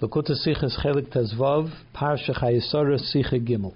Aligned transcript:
Chelek 0.00 1.10
Parsha 1.92 2.32
Gimel. 3.44 3.74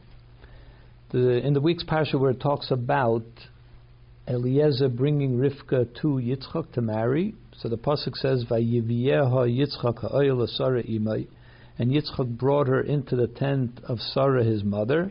In 1.12 1.52
the 1.52 1.60
week's 1.60 1.82
Parsha 1.82 2.14
where 2.14 2.30
it 2.30 2.38
talks 2.38 2.70
about 2.70 3.24
Eliezer 4.28 4.88
bringing 4.88 5.36
Rivka 5.36 5.92
to 6.00 6.06
Yitzchak 6.06 6.74
to 6.74 6.80
marry, 6.80 7.34
so 7.56 7.68
the 7.68 7.76
Pasuk 7.76 8.14
says, 8.14 8.44
Vayiviyeha 8.44 9.48
Yitzchak 9.50 10.00
imay, 10.88 11.26
and 11.76 11.90
Yitzchak 11.90 12.38
brought 12.38 12.68
her 12.68 12.82
into 12.82 13.16
the 13.16 13.26
tent 13.26 13.80
of 13.88 13.98
Sarah 13.98 14.44
his 14.44 14.62
mother, 14.62 15.10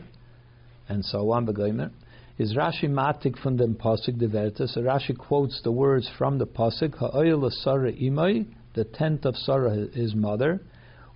and 0.88 1.04
so 1.04 1.30
on, 1.30 1.46
Begoimer. 1.46 1.90
Is 2.38 2.54
Rashi 2.54 2.88
matik 2.88 3.36
from 3.38 3.58
the 3.58 3.66
Pasuk 3.66 4.18
Deverta, 4.18 4.66
so 4.66 4.80
Rashi 4.80 5.14
quotes 5.18 5.60
the 5.62 5.72
words 5.72 6.08
from 6.16 6.38
the 6.38 6.46
Pasuk, 6.46 6.94
ha'oyel 6.94 7.50
Sarah 7.50 7.92
imay, 7.92 8.46
the 8.72 8.84
tent 8.84 9.26
of 9.26 9.36
Sarah 9.36 9.88
his 9.92 10.14
mother, 10.14 10.62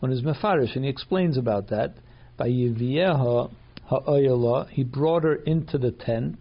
on 0.02 0.10
his 0.10 0.22
Mefarish, 0.22 0.74
and 0.76 0.84
he 0.84 0.90
explains 0.90 1.36
about 1.36 1.68
that. 1.68 1.94
By 2.36 2.48
Yivieha 2.48 3.50
ha'oyala, 3.86 4.68
he 4.70 4.84
brought 4.84 5.22
her 5.22 5.36
into 5.36 5.78
the 5.78 5.90
tent. 5.90 6.38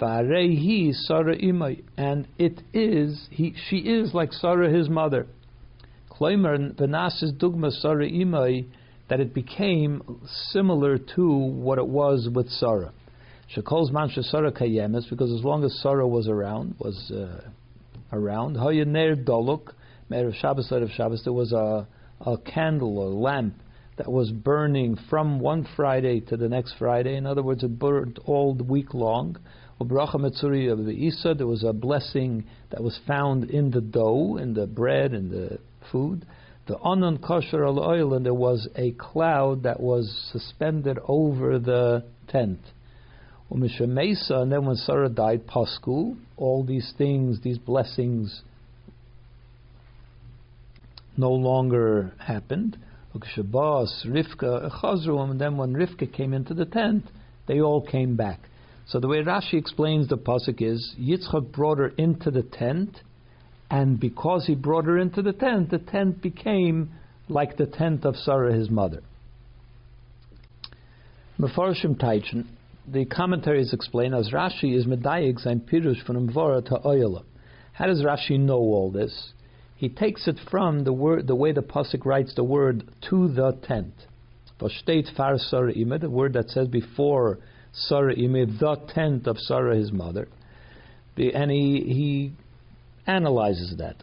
Ba'arehi 0.00 0.92
Sarah 0.92 1.36
imay, 1.36 1.82
and 1.96 2.28
it 2.38 2.60
is 2.74 3.28
he 3.30 3.54
she 3.68 3.78
is 3.78 4.12
like 4.12 4.32
Sarah 4.32 4.70
his 4.70 4.90
mother. 4.90 5.26
Kloimer 6.10 6.74
benasis 6.74 7.32
dugma 7.38 7.70
Sarah 7.70 8.08
imay, 8.08 8.66
that 9.08 9.20
it 9.20 9.32
became 9.32 10.20
similar 10.50 10.98
to 10.98 11.28
what 11.28 11.78
it 11.78 11.86
was 11.86 12.28
with 12.34 12.50
Sarah. 12.50 12.92
Shekol's 13.54 13.90
mansha 13.90 14.22
Sarah 14.24 14.52
kayemes, 14.52 15.08
because 15.08 15.32
as 15.32 15.42
long 15.44 15.64
as 15.64 15.80
Sarah 15.80 16.06
was 16.06 16.28
around, 16.28 16.74
was 16.78 17.10
uh, 17.10 17.48
around, 18.12 18.56
hayaner 18.56 19.24
doluk, 19.24 19.72
of 20.10 20.34
Shabbos, 20.34 20.70
of 20.70 20.90
Shabbos, 20.90 21.22
there 21.24 21.32
was 21.32 21.52
a 21.52 21.86
a 22.20 22.36
candle 22.38 22.98
or 22.98 23.08
lamp 23.08 23.54
that 23.96 24.10
was 24.10 24.30
burning 24.30 24.96
from 25.08 25.40
one 25.40 25.66
Friday 25.76 26.20
to 26.20 26.36
the 26.36 26.48
next 26.48 26.74
Friday. 26.78 27.16
In 27.16 27.26
other 27.26 27.42
words, 27.42 27.62
it 27.62 27.78
burned 27.78 28.18
all 28.24 28.54
the 28.54 28.64
week 28.64 28.94
long. 28.94 29.36
Ubracha 29.80 30.16
Metzuri 30.16 30.70
of 30.70 30.84
the 30.84 30.92
Isa, 30.92 31.34
there 31.34 31.46
was 31.46 31.64
a 31.64 31.72
blessing 31.72 32.44
that 32.70 32.82
was 32.82 32.98
found 33.06 33.50
in 33.50 33.70
the 33.70 33.80
dough, 33.80 34.36
in 34.36 34.54
the 34.54 34.66
bread, 34.66 35.12
in 35.12 35.30
the 35.30 35.58
food. 35.92 36.26
The 36.66 36.78
Anon 36.78 37.18
Kosher 37.18 37.64
al 37.64 37.78
oil, 37.78 38.14
and 38.14 38.24
there 38.24 38.34
was 38.34 38.68
a 38.74 38.92
cloud 38.92 39.62
that 39.62 39.80
was 39.80 40.30
suspended 40.32 40.98
over 41.06 41.58
the 41.58 42.04
tent. 42.28 42.60
Umisha 43.50 43.86
Mesa, 43.86 44.40
and 44.40 44.50
then 44.50 44.64
when 44.64 44.76
Sarah 44.76 45.08
died, 45.08 45.46
Pasku, 45.46 46.16
all 46.36 46.64
these 46.64 46.92
things, 46.98 47.40
these 47.42 47.58
blessings 47.58 48.42
no 51.16 51.32
longer 51.32 52.12
happened. 52.18 52.78
Shabas, 53.34 54.06
Rivka, 54.06 55.30
and 55.30 55.40
then 55.40 55.56
when 55.56 55.72
Rivka 55.72 56.12
came 56.12 56.34
into 56.34 56.52
the 56.52 56.66
tent, 56.66 57.04
they 57.46 57.60
all 57.60 57.80
came 57.80 58.14
back. 58.16 58.40
So 58.88 59.00
the 59.00 59.08
way 59.08 59.18
Rashi 59.18 59.54
explains 59.54 60.08
the 60.08 60.18
pasuk 60.18 60.60
is 60.60 60.94
Yitzchak 61.00 61.52
brought 61.52 61.78
her 61.78 61.88
into 61.96 62.30
the 62.30 62.42
tent, 62.42 63.00
and 63.70 63.98
because 63.98 64.46
he 64.46 64.54
brought 64.54 64.84
her 64.84 64.98
into 64.98 65.22
the 65.22 65.32
tent, 65.32 65.70
the 65.70 65.78
tent 65.78 66.22
became 66.22 66.90
like 67.28 67.56
the 67.56 67.66
tent 67.66 68.04
of 68.04 68.16
Sarah, 68.16 68.54
his 68.54 68.70
mother. 68.70 69.02
Mefarshim 71.40 72.00
Taichin, 72.00 72.46
the 72.86 73.04
commentaries 73.04 73.72
explain 73.72 74.14
as 74.14 74.30
Rashi 74.30 74.76
is 74.76 74.86
medayik 74.86 75.40
sein 75.40 75.60
pirush 75.60 76.04
from 76.06 76.28
to 76.28 76.32
Oyala. 76.32 77.24
How 77.72 77.86
does 77.86 78.02
Rashi 78.02 78.38
know 78.38 78.58
all 78.58 78.90
this? 78.92 79.32
He 79.76 79.88
takes 79.90 80.26
it 80.26 80.38
from 80.50 80.84
the 80.84 80.92
word, 80.92 81.26
the 81.26 81.34
way 81.34 81.52
the 81.52 81.62
pasuk 81.62 82.04
writes 82.06 82.34
the 82.34 82.44
word 82.44 82.84
to 83.10 83.28
the 83.28 83.52
tent. 83.62 83.92
Vashteit 84.58 85.14
far 85.14 85.36
Sarah 85.38 85.74
Imeh, 85.74 86.00
the 86.00 86.08
word 86.08 86.32
that 86.32 86.48
says 86.48 86.68
before 86.68 87.38
Sarah 87.72 88.16
Imeh, 88.16 88.58
the 88.58 88.76
tent 88.94 89.26
of 89.26 89.38
Sarah 89.38 89.76
his 89.76 89.92
mother, 89.92 90.28
and 91.18 91.50
he 91.50 91.82
he 91.86 92.32
analyzes 93.06 93.76
that. 93.76 94.02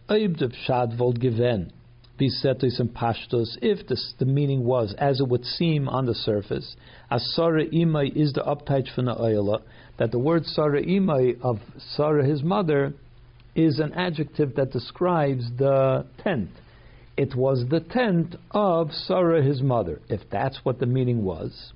Bisetis 2.19 2.79
and 2.79 2.93
Pashtos, 2.93 3.57
if 3.63 3.87
this, 3.87 4.13
the 4.19 4.25
meaning 4.25 4.63
was 4.63 4.93
as 4.99 5.19
it 5.19 5.27
would 5.27 5.43
seem 5.43 5.89
on 5.89 6.05
the 6.05 6.13
surface, 6.13 6.75
as 7.09 7.33
Sarah 7.33 7.65
Imeh 7.65 8.15
is 8.15 8.33
the 8.33 8.41
uptight 8.41 8.93
from 8.93 9.05
the 9.05 9.15
Oyla, 9.15 9.63
that 9.97 10.11
the 10.11 10.19
word 10.19 10.45
Sarah 10.45 10.83
Imeh 10.83 11.41
of 11.41 11.59
Sarah 11.95 12.23
his 12.23 12.43
mother 12.43 12.93
is 13.55 13.79
an 13.79 13.93
adjective 13.93 14.55
that 14.55 14.71
describes 14.71 15.45
the 15.57 16.05
tent. 16.23 16.49
It 17.15 17.35
was 17.35 17.65
the 17.69 17.79
tent 17.79 18.35
of 18.51 18.91
Sarah, 18.91 19.43
his 19.43 19.61
mother, 19.61 20.01
if 20.09 20.21
that's 20.31 20.59
what 20.63 20.79
the 20.79 20.87
meaning 20.87 21.23
was. 21.23 21.73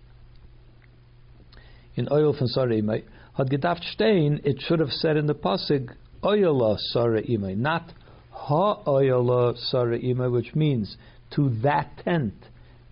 In 1.95 2.07
oil 2.11 2.33
from 2.33 2.47
Sarah 2.47 2.75
Imai, 2.75 3.03
had 3.35 3.49
it 3.51 4.61
should 4.61 4.79
have 4.79 4.89
said 4.89 5.17
in 5.17 5.27
the 5.27 5.35
pasuk, 5.35 5.89
Oyala 6.23 6.77
Sarah 6.91 7.21
Imai, 7.21 7.55
not 7.55 7.93
Ha 8.31 8.83
Oyala 8.83 9.55
Sarah 9.57 9.99
Imai, 9.99 10.31
which 10.31 10.55
means 10.55 10.97
to 11.35 11.49
that 11.61 11.91
tent, 12.03 12.33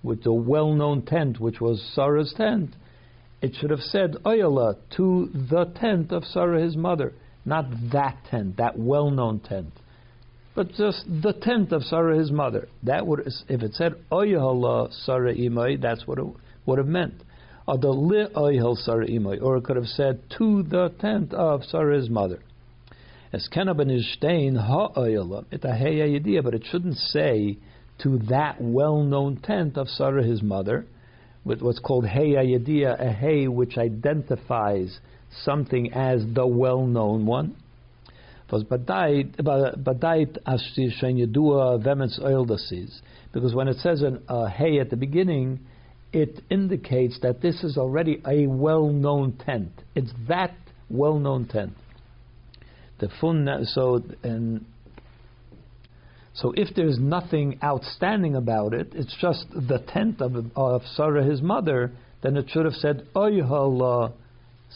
with 0.03 0.23
the 0.23 0.33
well 0.33 0.73
known 0.73 1.01
tent, 1.01 1.39
which 1.39 1.59
was 1.59 1.81
Sarah's 1.95 2.33
tent. 2.37 2.75
It 3.41 3.55
should 3.55 3.71
have 3.71 3.81
said 3.81 4.17
Oyala 4.23 4.77
to 4.97 5.29
the 5.33 5.65
tent 5.79 6.11
of 6.11 6.23
Sarah, 6.25 6.61
his 6.61 6.77
mother. 6.77 7.13
Not 7.45 7.65
that 7.91 8.17
tent, 8.29 8.57
that 8.57 8.77
well 8.77 9.11
known 9.11 9.39
tent, 9.39 9.71
but 10.55 10.69
just 10.73 11.05
the 11.05 11.33
tent 11.33 11.71
of 11.71 11.83
Sarah, 11.83 12.17
his 12.17 12.31
mother. 12.31 12.67
That 12.83 13.05
would, 13.05 13.27
if 13.49 13.61
it 13.61 13.75
said 13.75 13.93
Oyehala 14.11 14.91
Sarah 15.05 15.35
Imai, 15.35 15.81
that's 15.81 16.07
what 16.07 16.17
it 16.17 16.25
would 16.65 16.77
have 16.79 16.87
meant. 16.87 17.21
Or 17.67 17.77
the 17.77 17.89
Li 17.89 18.25
Oyehel 18.35 18.77
Sarah 18.77 19.07
Imai, 19.07 19.41
or 19.41 19.57
it 19.57 19.63
could 19.63 19.75
have 19.75 19.87
said 19.87 20.21
to 20.37 20.63
the 20.63 20.89
tent 20.99 21.33
of 21.33 21.63
Sarah, 21.65 21.97
his 21.97 22.09
mother. 22.09 22.39
As 23.33 23.49
Kenaben 23.53 23.91
is 23.91 24.11
stein 24.13 24.55
ha 24.55 24.89
Oyela, 24.93 25.45
but 26.43 26.53
it 26.53 26.63
shouldn't 26.71 26.97
say 26.97 27.57
to 27.99 28.17
that 28.29 28.61
well 28.61 29.03
known 29.03 29.37
tent 29.37 29.77
of 29.77 29.89
Sarah, 29.89 30.23
his 30.23 30.41
mother, 30.41 30.85
with 31.43 31.61
what's 31.61 31.79
called 31.79 32.07
Hey 32.07 32.29
Ayadiyah, 32.29 32.99
a 32.99 33.11
Hey 33.11 33.47
which 33.47 33.77
identifies 33.77 34.99
something 35.43 35.93
as 35.93 36.23
the 36.33 36.45
well-known 36.45 37.25
one. 37.25 37.55
Because 38.47 38.63
when 43.53 43.67
it 43.67 43.77
says 43.77 44.01
an 44.01 44.23
uh, 44.29 44.45
hey 44.45 44.79
at 44.79 44.89
the 44.89 44.97
beginning, 44.97 45.59
it 46.13 46.41
indicates 46.49 47.19
that 47.21 47.41
this 47.41 47.63
is 47.63 47.77
already 47.77 48.21
a 48.25 48.47
well-known 48.47 49.33
tent. 49.33 49.71
It's 49.95 50.11
that 50.27 50.55
well-known 50.89 51.47
tent. 51.47 51.73
The 52.99 53.09
fun 53.19 53.65
so 53.65 54.01
and 54.23 54.65
so 56.35 56.53
if 56.55 56.75
there's 56.75 56.99
nothing 56.99 57.59
outstanding 57.63 58.35
about 58.35 58.73
it, 58.73 58.91
it's 58.93 59.15
just 59.19 59.45
the 59.49 59.79
tent 59.87 60.21
of, 60.21 60.35
of 60.55 60.81
Sarah, 60.95 61.23
his 61.23 61.41
mother, 61.41 61.91
then 62.21 62.35
it 62.35 62.49
should 62.49 62.65
have 62.65 62.73
said 62.73 63.07
Oyhala 63.15 64.11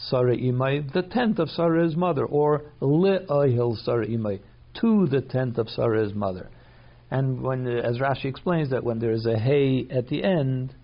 Sarah 0.08 0.36
Imai, 0.36 0.92
the 0.92 1.02
tent 1.02 1.38
of 1.38 1.50
Sarah's 1.50 1.96
mother, 1.96 2.24
or 2.24 2.62
Le'ahil 2.80 3.76
Sarah 3.84 4.06
Imai, 4.06 4.40
to 4.80 5.06
the 5.06 5.20
tent 5.20 5.58
of 5.58 5.68
Sarah's 5.68 6.14
mother. 6.14 6.48
And 7.10 7.42
when, 7.42 7.66
as 7.66 7.98
Rashi 7.98 8.26
explains, 8.26 8.70
that 8.70 8.84
when 8.84 8.98
there 9.00 9.10
is 9.10 9.26
a 9.26 9.38
hey 9.38 9.86
at 9.90 10.08
the 10.08 10.22
end, 10.22 10.74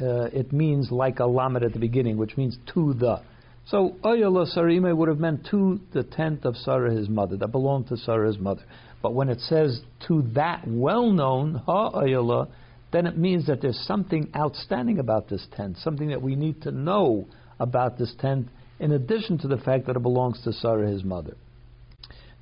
uh, 0.00 0.24
it 0.24 0.52
means 0.52 0.90
like 0.90 1.18
a 1.18 1.26
lamed 1.26 1.62
at 1.62 1.72
the 1.72 1.78
beginning, 1.78 2.16
which 2.16 2.36
means 2.36 2.56
to 2.74 2.94
the. 2.94 3.22
So 3.66 3.96
Ayala 4.04 4.46
Sarah 4.46 4.94
would 4.94 5.08
have 5.08 5.20
meant 5.20 5.46
to 5.50 5.80
the 5.92 6.02
tent 6.02 6.44
of 6.44 6.56
Sarah 6.56 6.92
his 6.92 7.08
mother, 7.08 7.36
that 7.36 7.48
belonged 7.48 7.88
to 7.88 7.96
Sarah's 7.96 8.38
mother. 8.38 8.62
But 9.02 9.14
when 9.14 9.28
it 9.28 9.40
says 9.40 9.80
to 10.08 10.22
that 10.34 10.62
well-known 10.66 11.62
Ha 11.66 12.00
Ayala, 12.00 12.48
then 12.92 13.06
it 13.06 13.16
means 13.16 13.46
that 13.46 13.62
there's 13.62 13.80
something 13.86 14.30
outstanding 14.36 14.98
about 14.98 15.28
this 15.28 15.46
tent, 15.56 15.78
something 15.78 16.08
that 16.08 16.20
we 16.20 16.36
need 16.36 16.62
to 16.62 16.70
know 16.70 17.26
about 17.62 17.96
this 17.96 18.12
tent, 18.20 18.48
in 18.80 18.90
addition 18.90 19.38
to 19.38 19.48
the 19.48 19.56
fact 19.56 19.86
that 19.86 19.96
it 19.96 20.02
belongs 20.02 20.42
to 20.42 20.52
Sarah, 20.52 20.90
his 20.90 21.04
mother. 21.04 21.36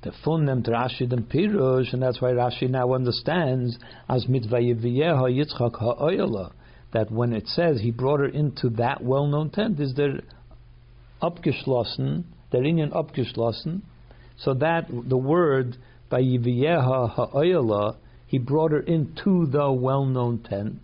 The 0.01 0.11
funem 0.25 0.67
Rashi 0.67 1.11
and 1.13 1.29
Pirush, 1.29 1.93
and 1.93 2.01
that's 2.01 2.19
why 2.19 2.31
Rashi 2.31 2.67
now 2.67 2.93
understands 2.93 3.77
as 4.09 4.25
mitvayeviyeha 4.25 5.29
Yitzchak 5.29 5.77
ha'oyala, 5.77 6.53
that 6.91 7.11
when 7.11 7.33
it 7.33 7.47
says 7.47 7.79
he 7.79 7.91
brought 7.91 8.19
her 8.19 8.27
into 8.27 8.69
that 8.71 9.03
well-known 9.03 9.51
tent, 9.51 9.79
is 9.79 9.93
there 9.93 10.21
abgeschlossen, 11.21 12.23
der 12.51 12.61
Inyan 12.61 12.91
abgeschlossen, 12.91 13.83
so 14.37 14.55
that 14.55 14.87
the 14.89 15.17
word 15.17 15.77
by 16.09 16.21
Yiviyeha 16.21 17.11
ha'oyala, 17.11 17.97
he 18.25 18.39
brought 18.39 18.71
her 18.71 18.79
into 18.79 19.45
the 19.45 19.71
well-known 19.71 20.39
tent, 20.39 20.79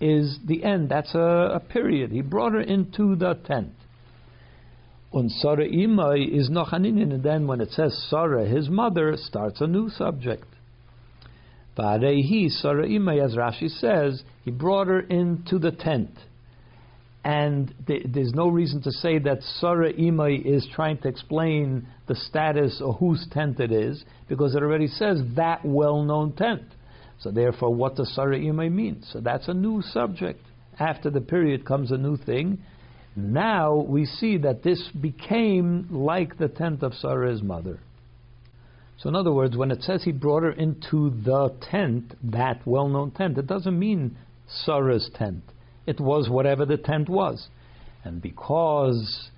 is 0.00 0.38
the 0.44 0.64
end. 0.64 0.88
That's 0.88 1.14
a, 1.14 1.52
a 1.54 1.60
period. 1.60 2.10
He 2.10 2.20
brought 2.20 2.52
her 2.52 2.60
into 2.60 3.16
the 3.16 3.34
tent. 3.46 3.72
Und 5.12 5.30
Sarah 5.30 5.68
Imai 5.68 6.26
is 6.28 6.50
noch 6.50 6.72
and 6.72 7.22
then 7.22 7.46
when 7.46 7.60
it 7.60 7.70
says 7.70 8.06
Sarah, 8.10 8.46
his 8.46 8.68
mother, 8.68 9.16
starts 9.16 9.60
a 9.60 9.66
new 9.66 9.88
subject. 9.88 10.44
Va'arehi 11.78 12.50
Sarah 12.50 12.86
Imay, 12.88 13.24
as 13.24 13.36
Rashi 13.36 13.68
says, 13.68 14.24
he 14.44 14.50
brought 14.50 14.88
her 14.88 15.00
into 15.00 15.60
the 15.60 15.70
tent. 15.70 16.10
And 17.24 17.72
th- 17.86 18.06
there's 18.12 18.32
no 18.34 18.48
reason 18.48 18.82
to 18.82 18.90
say 18.90 19.18
that 19.20 19.42
Sarah 19.60 19.92
Imay 19.92 20.44
is 20.44 20.66
trying 20.74 20.98
to 20.98 21.08
explain 21.08 21.86
the 22.06 22.16
status 22.16 22.82
or 22.84 22.94
whose 22.94 23.26
tent 23.30 23.60
it 23.60 23.72
is, 23.72 24.04
because 24.28 24.54
it 24.54 24.62
already 24.62 24.88
says 24.88 25.22
that 25.36 25.64
well-known 25.64 26.32
tent. 26.32 26.62
So 27.20 27.30
therefore, 27.30 27.74
what 27.74 27.96
does 27.96 28.14
Sarah 28.14 28.38
Imay 28.38 28.70
mean? 28.70 29.02
So 29.12 29.20
that's 29.20 29.48
a 29.48 29.54
new 29.54 29.82
subject. 29.82 30.40
After 30.78 31.10
the 31.10 31.20
period 31.20 31.64
comes 31.64 31.90
a 31.90 31.96
new 31.96 32.16
thing. 32.16 32.58
Now 33.16 33.76
we 33.76 34.06
see 34.06 34.38
that 34.38 34.62
this 34.62 34.88
became 35.00 35.88
like 35.90 36.36
the 36.36 36.48
tent 36.48 36.82
of 36.82 36.94
Sarah's 36.94 37.42
mother. 37.42 37.78
So, 38.98 39.08
in 39.08 39.16
other 39.16 39.32
words, 39.32 39.56
when 39.56 39.70
it 39.70 39.82
says 39.82 40.02
he 40.04 40.12
brought 40.12 40.44
her 40.44 40.52
into 40.52 41.10
the 41.24 41.54
tent, 41.70 42.14
that 42.30 42.60
well 42.64 42.88
known 42.88 43.10
tent, 43.10 43.38
it 43.38 43.46
doesn't 43.46 43.78
mean 43.78 44.16
Sarah's 44.48 45.10
tent. 45.14 45.42
It 45.86 46.00
was 46.00 46.28
whatever 46.28 46.64
the 46.64 46.76
tent 46.76 47.08
was. 47.08 47.48
And 48.04 48.22
because, 48.22 49.28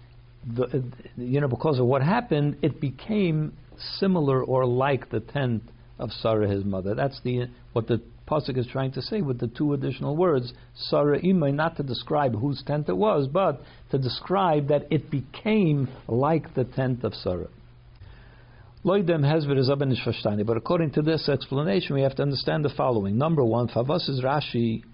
the, 0.47 0.85
you 1.17 1.41
know, 1.41 1.49
because 1.49 1.79
of 1.79 1.87
what 1.87 2.03
happened, 2.03 2.59
it 2.63 2.81
became 2.81 3.55
similar 3.99 4.43
or 4.43 4.67
like 4.67 5.11
the 5.11 5.21
tent 5.21 5.63
of 5.99 6.11
Sarah, 6.13 6.49
his 6.49 6.65
mother. 6.65 6.95
That's 6.95 7.21
the 7.23 7.49
what 7.73 7.87
the 7.87 8.03
pasuk 8.29 8.59
is 8.59 8.67
trying 8.67 8.93
to 8.93 9.03
say 9.03 9.21
with 9.23 9.39
the 9.39 9.47
two 9.47 9.73
additional 9.73 10.17
words, 10.17 10.53
Sarah 10.75 11.21
Imay, 11.21 11.55
not 11.55 11.77
to 11.77 11.83
describe 11.83 12.39
whose 12.39 12.63
tent 12.67 12.89
it 12.89 12.97
was, 12.97 13.29
but 13.29 13.63
to 13.91 13.99
describe 13.99 14.69
that 14.69 14.87
it 14.91 15.11
became 15.11 15.89
like 16.09 16.55
the 16.55 16.65
tent 16.65 17.05
of 17.05 17.15
Sarah. 17.15 17.49
But 18.85 20.57
according 20.57 20.91
to 20.93 21.03
this 21.03 21.29
explanation, 21.29 21.97
we 21.97 22.03
have 22.03 22.15
to 22.17 22.23
understand 22.23 22.65
the 22.65 22.73
following. 22.77 23.19
Number 23.19 23.45
one, 23.45 23.69
Favas 23.69 24.09
is 24.09 24.23
Rashi. 24.23 24.85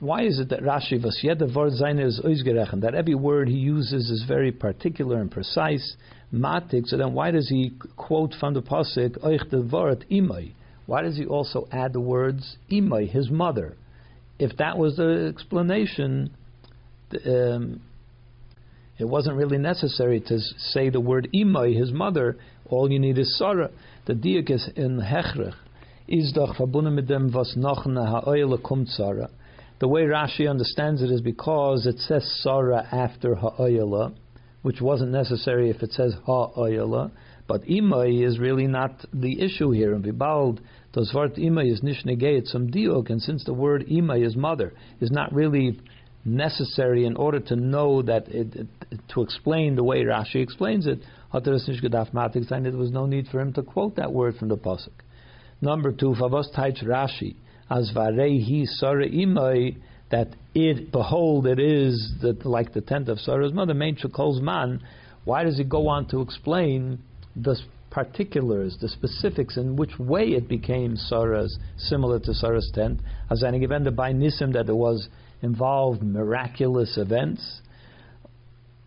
Why 0.00 0.24
is 0.24 0.38
it 0.38 0.50
that 0.50 0.60
Rashi 0.60 1.02
Vasyeda 1.02 1.50
Vord 1.54 2.80
that 2.80 2.94
every 2.94 3.14
word 3.14 3.48
he 3.48 3.56
uses 3.56 4.10
is 4.10 4.24
very 4.28 4.52
particular 4.52 5.20
and 5.20 5.30
precise? 5.30 5.96
Matik. 6.32 6.86
So 6.86 6.96
then, 6.96 7.14
why 7.14 7.30
does 7.30 7.48
he 7.48 7.72
quote 7.96 8.34
from 8.38 8.54
the 8.54 8.62
pasuk 8.62 9.18
Oich 9.24 9.48
Devarat 9.50 10.04
Imay? 10.10 10.52
Why 10.86 11.02
does 11.02 11.16
he 11.16 11.24
also 11.24 11.66
add 11.72 11.92
the 11.92 12.00
words 12.00 12.56
Imay, 12.70 13.08
his 13.08 13.30
mother? 13.30 13.76
If 14.38 14.56
that 14.58 14.76
was 14.76 14.96
the 14.96 15.32
explanation, 15.32 16.30
um, 17.24 17.80
it 18.98 19.04
wasn't 19.04 19.36
really 19.36 19.58
necessary 19.58 20.20
to 20.20 20.38
say 20.58 20.90
the 20.90 21.00
word 21.00 21.28
Imay, 21.34 21.78
his 21.78 21.92
mother. 21.92 22.36
All 22.68 22.90
you 22.90 22.98
need 22.98 23.18
is 23.18 23.38
Sarah. 23.38 23.70
The 24.06 24.14
diak 24.14 24.50
is 24.50 24.68
in 24.76 25.00
Hechrich. 25.00 25.54
Is 26.08 26.32
doch 26.32 26.56
verbunden 26.56 26.94
mit 26.94 27.08
dem 27.08 27.32
was 27.32 27.56
nachne 27.56 28.06
ha'oyle 28.06 28.58
kommt 28.58 28.88
Sarah. 28.88 29.28
The 29.78 29.88
way 29.88 30.02
Rashi 30.04 30.48
understands 30.48 31.02
it 31.02 31.10
is 31.10 31.20
because 31.20 31.86
it 31.86 31.98
says 31.98 32.40
Sarah 32.42 32.86
after 32.90 33.34
ha'oyle, 33.34 34.14
which 34.62 34.80
wasn't 34.80 35.12
necessary 35.12 35.68
if 35.68 35.82
it 35.82 35.92
says 35.92 36.14
ha'oyle. 36.24 37.10
But 37.46 37.62
Imay 37.64 38.26
is 38.26 38.38
really 38.38 38.66
not 38.66 39.04
the 39.12 39.40
issue 39.40 39.70
here. 39.72 39.94
And 39.94 40.02
Vibald, 40.02 40.60
das 40.92 41.12
Wort 41.12 41.34
Imay 41.36 41.70
is 41.70 41.82
nicht 41.82 42.06
negayet 42.06 42.46
some 42.46 42.70
diuk, 42.70 43.10
and 43.10 43.20
since 43.20 43.44
the 43.44 43.52
word 43.52 43.84
Imay 43.86 44.24
is 44.24 44.34
mother, 44.34 44.72
is 45.00 45.10
not 45.10 45.32
really 45.34 45.78
necessary 46.24 47.04
in 47.04 47.14
order 47.14 47.38
to 47.38 47.54
know 47.54 48.00
that 48.02 48.28
it, 48.28 48.56
it, 48.56 48.66
to 49.08 49.22
explain 49.22 49.76
the 49.76 49.84
way 49.84 50.02
Rashi 50.02 50.42
explains 50.42 50.86
it, 50.86 51.00
there 51.32 51.52
was 51.52 52.90
no 52.90 53.06
need 53.06 53.28
for 53.28 53.40
him 53.40 53.52
to 53.52 53.62
quote 53.62 53.96
that 53.96 54.12
word 54.12 54.36
from 54.36 54.48
the 54.48 54.56
pasuk. 54.56 54.88
Number 55.60 55.92
two, 55.92 56.14
Favos 56.18 56.46
Taich 56.56 56.82
Rashi 56.82 57.36
as 57.70 57.90
varehi 57.94 58.66
Sarah 58.66 59.08
imay 59.08 59.76
that 60.10 60.28
it 60.54 60.92
behold 60.92 61.46
it 61.46 61.58
is 61.58 62.14
that 62.22 62.46
like 62.46 62.72
the 62.72 62.80
tent 62.80 63.08
of 63.08 63.18
Sarah's 63.18 63.52
mother, 63.52 63.74
main 63.74 63.96
calls 63.96 64.40
man. 64.40 64.80
Why 65.24 65.42
does 65.42 65.58
he 65.58 65.64
go 65.64 65.88
on 65.88 66.06
to 66.08 66.20
explain 66.20 67.00
the 67.34 67.56
particulars, 67.90 68.76
the 68.80 68.88
specifics 68.88 69.56
in 69.56 69.74
which 69.74 69.98
way 69.98 70.28
it 70.28 70.48
became 70.48 70.96
Sarah's 70.96 71.58
similar 71.76 72.20
to 72.20 72.34
Sarah's 72.34 72.70
tent? 72.72 73.00
As 73.30 73.42
given 73.42 73.82
the 73.82 73.90
by 73.90 74.12
Nisim 74.12 74.52
that 74.52 74.66
there 74.66 74.76
was 74.76 75.08
involved 75.42 76.02
miraculous 76.02 76.96
events. 76.96 77.62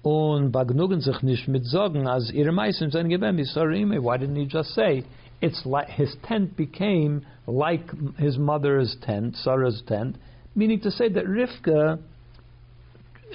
Und 0.02 0.54
bagnugen 0.54 1.02
sich 1.02 1.22
nicht 1.24 1.50
mit 1.50 1.66
Sorgen, 1.66 2.08
als 2.08 2.32
ihre 2.32 2.54
Meissen 2.54 2.90
sind 2.90 3.10
gewesen, 3.10 3.38
wie 3.38 4.00
Why 4.02 4.18
didn't 4.18 4.38
he 4.38 4.46
just 4.46 4.74
say, 4.74 5.04
it's 5.41 5.65
like 5.65 5.88
his 5.88 6.15
tent 6.24 6.57
became 6.57 7.25
like 7.47 7.89
his 8.18 8.38
mother's 8.38 8.95
tent, 9.01 9.36
Sarah's 9.38 9.81
tent, 9.88 10.18
meaning 10.56 10.81
to 10.81 10.91
say 10.91 11.09
that 11.09 11.25
Rivka 11.25 12.00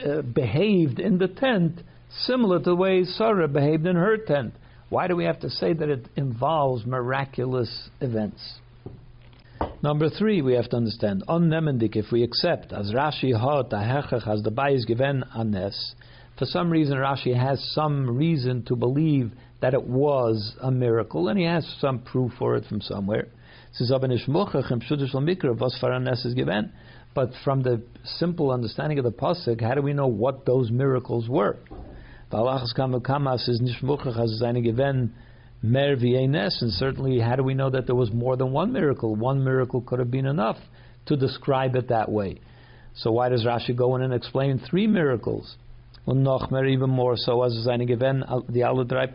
uh, 0.04 0.22
behaved 0.22 0.98
in 0.98 1.18
the 1.18 1.28
tent 1.28 1.80
similar 2.26 2.58
to 2.58 2.64
the 2.64 2.76
way 2.76 3.04
Sarah 3.04 3.48
behaved 3.48 3.86
in 3.86 3.96
her 3.96 4.16
tent. 4.16 4.54
Why 4.88 5.08
do 5.08 5.16
we 5.16 5.24
have 5.24 5.40
to 5.40 5.50
say 5.50 5.72
that 5.72 5.88
it 5.88 6.08
involves 6.16 6.86
miraculous 6.86 7.88
events? 8.00 8.58
Number 9.82 10.08
three, 10.08 10.42
we 10.42 10.54
have 10.54 10.68
to 10.70 10.76
understand, 10.76 11.24
on 11.28 11.48
Nemendik, 11.48 11.96
if 11.96 12.12
we 12.12 12.22
accept, 12.22 12.72
as 12.72 12.92
Rashi 12.92 13.34
hot, 13.34 13.72
as 13.72 14.42
the 14.42 14.84
given 14.86 15.24
anes, 15.36 15.94
for 16.38 16.46
some 16.46 16.70
reason 16.70 16.96
Rashi 16.96 17.36
has 17.36 17.62
some 17.72 18.16
reason 18.16 18.64
to 18.64 18.76
believe 18.76 19.32
that 19.64 19.72
it 19.72 19.86
was 19.86 20.54
a 20.60 20.70
miracle, 20.70 21.28
and 21.28 21.38
he 21.38 21.46
has 21.46 21.66
some 21.80 21.98
proof 21.98 22.30
for 22.38 22.54
it 22.54 22.66
from 22.66 22.82
somewhere. 22.82 23.28
But 27.14 27.30
from 27.42 27.62
the 27.62 27.82
simple 28.04 28.50
understanding 28.50 28.98
of 28.98 29.04
the 29.04 29.10
pasuk, 29.10 29.62
how 29.62 29.74
do 29.74 29.80
we 29.80 29.94
know 29.94 30.06
what 30.06 30.44
those 30.44 30.70
miracles 30.70 31.30
were? 31.30 31.56
and 36.60 36.70
certainly 36.70 37.18
how 37.18 37.36
do 37.36 37.42
we 37.42 37.54
know 37.54 37.70
that 37.70 37.86
there 37.86 37.94
was 37.94 38.12
more 38.12 38.36
than 38.36 38.52
one 38.52 38.70
miracle? 38.70 39.16
One 39.16 39.42
miracle 39.42 39.80
could 39.80 39.98
have 39.98 40.10
been 40.10 40.26
enough 40.26 40.58
to 41.06 41.16
describe 41.16 41.74
it 41.74 41.88
that 41.88 42.12
way. 42.12 42.38
So 42.96 43.12
why 43.12 43.30
does 43.30 43.46
Rashi 43.46 43.74
go 43.74 43.96
in 43.96 44.02
and 44.02 44.12
explain 44.12 44.58
three 44.58 44.86
miracles? 44.86 45.56
Well, 46.06 46.16
Nochmer 46.16 46.68
even 46.70 46.90
more 46.90 47.16
so 47.16 47.42
as 47.42 47.56
seine 47.64 47.86
given 47.86 48.24
the 48.48 48.62
alle 48.62 48.84
drei. 48.84 49.06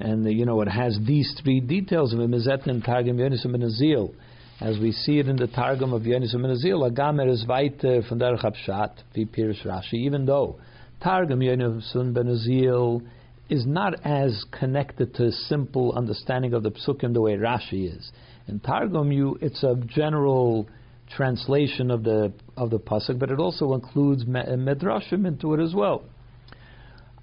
And 0.00 0.30
you 0.32 0.46
know 0.46 0.60
it 0.60 0.68
has 0.68 0.98
these 1.06 1.34
three 1.42 1.60
details 1.60 2.12
of 2.12 2.20
Mizet 2.20 2.66
and 2.66 2.84
Targum 2.84 3.18
Yonis 3.18 3.42
ben 3.44 3.62
Azil. 3.62 4.14
As 4.60 4.78
we 4.78 4.90
see 4.90 5.18
it 5.18 5.28
in 5.28 5.36
the 5.36 5.46
Targum 5.46 5.92
of 5.92 6.02
Yonis 6.02 6.32
ben 6.32 6.50
Azil, 6.50 6.88
Agamer 6.88 7.28
is 7.28 7.46
weiter 7.46 8.00
äh, 8.00 8.08
von 8.08 8.18
der 8.18 8.36
Chabshat, 8.36 8.92
wie 9.14 9.24
Pirush 9.24 9.64
Rashi, 9.64 9.94
even 9.94 10.26
though 10.26 10.58
Targum 11.00 11.40
Yonis 11.40 11.92
ben 12.14 12.26
Azil 12.26 13.02
is 13.48 13.66
not 13.66 13.94
as 14.04 14.44
connected 14.52 15.14
to 15.14 15.26
a 15.26 15.32
simple 15.32 15.92
understanding 15.96 16.54
of 16.54 16.62
the 16.62 16.70
psukim 16.70 17.12
the 17.12 17.20
way 17.20 17.32
Rashi 17.32 17.96
is. 17.96 18.12
In 18.46 18.60
Targum, 18.60 19.10
you 19.10 19.38
it's 19.40 19.62
a 19.62 19.74
general 19.86 20.68
translation 21.16 21.90
of 21.90 22.04
the 22.04 22.32
of 22.56 22.70
the 22.70 22.78
pasuk, 22.78 23.18
but 23.18 23.30
it 23.30 23.38
also 23.38 23.74
includes 23.74 24.24
medrashim 24.24 25.26
into 25.26 25.54
it 25.54 25.60
as 25.60 25.74
well. 25.74 26.04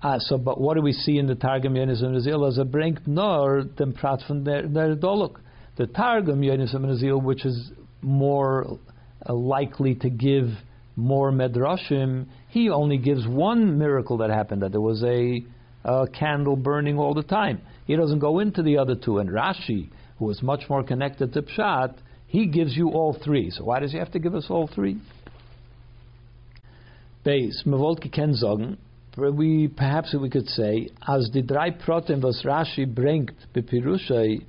Uh, 0.02 0.20
so, 0.20 0.38
but 0.38 0.60
what 0.60 0.76
do 0.76 0.82
we 0.82 0.92
see 0.92 1.18
in 1.18 1.26
the 1.26 1.36
Targum 1.36 1.74
Yonis 1.74 2.02
Nazil 2.02 2.46
as 2.46 2.58
a 2.58 2.64
bringt 2.64 3.08
nor 3.08 3.64
dem 3.64 3.94
prat 3.94 4.20
from 4.28 4.44
der 4.44 4.64
doluk? 4.96 5.38
The 5.78 5.88
Targum 5.88 6.42
Yonis 6.42 6.74
Nazil, 6.74 7.20
which 7.22 7.46
is 7.46 7.72
more 8.02 8.78
uh, 9.28 9.34
likely 9.34 9.96
to 9.96 10.10
give 10.10 10.50
more 10.96 11.32
medrashim, 11.32 12.28
he 12.50 12.70
only 12.70 12.98
gives 12.98 13.28
one 13.28 13.78
miracle 13.78 14.18
that 14.18 14.30
happened 14.30 14.62
that 14.62 14.72
there 14.72 14.82
was 14.82 15.04
a 15.04 15.44
a 15.86 16.08
candle 16.08 16.56
burning 16.56 16.98
all 16.98 17.14
the 17.14 17.24
time. 17.24 17.62
He 17.86 17.96
doesn't 17.96 18.20
go 18.20 18.40
into 18.40 18.64
the 18.64 18.78
other 18.78 18.96
two. 18.96 19.20
And 19.20 19.30
Rashi, 19.30 19.90
who 20.18 20.30
is 20.32 20.42
much 20.42 20.62
more 20.70 20.84
connected 20.84 21.34
to 21.34 21.44
Pshat, 21.44 21.96
he 22.36 22.48
gives 22.48 22.76
you 22.76 22.90
all 22.90 23.18
three. 23.24 23.50
So 23.50 23.64
why 23.64 23.80
does 23.80 23.94
he 23.94 23.98
have 23.98 24.12
to 24.12 24.20
give 24.20 24.36
us 24.36 24.48
all 24.50 24.68
three? 24.68 25.00
Base, 27.24 27.64
Mevolke 27.66 28.12
ken 28.12 28.36
we 29.18 29.70
perhaps 29.70 30.14
we 30.14 30.30
could 30.30 30.50
say, 30.50 30.90
as 31.08 31.30
the 31.34 31.42
drei 31.42 31.72
Protem 31.72 32.22
was 32.22 32.44
Rashi 32.44 32.86
bringt 32.94 33.32
bepirushai, 33.56 34.44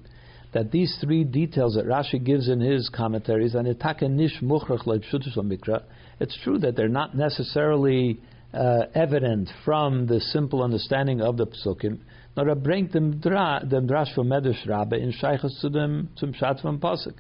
that 0.53 0.73
these 0.73 0.99
three 1.01 1.23
details 1.23 1.77
that 1.77 1.87
Rashi 1.87 2.23
gives 2.23 2.49
in 2.49 2.59
his 2.59 2.89
commentaries, 2.89 3.55
and 3.55 3.69
nish 3.69 4.41
mikra, 4.43 5.83
it's 6.19 6.37
true 6.43 6.59
that 6.59 6.75
they're 6.75 6.89
not 6.89 7.17
necessarily 7.17 8.19
uh, 8.53 8.87
evident 8.97 9.49
from 9.65 10.09
the 10.09 10.19
simple 10.19 10.65
understanding 10.65 11.21
of 11.21 11.37
the 11.37 11.47
psukim, 11.47 12.01
nor 12.37 12.47
bringt 12.57 12.91
them 12.91 13.21
drash 13.21 14.13
from 14.13 14.27
Medrash 14.29 14.67
Rabbe 14.67 14.95
in 14.95 15.13
shaychus 15.13 15.61
to 15.61 15.71
dem 15.71 16.09
zum 16.19 16.33
Shat 16.33 16.59
from 16.59 16.81
pasuk. 16.81 17.15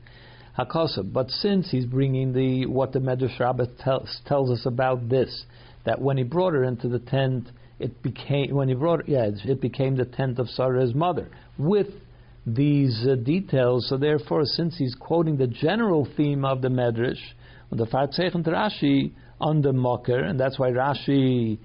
But 0.57 1.31
since 1.31 1.71
he's 1.71 1.85
bringing 1.85 2.33
the 2.33 2.67
what 2.67 2.93
the 2.93 2.99
Medrash 2.99 3.39
Rabbe 3.39 3.67
tells, 3.79 4.21
tells 4.27 4.51
us 4.51 4.65
about 4.65 5.09
this, 5.09 5.45
that 5.85 6.01
when 6.01 6.17
he 6.17 6.23
brought 6.23 6.55
her 6.55 6.65
into 6.65 6.89
the 6.89 6.99
tent, 6.99 7.49
it 7.79 8.03
became 8.03 8.55
when 8.55 8.69
he 8.69 8.75
brought 8.75 9.07
yeah 9.09 9.29
it 9.45 9.61
became 9.61 9.97
the 9.97 10.07
tent 10.07 10.39
of 10.39 10.49
Sarah's 10.49 10.95
mother 10.95 11.29
with 11.59 11.89
these 12.47 13.07
uh, 13.09 13.17
details. 13.17 13.87
So 13.89 13.97
therefore, 13.97 14.45
since 14.45 14.79
he's 14.79 14.95
quoting 14.95 15.37
the 15.37 15.47
general 15.47 16.09
theme 16.17 16.45
of 16.45 16.63
the 16.63 16.69
Medrash, 16.69 17.21
the 17.71 17.87
Farzechent 17.87 18.47
Rashi 18.47 19.13
on 19.41 19.61
the 19.61 19.73
Mocker, 19.73 20.21
and 20.21 20.39
that's 20.39 20.59
why 20.59 20.71
Rashi 20.71 21.59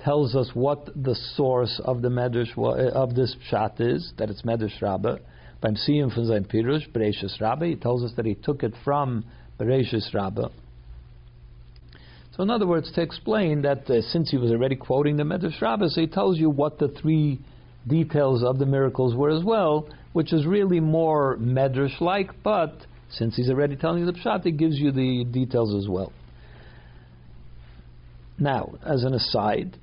tells 0.00 0.36
us 0.36 0.50
what 0.54 0.86
the 0.94 1.16
source 1.36 1.80
of 1.84 2.02
the 2.02 2.08
Medrash 2.08 2.56
of 2.92 3.14
this 3.14 3.34
pshat 3.50 3.80
is, 3.80 4.12
that 4.16 4.30
it's 4.30 4.42
Medrash 4.42 4.80
Rabbah. 4.80 5.16
Beim 5.60 5.74
Siyum 5.74 6.14
von 6.14 6.26
seinem 6.26 6.44
Pirush, 6.44 6.90
Bereshis 6.92 7.40
Rabbah, 7.40 7.66
he 7.66 7.76
tells 7.76 8.04
us 8.04 8.12
that 8.16 8.26
he 8.26 8.34
took 8.34 8.62
it 8.62 8.74
from 8.84 9.24
Bereshis 9.58 10.14
Rabbah. 10.14 10.48
So 12.36 12.44
in 12.44 12.50
other 12.50 12.66
words, 12.68 12.92
to 12.92 13.02
explain 13.02 13.62
that 13.62 13.90
uh, 13.90 14.00
since 14.00 14.30
he 14.30 14.36
was 14.36 14.52
already 14.52 14.76
quoting 14.76 15.16
the 15.16 15.24
Medrash 15.24 15.60
Rabbah, 15.60 15.88
so 15.88 16.00
he 16.00 16.06
tells 16.06 16.38
you 16.38 16.48
what 16.48 16.78
the 16.78 16.86
three 16.86 17.40
details 17.88 18.44
of 18.44 18.58
the 18.60 18.66
miracles 18.66 19.16
were 19.16 19.30
as 19.30 19.42
well, 19.42 19.88
which 20.12 20.32
is 20.32 20.46
really 20.46 20.78
more 20.78 21.36
Medrash-like, 21.38 22.42
but 22.44 22.86
since 23.10 23.34
he's 23.34 23.50
already 23.50 23.74
telling 23.74 24.00
you 24.00 24.06
the 24.06 24.12
Pshat, 24.12 24.44
he 24.44 24.52
gives 24.52 24.78
you 24.78 24.92
the 24.92 25.24
details 25.24 25.74
as 25.74 25.88
well. 25.88 26.12
Now, 28.38 28.74
as 28.86 29.02
an 29.02 29.14
aside, 29.14 29.76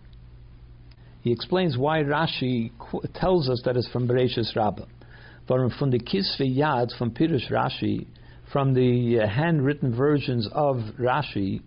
he 1.22 1.34
explains 1.34 1.78
why 1.78 2.04
Rashi 2.04 2.72
tells 3.16 3.50
us 3.50 3.62
that 3.66 3.76
it's 3.76 3.90
from 3.90 4.08
Bereshis 4.08 4.56
Rabbah. 4.56 4.86
From 5.48 5.92
the 5.92 6.00
Kisve 6.00 6.58
Yad, 6.58 6.98
from 6.98 7.12
Pirush 7.12 7.52
Rashi, 7.52 8.08
from 8.52 8.74
the 8.74 9.20
uh, 9.20 9.28
handwritten 9.28 9.96
versions 9.96 10.50
of 10.52 10.78
Rashi, 11.00 11.62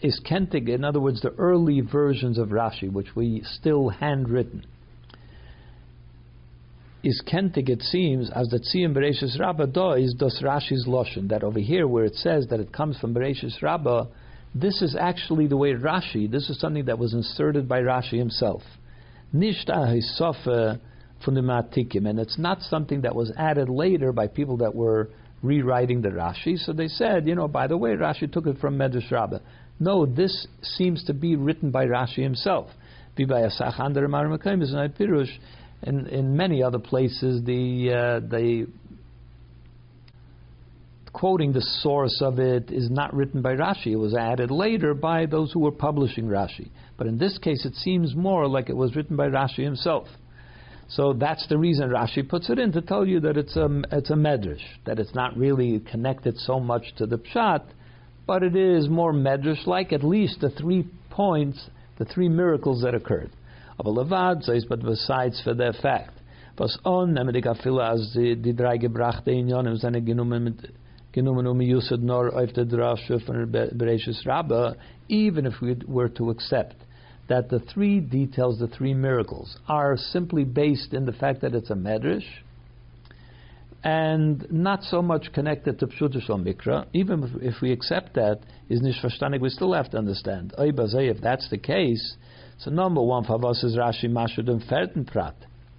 is 0.00 0.20
Kentig, 0.26 0.68
in 0.68 0.82
other 0.82 1.00
words, 1.00 1.20
the 1.20 1.34
early 1.36 1.80
versions 1.80 2.38
of 2.38 2.48
Rashi, 2.48 2.90
which 2.90 3.14
we 3.14 3.42
still 3.44 3.90
handwritten. 3.90 4.64
Is 7.02 7.22
Kentig, 7.30 7.68
it 7.68 7.82
seems, 7.82 8.30
as 8.34 8.48
the 8.48 8.58
Tziyim 8.58 8.94
Bereshis 8.94 9.38
Rabbah 9.38 9.66
do 9.66 9.92
is 9.92 10.14
dos 10.14 10.40
Rashi's 10.42 10.86
Loshen, 10.86 11.28
that 11.28 11.44
over 11.44 11.60
here 11.60 11.86
where 11.86 12.04
it 12.04 12.14
says 12.14 12.46
that 12.48 12.60
it 12.60 12.72
comes 12.72 12.98
from 12.98 13.14
Bereshis 13.14 13.60
Rabbah, 13.60 14.06
this 14.54 14.80
is 14.80 14.96
actually 14.98 15.46
the 15.46 15.56
way 15.56 15.74
Rashi, 15.74 16.30
this 16.30 16.48
is 16.48 16.58
something 16.58 16.86
that 16.86 16.98
was 16.98 17.12
inserted 17.12 17.68
by 17.68 17.80
Rashi 17.80 18.18
himself. 18.18 18.62
Nisht 21.20 21.28
Ahisofa 21.28 21.68
Fundamatikim, 21.72 22.08
and 22.08 22.18
it's 22.18 22.38
not 22.38 22.62
something 22.62 23.02
that 23.02 23.14
was 23.14 23.32
added 23.36 23.68
later 23.68 24.12
by 24.12 24.26
people 24.26 24.56
that 24.58 24.74
were 24.74 25.10
rewriting 25.42 26.02
the 26.02 26.08
Rashi. 26.08 26.58
So 26.58 26.72
they 26.72 26.88
said, 26.88 27.26
you 27.26 27.34
know, 27.34 27.48
by 27.48 27.66
the 27.66 27.76
way, 27.76 27.90
Rashi 27.90 28.30
took 28.30 28.46
it 28.46 28.58
from 28.58 28.78
Medrash 28.78 29.10
Rabbah. 29.10 29.40
No, 29.78 30.06
this 30.06 30.46
seems 30.62 31.04
to 31.04 31.14
be 31.14 31.36
written 31.36 31.70
by 31.70 31.86
Rashi 31.86 32.22
himself. 32.22 32.70
In, 35.82 36.06
in 36.06 36.36
many 36.36 36.62
other 36.62 36.78
places, 36.78 37.44
the 37.44 37.92
uh, 37.92 38.20
the 38.26 38.66
quoting 41.12 41.52
the 41.52 41.62
source 41.62 42.20
of 42.22 42.38
it 42.38 42.70
is 42.70 42.90
not 42.90 43.14
written 43.14 43.40
by 43.40 43.54
Rashi. 43.54 43.88
It 43.88 43.96
was 43.96 44.14
added 44.14 44.50
later 44.50 44.94
by 44.94 45.26
those 45.26 45.52
who 45.52 45.60
were 45.60 45.72
publishing 45.72 46.26
Rashi. 46.26 46.70
But 46.98 47.06
in 47.06 47.18
this 47.18 47.38
case, 47.38 47.64
it 47.64 47.74
seems 47.74 48.14
more 48.14 48.46
like 48.46 48.68
it 48.68 48.76
was 48.76 48.94
written 48.96 49.16
by 49.16 49.28
Rashi 49.28 49.64
himself. 49.64 50.08
So 50.88 51.12
that's 51.12 51.46
the 51.48 51.58
reason 51.58 51.90
Rashi 51.90 52.28
puts 52.28 52.48
it 52.48 52.58
in 52.58 52.72
to 52.72 52.80
tell 52.80 53.06
you 53.06 53.20
that 53.20 53.36
it's 53.36 53.56
a 53.56 53.82
it's 53.90 54.10
a 54.10 54.14
medrash, 54.14 54.62
that 54.84 54.98
it's 54.98 55.14
not 55.14 55.36
really 55.36 55.80
connected 55.80 56.38
so 56.38 56.60
much 56.60 56.94
to 56.98 57.06
the 57.06 57.18
pshat, 57.18 57.62
but 58.26 58.42
it 58.42 58.54
is 58.54 58.88
more 58.88 59.12
medrash 59.12 59.66
like 59.66 59.92
at 59.92 60.04
least 60.04 60.40
the 60.40 60.50
three 60.50 60.86
points, 61.10 61.70
the 61.98 62.04
three 62.04 62.28
miracles 62.28 62.82
that 62.82 62.94
occurred. 62.94 63.30
Of 63.78 63.86
a 63.86 63.90
levad 63.90 64.44
says, 64.44 64.64
but 64.68 64.82
besides 64.82 65.40
for 65.42 65.54
the 65.54 65.74
fact. 65.82 66.12
Was 66.58 66.78
on 66.86 67.18
as 67.18 68.14
Yusud 71.66 72.00
nor 72.00 72.30
even 75.08 75.46
if 75.46 75.60
we 75.60 75.76
were 75.86 76.08
to 76.08 76.30
accept 76.30 76.76
that 77.28 77.48
the 77.48 77.58
three 77.58 78.00
details, 78.00 78.58
the 78.58 78.68
three 78.68 78.94
miracles, 78.94 79.58
are 79.68 79.96
simply 79.96 80.44
based 80.44 80.92
in 80.92 81.06
the 81.06 81.12
fact 81.12 81.40
that 81.40 81.54
it's 81.54 81.70
a 81.70 81.74
medrash 81.74 82.24
and 83.86 84.50
not 84.50 84.82
so 84.82 85.00
much 85.00 85.32
connected 85.32 85.78
to 85.78 85.86
Pshuta 85.86 86.20
Mikra. 86.28 86.86
Even 86.92 87.22
if, 87.22 87.54
if, 87.54 87.62
we 87.62 87.70
accept 87.70 88.14
that, 88.14 88.40
is 88.68 88.80
nicht 88.82 88.98
verstandig, 89.00 89.40
we 89.40 89.48
still 89.48 89.72
have 89.74 89.88
to 89.90 89.96
understand. 89.96 90.52
If 90.58 91.20
that's 91.20 91.48
the 91.50 91.58
case, 91.58 92.16
so 92.58 92.70
number 92.70 93.00
one, 93.00 93.24
Favos 93.24 93.62
is 93.62 93.76
Rashi 93.76 94.10
Mashud 94.10 94.48
and 94.48 95.06
Prat. 95.06 95.36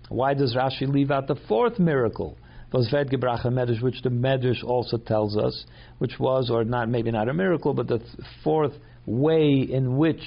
Why 0.08 0.34
does 0.34 0.56
Rashi 0.56 0.88
leave 0.88 1.12
out 1.12 1.28
the 1.28 1.36
fourth 1.50 1.80
miracle? 1.80 2.38
Was 2.72 2.90
Vedgebracha 2.90 3.48
Medrash, 3.48 3.82
which 3.82 4.02
the 4.04 4.10
Medrash 4.10 4.64
also 4.64 4.98
tells 4.98 5.38
us, 5.38 5.66
which 5.98 6.14
was, 6.18 6.50
or 6.50 6.64
not, 6.64 6.88
maybe 6.88 7.12
not 7.12 7.28
a 7.28 7.34
miracle, 7.34 7.74
but 7.74 7.88
the 7.88 8.00
fourth 8.42 8.74
way 9.06 9.68
in 9.70 9.98
which 9.98 10.22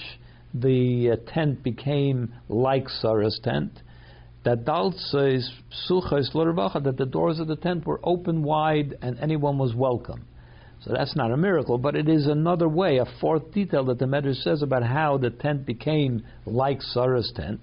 the 0.54 1.11
uh, 1.12 1.33
tent 1.33 1.62
became 1.62 2.35
like 2.49 2.88
Sarah's 2.88 3.40
tent, 3.42 3.73
that 4.45 4.61
is 5.12 5.52
that 6.85 6.95
the 6.97 7.07
doors 7.07 7.40
of 7.40 7.47
the 7.47 7.57
tent 7.57 7.87
were 7.87 8.00
open 8.02 8.42
wide 8.42 8.97
and 9.02 9.19
anyone 9.21 9.59
was 9.59 9.75
welcome. 9.75 10.25
So 10.83 10.92
that's 10.95 11.14
not 11.14 11.30
a 11.30 11.37
miracle, 11.37 11.76
but 11.76 11.95
it 11.95 12.09
is 12.09 12.26
another 12.26 12.66
way, 12.69 12.99
a 12.99 13.04
fourth 13.21 13.52
detail 13.52 13.85
that 13.85 13.99
the 13.99 14.07
Medrash 14.07 14.42
says 14.42 14.62
about 14.62 14.83
how 14.83 15.19
the 15.19 15.28
tent 15.28 15.66
became 15.66 16.25
like 16.47 16.80
Sarah's 16.80 17.30
tent. 17.37 17.61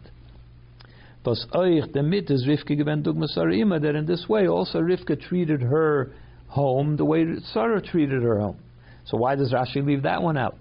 That 3.80 3.96
in 3.96 4.06
this 4.06 4.30
way 4.30 4.48
also 4.48 4.80
Rivka 4.80 5.20
treated 5.20 5.62
her 5.62 6.12
home 6.48 6.96
the 6.96 7.06
way 7.06 7.26
Sarah 7.54 7.82
treated 7.82 8.22
her 8.24 8.40
home. 8.40 8.60
So 9.06 9.18
why 9.18 9.36
does 9.36 9.52
Rashi 9.52 9.86
leave 9.86 10.04
that 10.04 10.22
one 10.22 10.38
out? 10.38 10.58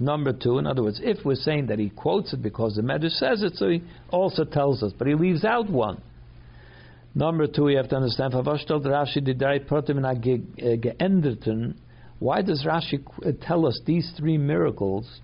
Number 0.00 0.32
two, 0.32 0.58
in 0.58 0.66
other 0.66 0.82
words, 0.82 1.00
if 1.02 1.24
we're 1.24 1.36
saying 1.36 1.66
that 1.66 1.78
he 1.78 1.88
quotes 1.90 2.32
it 2.32 2.42
because 2.42 2.74
the 2.74 2.82
Medrash 2.82 3.12
says 3.12 3.42
it, 3.42 3.54
so 3.54 3.68
he 3.68 3.82
also 4.10 4.44
tells 4.44 4.82
us, 4.82 4.92
but 4.98 5.06
he 5.06 5.14
leaves 5.14 5.44
out 5.44 5.70
one. 5.70 6.00
Number 7.14 7.46
two, 7.46 7.68
you 7.68 7.76
have 7.76 7.88
to 7.90 7.96
understand, 7.96 8.34
äh, 8.34 8.44
why 12.18 12.42
does 12.42 12.64
Rashi 12.64 13.04
uh, 13.24 13.30
tell 13.46 13.66
us 13.66 13.80
these 13.86 14.12
three 14.16 14.36
miracles 14.36 15.20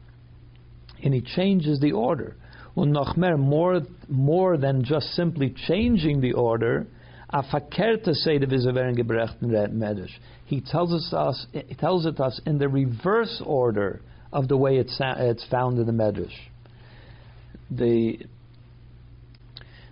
and 1.02 1.12
he 1.14 1.20
changes 1.20 1.80
the 1.80 1.90
order? 1.92 2.36
More, 2.76 3.80
more 4.08 4.56
than 4.56 4.84
just 4.84 5.06
simply 5.14 5.52
changing 5.66 6.20
the 6.20 6.32
order. 6.34 6.86
He 10.46 10.60
tells 10.60 11.14
us, 11.14 11.46
he 11.52 11.74
tells 11.74 12.06
it 12.06 12.20
us 12.20 12.40
in 12.46 12.58
the 12.58 12.68
reverse 12.68 13.42
order 13.44 14.00
of 14.32 14.48
the 14.48 14.56
way 14.56 14.76
it's, 14.76 14.96
it's 15.00 15.44
found 15.48 15.78
in 15.78 15.86
the 15.86 15.92
Medrash. 15.92 16.28
The 17.70 18.18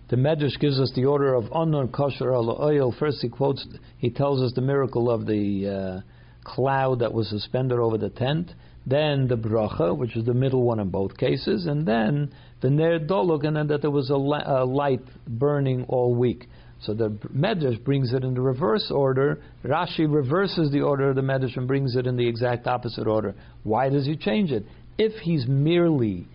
the 0.09 0.16
Medrash 0.16 0.59
gives 0.59 0.80
us 0.80 0.90
the 0.95 1.04
order 1.04 1.35
of 1.35 1.45
unknown 1.54 1.88
kosher 1.88 2.33
al 2.33 2.62
oil. 2.62 2.95
First, 2.99 3.18
he 3.21 3.28
quotes, 3.28 3.66
he 3.99 4.09
tells 4.09 4.40
us 4.40 4.52
the 4.54 4.62
miracle 4.62 5.11
of 5.11 5.26
the 5.26 5.68
uh, 5.68 6.00
cloud 6.45 7.00
that 7.00 7.12
was 7.12 7.28
suspended 7.28 7.78
over 7.78 7.99
the 7.99 8.09
tent. 8.09 8.52
Then 8.87 9.28
the 9.28 9.37
bracha, 9.37 9.95
which 9.95 10.16
is 10.16 10.25
the 10.25 10.33
middle 10.33 10.62
one 10.62 10.80
in 10.80 10.88
both 10.88 11.18
cases, 11.18 11.66
and 11.66 11.87
then 11.87 12.33
the 12.62 12.71
ner 12.71 12.99
dolog, 12.99 13.47
and 13.47 13.54
then 13.54 13.66
that 13.66 13.83
there 13.83 13.90
was 13.90 14.09
a, 14.09 14.14
a 14.14 14.64
light 14.64 15.02
burning 15.26 15.85
all 15.88 16.14
week. 16.14 16.49
So 16.80 16.94
the 16.94 17.08
Medrash 17.35 17.82
brings 17.85 18.12
it 18.12 18.23
in 18.23 18.35
the 18.35 18.40
reverse 18.40 18.90
order. 18.90 19.40
Rashi 19.64 20.12
reverses 20.12 20.70
the 20.70 20.80
order 20.80 21.11
of 21.11 21.16
the 21.16 21.23
Medrash 21.23 21.56
and 21.56 21.66
brings 21.66 21.97
it 21.97 22.06
in 22.06 22.16
the 22.16 22.26
exact 22.26 22.66
opposite 22.66 23.06
order. 23.06 23.35
Why 23.64 23.88
does 23.88 24.06
he 24.06 24.16
change 24.16 24.52
it? 24.52 24.64
If 24.97 25.12
he's 25.20 25.47
merely 25.47 26.26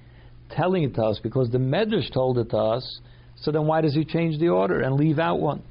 telling 0.52 0.84
it 0.84 0.96
to 0.96 1.04
us 1.04 1.20
because 1.24 1.50
the 1.50 1.58
Medrash 1.58 2.14
told 2.14 2.38
it 2.38 2.50
to 2.50 2.58
us, 2.58 3.00
so 3.38 3.52
then 3.52 3.66
why 3.66 3.82
does 3.82 3.94
he 3.94 4.06
change 4.06 4.40
the 4.40 4.50
order 4.50 4.82
and 4.82 4.96
leave 4.96 5.20
out 5.20 5.40
one? 5.40 5.64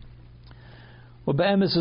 Well, 1.25 1.38
is 1.38 1.76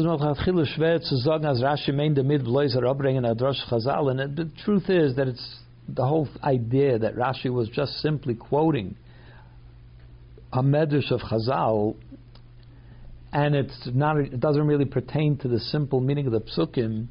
abbringen 2.83 3.25
Adrosh 3.25 3.57
Chazal, 3.71 4.11
and 4.11 4.37
the 4.37 4.51
truth 4.63 4.89
is 4.89 5.15
that 5.15 5.27
it's 5.27 5.55
the 5.89 6.05
whole 6.05 6.27
idea 6.43 6.99
that 6.99 7.15
Rashi 7.15 7.51
was 7.51 7.67
just 7.69 7.93
simply 8.01 8.35
quoting 8.35 8.95
a 10.53 10.61
medrash 10.61 11.11
of 11.11 11.21
Chazal 11.21 11.95
and 13.33 13.55
it's 13.55 13.89
not 13.93 14.17
it 14.17 14.39
doesn't 14.39 14.67
really 14.67 14.85
pertain 14.85 15.37
to 15.37 15.47
the 15.47 15.59
simple 15.59 15.99
meaning 15.99 16.25
of 16.27 16.33
the 16.33 16.41
psukim, 16.41 17.07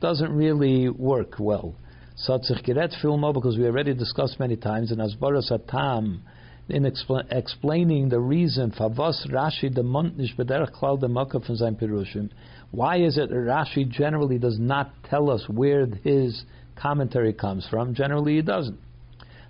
doesn't 0.00 0.32
really 0.32 0.88
work 0.88 1.34
well. 1.38 1.74
So 2.16 2.38
Geret 2.38 2.92
Filmo, 3.02 3.32
because 3.32 3.56
we 3.56 3.64
already 3.66 3.94
discussed 3.94 4.38
many 4.38 4.56
times 4.56 4.92
in 4.92 4.98
Asbaras 4.98 5.50
Atam, 5.50 6.22
in 6.68 6.84
expl- 6.84 7.24
explaining 7.30 8.08
the 8.08 8.20
reason 8.20 8.70
for 8.70 8.90
Favos 8.90 9.30
Rashi 9.30 9.74
the 9.74 9.82
Montnish 9.82 10.36
Bederach 10.36 10.72
Klal 10.72 11.00
the 11.00 11.08
Makaf 11.08 11.46
from 11.46 11.56
Zain 11.56 11.74
Pirushim. 11.74 12.30
Why 12.70 12.98
is 12.98 13.18
it 13.18 13.30
Rashi 13.30 13.88
generally 13.88 14.38
does 14.38 14.58
not 14.58 14.92
tell 15.08 15.30
us 15.30 15.44
where 15.48 15.86
his 15.86 16.44
commentary 16.76 17.32
comes 17.32 17.66
from? 17.68 17.94
Generally, 17.94 18.36
he 18.36 18.42
doesn't. 18.42 18.78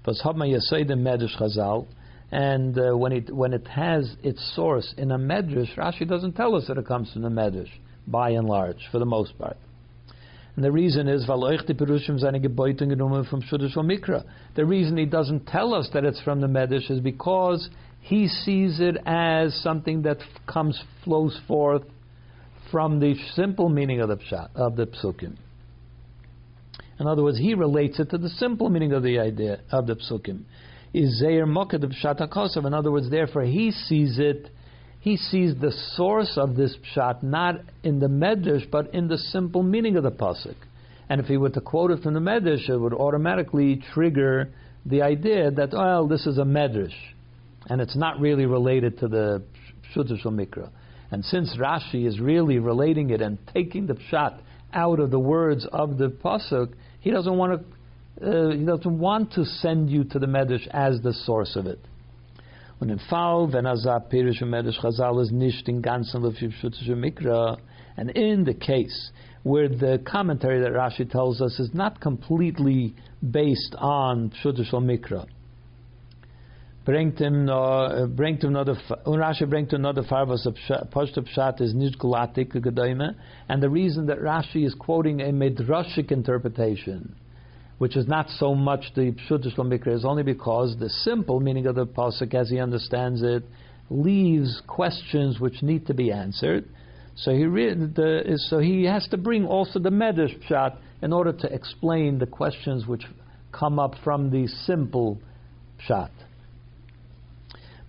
But 0.05 0.17
Habma 0.25 0.49
Yasei 0.49 0.87
the 0.87 0.95
Medrash 0.95 1.37
Chazal, 1.39 1.87
And 2.33 2.77
uh, 2.79 2.97
when 2.97 3.13
it 3.13 3.33
when 3.35 3.53
it 3.53 3.69
has 3.69 4.17
its 4.23 4.55
source 4.57 4.95
in 4.97 5.13
a 5.13 5.19
medrash, 5.19 5.77
Rashi 5.77 6.09
doesn't 6.09 6.33
tell 6.33 6.57
us 6.57 6.65
that 6.69 6.79
it 6.79 6.87
comes 6.87 7.13
from 7.13 7.23
the 7.23 7.29
medrash, 7.29 7.71
by 8.07 8.31
and 8.31 8.49
large, 8.49 8.89
for 8.91 8.99
the 8.99 9.05
most 9.05 9.39
part. 9.39 9.59
And 10.57 10.65
the 10.65 10.73
reason 10.73 11.09
is, 11.09 11.27
The 11.27 11.37
reason 14.67 14.97
he 14.99 15.07
doesn't 15.07 15.47
tell 15.47 15.75
us 15.75 15.89
that 15.95 16.05
it's 16.05 16.21
from 16.21 16.41
the 16.43 16.47
Medrash 16.47 16.91
is 16.91 17.01
because 17.01 17.71
he 18.01 18.29
sees 18.29 18.79
it 18.81 18.97
as 19.07 19.55
something 19.63 20.03
that 20.03 20.19
comes, 20.47 20.79
flows 21.05 21.41
forth 21.49 21.85
from 22.71 23.01
the 23.01 23.15
simple 23.35 23.71
meaning 23.71 24.01
of 24.01 24.11
the 24.11 24.17
pshat, 24.17 24.51
of 24.55 24.77
the 24.77 24.87
psukim. 24.87 25.37
In 27.01 27.07
other 27.07 27.23
words, 27.23 27.39
he 27.39 27.55
relates 27.55 27.99
it 27.99 28.11
to 28.11 28.19
the 28.19 28.29
simple 28.29 28.69
meaning 28.69 28.93
of 28.93 29.03
the 29.03 29.19
idea 29.19 29.61
of 29.71 29.87
the 29.87 29.97
psukim. 29.97 30.45
Is 30.93 31.19
Zeir 31.19 31.47
Moked 31.47 31.83
of 31.83 31.91
Pshat 31.91 32.67
In 32.67 32.75
other 32.75 32.93
words, 32.93 33.11
therefore, 33.11 33.43
he 33.43 33.71
sees 33.71 34.19
it 34.19 34.51
he 35.03 35.17
sees 35.17 35.57
the 35.57 35.73
source 35.97 36.35
of 36.37 36.55
this 36.55 36.77
pshat 36.77 37.25
not 37.25 37.57
in 37.83 37.99
the 37.99 38.07
medrash, 38.07 38.71
but 38.71 38.95
in 38.95 39.09
the 39.09 39.19
simple 39.19 39.65
meaning 39.65 39.97
of 39.97 40.05
the 40.05 40.13
pasuk. 40.13 40.55
And 41.09 41.21
if 41.21 41.27
he 41.27 41.37
were 41.37 41.51
to 41.51 41.61
quote 41.61 41.91
it 41.91 42.05
from 42.05 42.15
the 42.15 42.21
medrash, 42.21 42.69
it 42.69 42.79
would 42.79 42.95
automatically 42.95 43.83
trigger 43.93 44.53
the 44.87 45.03
idea 45.03 45.51
that, 45.51 45.73
well, 45.73 46.07
this 46.07 46.25
is 46.25 46.39
a 46.39 46.45
medrash, 46.45 46.95
and 47.67 47.81
it's 47.81 47.97
not 47.97 48.21
really 48.21 48.47
related 48.47 49.01
to 49.01 49.09
the 49.09 49.43
pshutush 49.93 50.25
mikra. 50.25 50.71
And 51.11 51.25
since 51.25 51.57
Rashi 51.57 52.07
is 52.07 52.21
really 52.21 52.61
relating 52.61 53.11
it 53.11 53.21
and 53.21 53.39
taking 53.53 53.89
the 53.89 53.95
pshat 53.95 54.39
out 54.73 55.01
of 55.01 55.11
the 55.11 55.19
words 55.19 55.67
of 55.73 55.99
the 55.99 56.11
pasuk, 56.11 56.75
he 57.01 57.11
doesn't 57.11 57.37
want 57.37 57.61
to. 57.61 57.67
Uh, 58.21 58.51
he 58.51 58.65
doesn't 58.65 58.99
want 58.99 59.33
to 59.33 59.45
send 59.45 59.91
you 59.91 60.05
to 60.05 60.19
the 60.19 60.27
medrash 60.27 60.69
as 60.73 61.01
the 61.03 61.13
source 61.13 61.57
of 61.57 61.67
it. 61.67 61.79
Und 62.83 62.91
im 62.91 62.99
Fall, 62.99 63.53
wenn 63.53 63.65
er 63.65 63.77
sagt, 63.77 64.11
Pirish 64.11 64.43
und 64.43 64.51
Medrash 64.51 64.81
Chazal 64.81 65.21
ist 65.21 65.31
nicht 65.31 65.69
in 65.69 65.83
ganzen 65.83 66.21
Lefipshutische 66.23 66.97
Mikra, 66.97 67.57
and 67.97 68.11
in 68.11 68.45
the 68.45 68.55
case 68.55 69.13
where 69.45 69.69
the 69.69 69.99
commentary 70.05 70.61
that 70.61 70.73
Rashi 70.73 71.09
tells 71.09 71.41
us 71.41 71.61
is 71.61 71.73
not 71.75 72.01
completely 72.01 72.95
based 73.23 73.77
on 73.79 74.31
Pshutish 74.31 74.73
Mikra, 74.73 75.27
bringt 76.85 77.21
ihm 77.21 77.45
noch, 77.45 78.09
bringt 78.09 78.43
ihm 78.43 78.53
noch, 78.53 78.67
und 79.05 79.21
Rashi 79.21 79.47
bringt 79.47 79.73
ihm 79.73 79.83
noch 79.83 79.95
der 79.95 80.03
Fall, 80.03 80.29
was 80.29 80.45
Pashta 80.91 81.23
Pshat 81.23 81.61
is 81.61 81.75
nicht 81.75 82.01
gedaime, 82.01 83.15
and 83.49 83.63
the 83.63 83.71
reason 83.71 84.07
that 84.07 84.19
Rashi 84.19 84.65
is 84.67 84.75
quoting 84.75 85.21
a 85.21 85.31
Midrashic 85.33 86.11
interpretation, 86.11 87.15
which 87.83 87.97
is 87.97 88.07
not 88.07 88.31
so 88.39 88.55
much 88.55 88.93
the 88.95 89.11
Pshuta 89.11 89.53
Mikra, 89.57 89.93
is 89.93 90.05
only 90.05 90.23
because 90.23 90.77
the 90.79 90.89
simple 90.89 91.41
meaning 91.41 91.67
of 91.67 91.75
the 91.75 91.85
Pasuk, 91.85 92.33
as 92.33 92.49
he 92.49 92.61
understands 92.61 93.25
it, 93.25 93.43
leaves 93.91 94.63
questions 94.69 95.41
which 95.41 95.65
need 95.65 95.85
to 95.89 95.93
be 95.93 96.13
answered. 96.13 96.65
So 97.17 97.33
he, 97.33 97.45
re- 97.45 97.75
the, 97.75 98.39
so 98.49 98.61
he 98.61 98.85
has 98.85 99.09
to 99.09 99.17
bring 99.17 99.45
also 99.47 99.81
the 99.81 99.91
Medrash 99.91 100.33
Pshat 100.45 100.77
in 101.03 101.13
order 101.13 101.33
to 101.33 101.53
explain 101.53 102.21
the 102.21 102.27
questions 102.27 102.87
which 102.87 103.03
come 103.51 103.81
up 103.81 103.97
from 104.05 104.31
the 104.31 104.47
simple 104.47 105.19
Pshat. 105.85 106.11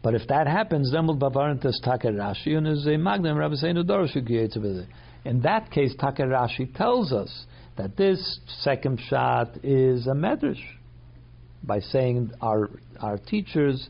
But 0.01 0.15
if 0.15 0.27
that 0.27 0.47
happens, 0.47 0.91
then 0.91 1.05
we'll 1.05 1.17
bavarantas 1.17 1.79
Taker 1.83 2.13
Rashi 2.13 2.57
and 2.57 2.67
is 2.67 2.87
a 2.87 2.97
magnum 2.97 3.37
Rabbi 3.37 3.57
In 5.23 5.41
that 5.41 5.69
case, 5.69 5.93
Taker 6.01 6.25
Rashi 6.25 6.75
tells 6.75 7.13
us 7.13 7.45
that 7.77 7.97
this 7.97 8.39
second 8.61 8.99
shot 9.07 9.57
is 9.63 10.07
a 10.07 10.11
medrash 10.11 10.61
by 11.63 11.79
saying 11.79 12.31
our 12.41 12.69
our 12.99 13.17
teachers, 13.17 13.89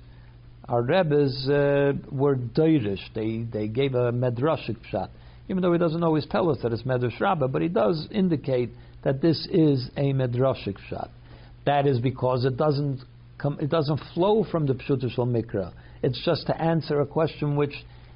our 0.68 0.82
rebbes 0.82 1.48
uh, 1.50 1.94
were 2.12 2.36
deirish. 2.36 3.02
They 3.14 3.44
they 3.52 3.68
gave 3.68 3.96
a 3.96 4.12
medrashic 4.12 4.78
shot, 4.90 5.10
even 5.50 5.62
though 5.62 5.74
he 5.74 5.80
doesn't 5.80 6.04
always 6.04 6.26
tell 6.28 6.50
us 6.50 6.60
that 6.64 6.72
it's 6.72 6.84
medrash 6.84 7.20
rabbah, 7.20 7.48
but 7.48 7.62
he 7.62 7.68
does 7.68 8.08
indicate 8.12 8.70
that 9.04 9.22
this 9.22 9.48
is 9.52 9.90
a 9.98 10.14
medrashic 10.14 10.78
shot. 10.90 11.10
That 11.66 11.88
is 11.88 12.00
because 12.00 12.46
it 12.46 12.58
doesn't 12.58 13.02
come, 13.38 13.58
it 13.60 13.70
doesn't 13.70 14.00
flow 14.14 14.46
from 14.50 14.66
the 14.66 14.74
pshuta 14.74 15.16
mikra. 15.18 15.74
It's 16.02 16.24
just 16.24 16.48
to 16.48 16.62
answer 16.62 17.02
a 17.02 17.06
question 17.06 17.56
which 17.56 17.74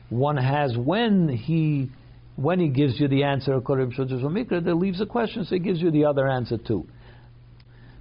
one 0.09 0.37
has 0.37 0.77
when 0.77 1.29
he 1.29 1.89
when 2.37 2.59
he 2.59 2.67
gives 2.69 2.99
you 2.99 3.07
the 3.07 3.23
answer 3.23 3.55
according 3.55 3.91
to 3.91 4.05
Mikra, 4.05 4.63
there 4.63 4.75
leaves 4.75 5.01
a 5.01 5.05
question, 5.05 5.43
so 5.43 5.55
he 5.55 5.59
gives 5.59 5.81
you 5.81 5.89
the 5.89 6.05
other 6.05 6.27
answer 6.27 6.57
too. 6.57 6.87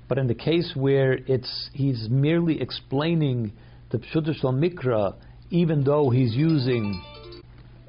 But 0.09 0.19
in 0.19 0.29
the 0.29 0.35
case 0.35 0.73
where 0.77 1.15
it's 1.15 1.71
he's 1.73 2.09
merely 2.11 2.61
explaining 2.61 3.53
the 3.91 3.99
Pshutas 3.99 4.43
Mikra, 4.45 5.15
even 5.51 5.85
though 5.85 6.11
he's 6.11 6.35
using 6.35 7.03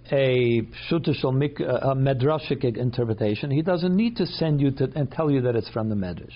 a 0.09 0.61
Pshutas 0.89 1.21
Mikra, 1.23 1.83
uh, 1.83 1.91
a 1.91 1.95
Medrashic 1.95 2.63
interpretation, 2.77 3.51
he 3.51 3.61
doesn't 3.61 3.95
need 3.95 4.15
to 4.15 4.25
send 4.25 4.61
you 4.61 4.71
to 4.71 4.89
and 4.95 5.11
tell 5.11 5.29
you 5.29 5.41
that 5.41 5.55
it's 5.55 5.69
from 5.69 5.89
the 5.89 5.95
Medrash. 5.95 6.31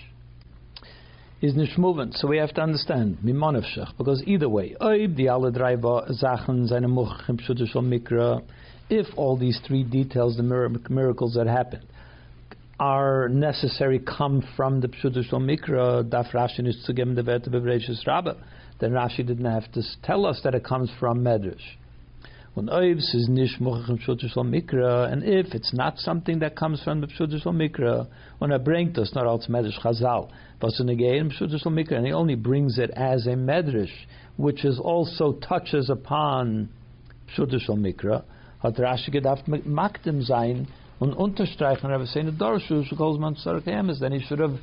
Is 1.41 1.56
nicht 1.56 1.76
moving, 1.78 2.12
so 2.12 2.28
we 2.28 2.38
have 2.38 2.54
to 2.54 2.62
understand 2.62 3.17
mimonevshach 3.26 3.97
because 3.97 4.21
either 4.28 4.47
way, 4.47 4.76
oib 4.80 5.17
die 5.17 5.28
alle 5.28 5.52
drei 5.52 5.76
Sachen 6.12 6.67
seine 6.67 6.88
Much 6.88 7.26
Mikra 7.28 8.43
if 8.91 9.08
all 9.15 9.38
these 9.38 9.58
three 9.65 9.84
details, 9.86 10.36
the 10.36 10.43
miracles 10.43 11.36
that 11.36 11.47
happened, 11.47 11.86
are 12.77 13.30
necessary, 13.30 13.99
come 13.99 14.43
from 14.58 14.82
the 14.82 14.89
Pshutush 14.89 15.32
Mikra, 15.32 16.04
Daf 16.04 16.32
Rashi 16.34 16.58
the 16.58 17.23
Vete 17.23 17.45
Bevreshus 17.45 18.06
Rabbah, 18.06 18.34
then 18.80 18.91
Rashi 18.91 19.25
didn't 19.25 19.45
have 19.45 19.71
to 19.71 19.82
tell 20.04 20.25
us 20.25 20.41
that 20.43 20.56
it 20.56 20.65
comes 20.65 20.91
from 20.99 21.19
Medrash. 21.23 21.62
When 22.54 22.65
Oivs 22.65 23.15
is 23.15 23.27
Nish 23.30 23.60
Mochachim 23.62 24.06
Pshuta 24.06 24.36
Mikra, 24.39 25.10
And 25.10 25.23
if 25.23 25.56
it's 25.56 25.73
not 25.73 25.97
something 25.97 26.39
that 26.39 26.58
comes 26.58 26.84
from 26.84 26.99
the 26.99 27.08
Pshutush 27.08 27.45
Mikra, 27.45 28.08
when 28.39 28.51
I 28.51 28.58
bring 28.58 28.97
us 28.99 29.13
not 29.15 29.25
als 29.25 29.47
Medrash 29.47 29.80
Chazal, 29.80 30.30
but 30.60 30.73
again 30.82 31.32
Pshutush 31.32 31.63
Mikra, 31.67 31.93
and 31.93 32.06
he 32.06 32.12
only 32.12 32.36
brings 32.36 32.77
it 32.77 32.89
as 32.91 33.25
a 33.25 33.36
Medrash, 33.36 33.88
which 34.36 34.65
is 34.65 34.77
also 34.84 35.32
touches 35.34 35.89
upon 35.89 36.67
Pshutush 37.38 37.69
Mikra, 37.69 38.23
hat 38.62 38.78
Rashi 38.80 39.12
gedacht 39.12 39.47
makdim 39.47 40.21
sein 40.21 40.67
und 41.00 41.13
unterstreichen 41.13 41.89
Rabbi 41.89 42.06
Seine 42.06 42.32
Dorshu 42.32 42.84
Goldsman 42.95 43.36
Sarkayamis. 43.36 44.00
Then 44.00 44.12
he 44.12 44.21
should 44.21 44.39
have 44.39 44.60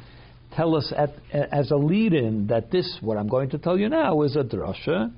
tell 0.55 0.75
us 0.77 0.93
at, 0.97 1.15
as 1.33 1.71
a 1.71 1.77
lead-in 1.77 2.47
that 2.47 2.71
this, 2.71 2.99
what 3.01 3.17
I'm 3.17 3.29
going 3.29 3.51
to 3.51 3.59
tell 3.59 3.79
you 3.79 3.89
now, 3.89 4.23
is 4.23 4.37
a 4.37 4.45
drasha, 4.45 5.13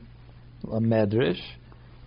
a 0.64 0.80
medrash, 0.80 1.40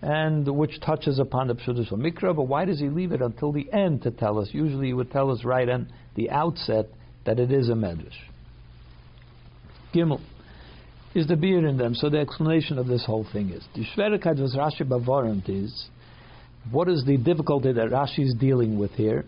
and 0.02 0.48
which 0.58 0.80
touches 0.82 1.20
upon 1.20 1.48
the 1.48 1.56
Pshudish 1.56 1.92
Mikra, 1.92 2.36
but 2.36 2.44
why 2.44 2.66
does 2.66 2.80
he 2.80 2.90
leave 2.90 3.12
it 3.12 3.22
until 3.22 3.52
the 3.52 3.72
end 3.72 4.02
to 4.04 4.12
tell 4.12 4.40
us? 4.40 4.50
Usually 4.52 4.88
he 4.88 4.94
would 4.94 5.12
tell 5.12 5.32
us 5.32 5.46
right 5.46 5.70
at 5.70 5.82
the 6.16 6.30
outset 6.30 6.88
that 7.26 7.40
it 7.40 7.52
is 7.52 7.70
a 7.70 7.74
medrash. 7.74 8.12
Gimel 9.94 10.20
is 11.16 11.28
the 11.28 11.36
beer 11.38 11.66
in 11.66 11.78
them. 11.78 11.94
So 11.94 12.10
the 12.10 12.20
explanation 12.20 12.78
of 12.78 12.88
this 12.88 13.06
whole 13.06 13.26
thing 13.32 13.52
is 13.52 13.64
the 13.76 13.86
Schwerigkeit 13.96 14.42
was 14.42 14.56
Rashi 14.56 14.82
Bavarant 14.82 15.48
is 15.48 15.88
what 16.72 16.88
is 16.90 17.04
the 17.06 17.18
difficulty 17.18 17.72
that 17.74 17.90
Rashi 17.90 18.26
is 18.26 18.34
dealing 18.34 18.78
with 18.78 18.92
here? 18.92 19.26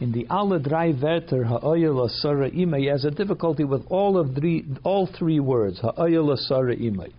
In 0.00 0.12
the 0.12 0.26
Ala 0.30 0.60
Drei 0.60 0.92
Verter 0.92 1.44
Ha'oyel 1.44 2.08
Asara 2.08 2.54
Imay, 2.54 2.80
he 2.80 2.86
has 2.86 3.04
a 3.04 3.10
difficulty 3.10 3.64
with 3.64 3.82
all 3.90 4.16
of 4.16 4.34
three, 4.34 4.64
all 4.84 5.08
three 5.18 5.40
words 5.40 5.80
Ha'oyel 5.80 6.36
Asara 6.36 6.80
Imay. 6.80 7.12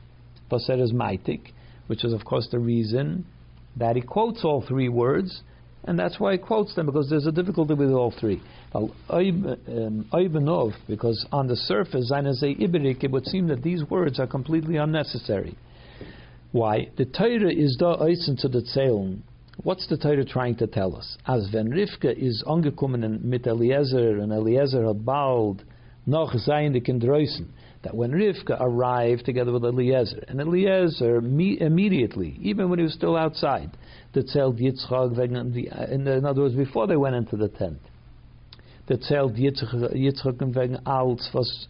Paser 0.49 0.81
is 0.81 0.93
Maitik, 0.93 1.51
which 1.87 2.03
is 2.03 2.13
of 2.13 2.23
course 2.25 2.47
the 2.51 2.59
reason 2.59 3.25
that 3.75 3.95
he 3.95 4.01
quotes 4.01 4.43
all 4.43 4.63
three 4.67 4.89
words, 4.89 5.41
and 5.83 5.97
that's 5.97 6.19
why 6.19 6.33
he 6.33 6.37
quotes 6.37 6.75
them 6.75 6.85
because 6.85 7.09
there's 7.09 7.27
a 7.27 7.31
difficulty 7.31 7.73
with 7.73 7.91
all 7.91 8.13
three. 8.19 8.41
Oibenov, 8.73 9.67
um, 9.67 10.73
because 10.87 11.25
on 11.31 11.47
the 11.47 11.55
surface, 11.55 12.11
it 12.11 13.11
would 13.11 13.25
seem 13.25 13.47
that 13.47 13.63
these 13.63 13.83
words 13.89 14.19
are 14.19 14.27
completely 14.27 14.77
unnecessary. 14.77 15.57
Why? 16.51 16.89
The 16.97 17.05
Torah 17.05 17.53
is 17.53 17.77
da 17.79 17.95
eisen 18.03 18.37
to 18.37 18.47
the 18.47 18.61
Zählen. 18.61 19.21
What's 19.61 19.87
the 19.87 19.97
Torah 19.97 20.23
trying 20.23 20.55
to 20.57 20.67
tell 20.67 20.95
us? 20.95 21.17
As 21.27 21.49
when 21.51 21.69
Rivka 21.69 22.17
is 22.17 22.41
angekommen 22.47 23.21
mit 23.21 23.45
Eliezer, 23.45 24.19
and 24.19 24.31
Eliezer 24.31 24.85
had 24.85 25.05
bald 25.05 25.65
noch 26.05 26.33
seine 26.37 26.79
Kindreusen, 26.79 27.47
that 27.83 27.93
when 27.93 28.11
Rivka 28.11 28.57
arrived 28.57 29.25
together 29.25 29.51
with 29.51 29.65
Eliezer, 29.65 30.23
and 30.29 30.39
Eliezer 30.39 31.19
me, 31.19 31.59
immediately, 31.59 32.37
even 32.41 32.69
when 32.69 32.79
he 32.79 32.83
was 32.83 32.93
still 32.93 33.17
outside, 33.17 33.71
that 34.13 34.27
zählt 34.27 34.61
Yitzchak, 34.61 35.91
in, 35.91 36.25
other 36.25 36.41
words, 36.41 36.55
before 36.55 36.87
they 36.87 36.95
went 36.95 37.15
into 37.15 37.35
the 37.35 37.49
tent, 37.49 37.79
that 38.87 39.01
zählt 39.01 39.37
Yitzchak 39.37 40.55
wegen 40.55 40.79
alles, 40.85 41.29
was, 41.33 41.67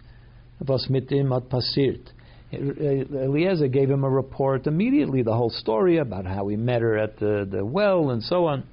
was 0.60 0.88
mit 0.92 1.12
ihm 1.12 1.32
hat 1.32 1.50
passiert. 1.50 2.12
Eliezer 2.52 3.68
gave 3.68 3.90
him 3.90 4.04
a 4.04 4.10
report 4.10 4.66
immediately, 4.68 5.22
the 5.22 5.36
whole 5.36 5.50
story 5.50 5.98
about 5.98 6.26
how 6.26 6.48
he 6.48 6.56
met 6.56 6.82
her 6.82 6.98
at 6.98 7.20
the, 7.20 7.48
the 7.50 7.64
well 7.64 8.10
and 8.10 8.24
so 8.24 8.48
on. 8.48 8.64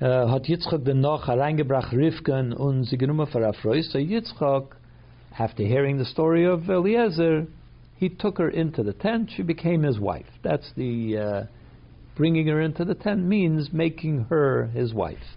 Uh, 0.00 0.26
hat 0.28 0.44
Yitzchak 0.44 0.84
den 0.84 1.02
noch 1.02 1.26
hereingebracht 1.26 1.92
Rivken 1.92 2.54
und 2.54 2.84
sie 2.84 2.96
genommen 2.96 3.26
für 3.26 3.82
So 3.82 3.98
Yitzchak, 3.98 4.76
after 5.38 5.62
hearing 5.62 5.98
the 5.98 6.06
story 6.06 6.46
of 6.46 6.70
Eliezer, 6.70 7.46
He 8.00 8.08
took 8.08 8.38
her 8.38 8.48
into 8.48 8.82
the 8.82 8.94
tent. 8.94 9.30
She 9.36 9.42
became 9.42 9.82
his 9.82 10.00
wife. 10.00 10.24
That's 10.42 10.72
the 10.74 11.18
uh, 11.18 11.42
bringing 12.16 12.46
her 12.46 12.58
into 12.58 12.82
the 12.82 12.94
tent 12.94 13.26
means 13.26 13.74
making 13.74 14.24
her 14.30 14.68
his 14.68 14.94
wife. 14.94 15.36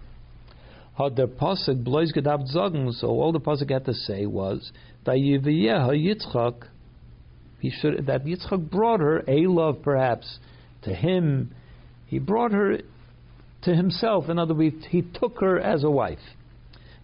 Had 0.96 1.16
der 1.16 1.26
Pasuk 1.26 1.82
bloß 1.82 2.12
gedacht 2.12 2.46
sagen, 2.48 2.92
so 2.92 3.08
all 3.20 3.32
the 3.32 3.40
Pasuk 3.40 3.70
had 3.70 3.84
to 3.84 3.94
say 3.94 4.26
was, 4.26 4.72
Yitzchak, 5.04 6.68
he 7.58 7.70
should, 7.70 8.06
that 8.06 8.24
Yitzchak 8.24 8.70
brought 8.70 9.00
her 9.00 9.24
a 9.26 9.46
love 9.46 9.82
perhaps 9.82 10.38
to 10.82 10.94
him. 10.94 11.50
He 12.06 12.20
brought 12.20 12.52
her 12.52 12.78
to 13.62 13.74
himself. 13.74 14.28
In 14.28 14.38
other 14.38 14.54
words, 14.54 14.86
he 14.90 15.02
took 15.02 15.40
her 15.40 15.58
as 15.58 15.82
a 15.82 15.90
wife. 15.90 16.18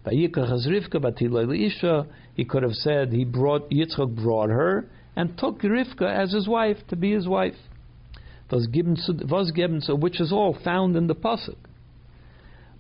He 0.09 0.29
could 0.29 0.49
have 0.49 0.61
said 2.75 3.13
he 3.13 3.25
brought 3.25 3.71
Yitzchak 3.71 4.15
brought 4.15 4.51
her 4.51 4.87
and 5.17 5.37
took 5.37 5.63
Rivka 5.63 6.07
as 6.07 6.33
his 6.33 6.47
wife 6.47 6.79
to 6.89 6.97
be 6.97 7.13
his 7.13 7.27
wife. 7.27 7.57
Was 8.51 8.67
given 8.69 8.97
which 9.97 10.21
is 10.21 10.33
all 10.33 10.57
found 10.65 10.97
in 10.97 11.07
the 11.07 11.15
pasuk. 11.15 11.57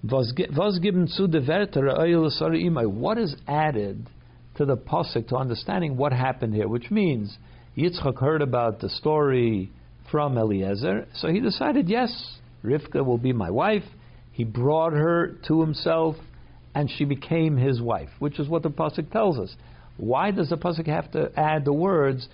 Was 0.02 0.32
given 0.80 1.08
zu 1.08 1.26
the 1.26 2.88
What 2.88 3.18
is 3.18 3.36
added 3.46 4.08
to 4.56 4.64
the 4.64 4.76
pasuk 4.76 5.28
to 5.28 5.36
understanding 5.36 5.96
what 5.96 6.12
happened 6.12 6.54
here? 6.54 6.68
Which 6.68 6.90
means 6.90 7.36
Yitzchak 7.76 8.18
heard 8.18 8.40
about 8.40 8.80
the 8.80 8.88
story 8.88 9.70
from 10.10 10.38
Eliezer, 10.38 11.06
so 11.14 11.28
he 11.28 11.40
decided, 11.40 11.88
yes, 11.88 12.38
Rivka 12.64 13.04
will 13.04 13.18
be 13.18 13.32
my 13.32 13.50
wife. 13.50 13.84
He 14.32 14.44
brought 14.44 14.92
her 14.92 15.36
to 15.48 15.60
himself, 15.60 16.16
and 16.74 16.90
she 16.90 17.04
became 17.04 17.56
his 17.56 17.80
wife, 17.80 18.08
which 18.18 18.40
is 18.40 18.48
what 18.48 18.62
the 18.62 18.70
pasuk 18.70 19.10
tells 19.10 19.38
us. 19.38 19.54
Why 19.98 20.30
does 20.30 20.48
the 20.48 20.56
pasuk 20.56 20.86
have 20.86 21.12
to 21.12 21.30
add 21.38 21.64
the 21.64 21.72
words 21.72 22.26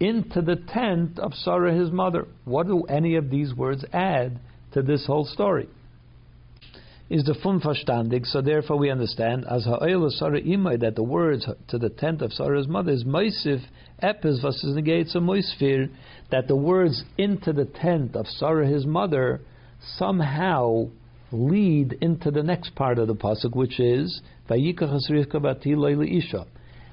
into 0.00 0.42
the 0.42 0.56
tent 0.56 1.20
of 1.20 1.34
Sarah, 1.34 1.72
his 1.72 1.92
mother? 1.92 2.26
What 2.44 2.66
do 2.66 2.82
any 2.82 3.14
of 3.14 3.30
these 3.30 3.54
words 3.54 3.84
add 3.92 4.40
to 4.72 4.82
this 4.82 5.06
whole 5.06 5.24
story? 5.24 5.68
Is 7.12 7.24
the 7.24 7.34
fun 7.34 7.60
verstandig? 7.60 8.24
So 8.24 8.40
therefore 8.40 8.78
we 8.78 8.88
understand 8.88 9.44
as 9.46 9.66
ha'oil 9.66 10.08
Sarah 10.08 10.40
imay 10.40 10.80
that 10.80 10.96
the 10.96 11.02
words 11.02 11.46
to 11.68 11.76
the 11.76 11.90
tent 11.90 12.22
of 12.22 12.32
Sarah's 12.32 12.66
mother 12.66 12.90
is 12.90 13.04
moisif 13.04 13.60
epis 14.02 14.40
versus 14.40 14.74
a 14.74 14.80
moisfir 14.80 15.90
that 16.30 16.48
the 16.48 16.56
words 16.56 17.04
into 17.18 17.52
the 17.52 17.66
tent 17.66 18.16
of 18.16 18.26
Sarah 18.26 18.66
his 18.66 18.86
mother 18.86 19.42
somehow 19.98 20.88
lead 21.30 21.98
into 22.00 22.30
the 22.30 22.42
next 22.42 22.74
part 22.74 22.98
of 22.98 23.08
the 23.08 23.14
pasuk, 23.14 23.54
which 23.54 23.78
is 23.78 24.22
isha. 24.48 26.46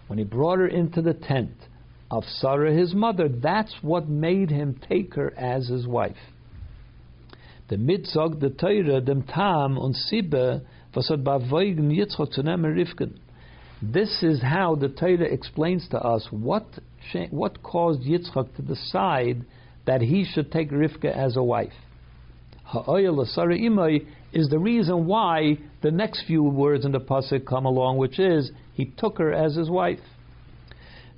When 0.08 0.20
he 0.20 0.26
brought 0.26 0.60
her 0.60 0.68
into 0.68 1.02
the 1.02 1.14
tent 1.14 1.56
of 2.12 2.26
Sarah, 2.26 2.74
his 2.74 2.94
mother, 2.94 3.30
that's 3.30 3.74
what 3.82 4.10
made 4.10 4.50
him 4.50 4.82
take 4.90 5.14
her 5.14 5.34
as 5.38 5.70
his 5.70 5.88
wife. 5.88 6.18
The 7.70 7.78
mitzog, 7.78 8.40
the 8.40 8.50
Torah, 8.50 9.00
dem 9.00 9.24
tam 9.24 9.78
und 9.78 9.96
sibbe, 9.96 10.62
was 10.94 11.10
hat 11.10 12.34
zu 12.34 12.42
nehmen. 12.42 13.20
This 13.82 14.24
is 14.24 14.42
how 14.42 14.76
the 14.76 14.90
Torah 14.90 15.32
explains 15.32 15.88
to 15.90 16.00
us 16.00 16.28
what 16.32 16.66
what 17.30 17.64
caused 17.64 18.02
Yitzchak 18.02 18.56
to 18.56 18.62
decide 18.62 19.46
that 19.86 20.02
he 20.02 20.26
should 20.26 20.52
take 20.52 20.72
Rivka 20.72 21.16
as 21.16 21.38
a 21.38 21.44
wife. 21.44 21.74
Ha'oyel 22.66 23.16
imay 23.16 24.06
is 24.34 24.50
the 24.50 24.60
reason 24.60 25.06
why 25.06 25.58
the 25.82 25.92
next 25.92 26.26
few 26.28 26.44
words 26.44 26.86
in 26.86 26.92
the 26.92 27.00
pasuk 27.00 27.46
come 27.46 27.66
along, 27.66 27.98
which 27.98 28.20
is 28.20 28.52
he 28.74 28.86
took 28.86 29.18
her 29.18 29.34
as 29.34 29.56
his 29.56 29.70
wife. 29.70 30.00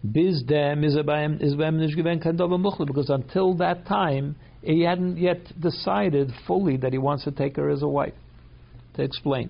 Biz 0.10 0.44
dem 0.44 0.84
is 0.84 0.96
because 0.96 3.10
until 3.10 3.54
that 3.56 3.86
time 3.86 4.36
he 4.62 4.82
hadn't 4.82 5.18
yet 5.18 5.40
decided 5.60 6.32
fully 6.48 6.78
that 6.78 6.92
he 6.92 6.98
wants 6.98 7.24
to 7.24 7.32
take 7.32 7.56
her 7.56 7.70
as 7.70 7.82
a 7.82 7.88
wife. 7.88 8.14
To 8.96 9.04
explain. 9.04 9.50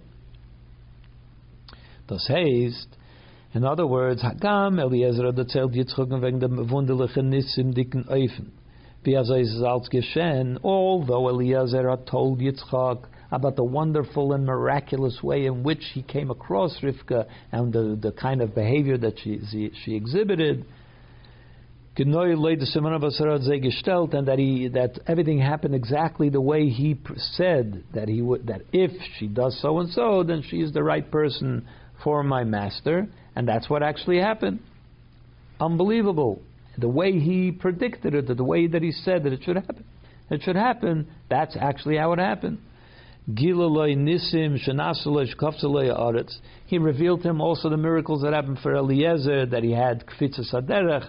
Das 2.08 2.28
heißt, 2.30 2.88
in 3.54 3.66
other 3.66 3.88
words, 3.88 4.22
Hagam 4.22 4.80
Eliezer 4.80 5.26
hat 5.28 5.38
erzählt 5.38 5.74
Yitzchak 5.74 6.10
wegen 6.22 6.40
dem 6.40 6.70
wunderlichen 6.70 7.30
Nis 7.30 7.58
im 7.58 7.74
dicken 7.74 8.08
Eufen. 8.08 8.52
Wie 9.04 9.14
er 9.14 9.22
es 9.22 9.62
als 9.64 9.90
geschehen, 9.90 10.60
although 10.64 11.28
Eliezer 11.28 11.90
had 11.90 12.06
told 12.06 12.40
Yitzchak 12.40 13.08
about 13.32 13.56
the 13.56 13.64
wonderful 13.64 14.34
and 14.34 14.46
miraculous 14.46 15.24
way 15.24 15.46
in 15.46 15.64
which 15.64 15.84
he 15.94 16.04
came 16.04 16.30
across 16.30 16.80
Rivka 16.82 17.26
and 17.52 17.74
the, 17.74 17.98
the 18.00 18.12
kind 18.12 18.42
of 18.42 18.54
behavior 18.54 18.98
that 18.98 19.20
she, 19.20 19.40
she, 19.84 19.96
she 21.98 22.04
exhibited, 22.04 24.14
and 24.14 24.28
that 24.28 24.40
he 24.40 24.68
that 24.70 25.00
everything 25.08 25.40
happened 25.40 25.76
exactly 25.76 26.30
the 26.30 26.42
way 26.42 26.70
he 26.70 26.98
said 27.36 27.84
that 27.94 28.08
he 28.08 28.22
would 28.22 28.48
that 28.48 28.62
if 28.72 28.92
she 29.18 29.28
does 29.28 29.60
so 29.62 29.80
and 29.80 29.90
so, 29.90 30.24
then 30.24 30.44
she 30.50 30.62
is 30.62 30.74
the 30.74 30.84
right 30.84 31.10
person 31.12 31.68
for 32.04 32.24
my 32.24 32.44
master, 32.44 33.08
and 33.36 33.48
that's 33.48 33.70
what 33.70 33.84
actually 33.84 34.20
happened. 34.20 34.60
Unbelievable 35.60 36.42
the 36.78 36.88
way 36.88 37.20
he 37.20 37.52
predicted 37.52 38.16
it, 38.16 38.28
the 38.28 38.44
way 38.44 38.68
that 38.68 38.82
he 38.82 38.92
said 38.92 39.24
that 39.24 39.34
it 39.34 39.42
should 39.44 39.56
happen. 39.56 39.84
It 40.30 40.42
should 40.44 40.56
happen. 40.56 41.08
That's 41.30 41.58
actually 41.60 41.98
how 41.98 42.14
it 42.14 42.20
happened. 42.20 42.60
He 43.36 43.52
revealed 43.52 44.02
to 47.22 47.30
him 47.30 47.42
also 47.42 47.70
the 47.70 47.78
miracles 47.78 48.24
that 48.24 48.34
happened 48.34 48.58
for 48.64 48.76
Eliezer, 48.76 49.46
that 49.46 49.64
he 49.64 49.72
had 49.72 50.04
kfitzas 50.06 50.54
aderech, 50.54 51.08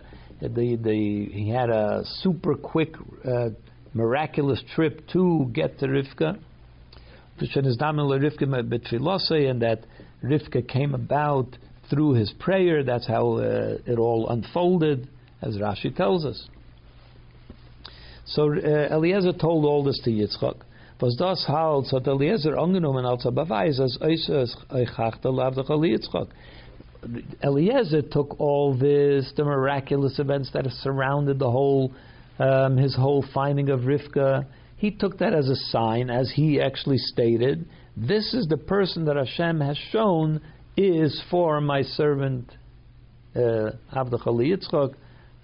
the, 0.48 0.76
the, 0.76 1.28
he 1.33 1.48
had 1.48 1.70
a 1.70 2.02
super 2.20 2.55
quick, 2.55 2.94
uh, 3.24 3.50
miraculous 3.94 4.62
trip 4.74 5.09
to 5.12 5.50
get 5.52 5.78
to 5.78 5.87
Rivka. 5.87 6.38
And 7.38 7.48
that 9.62 9.81
Rivka 10.22 10.68
came 10.68 10.94
about 10.94 11.48
through 11.90 12.14
his 12.14 12.33
prayer. 12.38 12.85
That's 12.85 13.07
how 13.07 13.38
uh, 13.38 13.78
it 13.87 13.98
all 13.98 14.28
unfolded 14.31 15.09
as 15.40 15.57
Rashi 15.57 15.94
tells 15.94 16.24
us. 16.24 16.48
So 18.26 18.52
uh, 18.52 18.94
Eliezer 18.94 19.33
told 19.33 19.64
all 19.64 19.85
this 19.85 20.00
to 20.05 20.11
Yitzchak. 20.11 20.61
Hat 21.00 22.07
Eliezer. 22.07 22.57
Eliezer 27.42 28.02
took 28.02 28.40
all 28.40 28.74
this, 28.74 29.32
the 29.36 29.44
miraculous 29.44 30.18
events 30.18 30.50
that 30.52 30.64
have 30.64 30.74
surrounded 30.74 31.38
the 31.38 31.50
whole, 31.50 31.92
um, 32.38 32.76
his 32.76 32.94
whole 32.94 33.24
finding 33.34 33.70
of 33.70 33.80
Rivka. 33.80 34.46
He 34.76 34.90
took 34.90 35.18
that 35.18 35.34
as 35.34 35.48
a 35.48 35.56
sign, 35.56 36.10
as 36.10 36.32
he 36.34 36.60
actually 36.60 36.98
stated. 36.98 37.68
This 37.96 38.34
is 38.34 38.46
the 38.46 38.56
person 38.56 39.04
that 39.06 39.16
Hashem 39.16 39.60
has 39.60 39.76
shown 39.90 40.40
is 40.76 41.22
for 41.30 41.60
my 41.60 41.82
servant 41.82 42.50
uh, 43.34 43.72
Avdach 43.94 44.24
Yitzchak. 44.26 44.94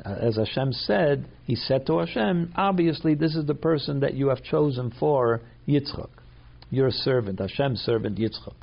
Uh, 0.05 0.09
as 0.09 0.37
Hashem 0.37 0.73
said, 0.73 1.27
he 1.45 1.57
said 1.57 1.87
to 1.87 1.99
Hashem, 1.99 2.53
obviously 2.57 3.15
this 3.15 3.35
is 3.35 3.47
the 3.47 3.55
person 3.55 4.01
that 4.01 4.15
you 4.15 4.29
have 4.29 4.43
chosen 4.45 4.93
for 4.99 5.41
Yitzchak, 5.67 6.11
your 6.71 6.91
servant, 6.91 7.41
Hashem's 7.41 7.81
servant 7.81 8.17
Yitzchak. 8.17 8.55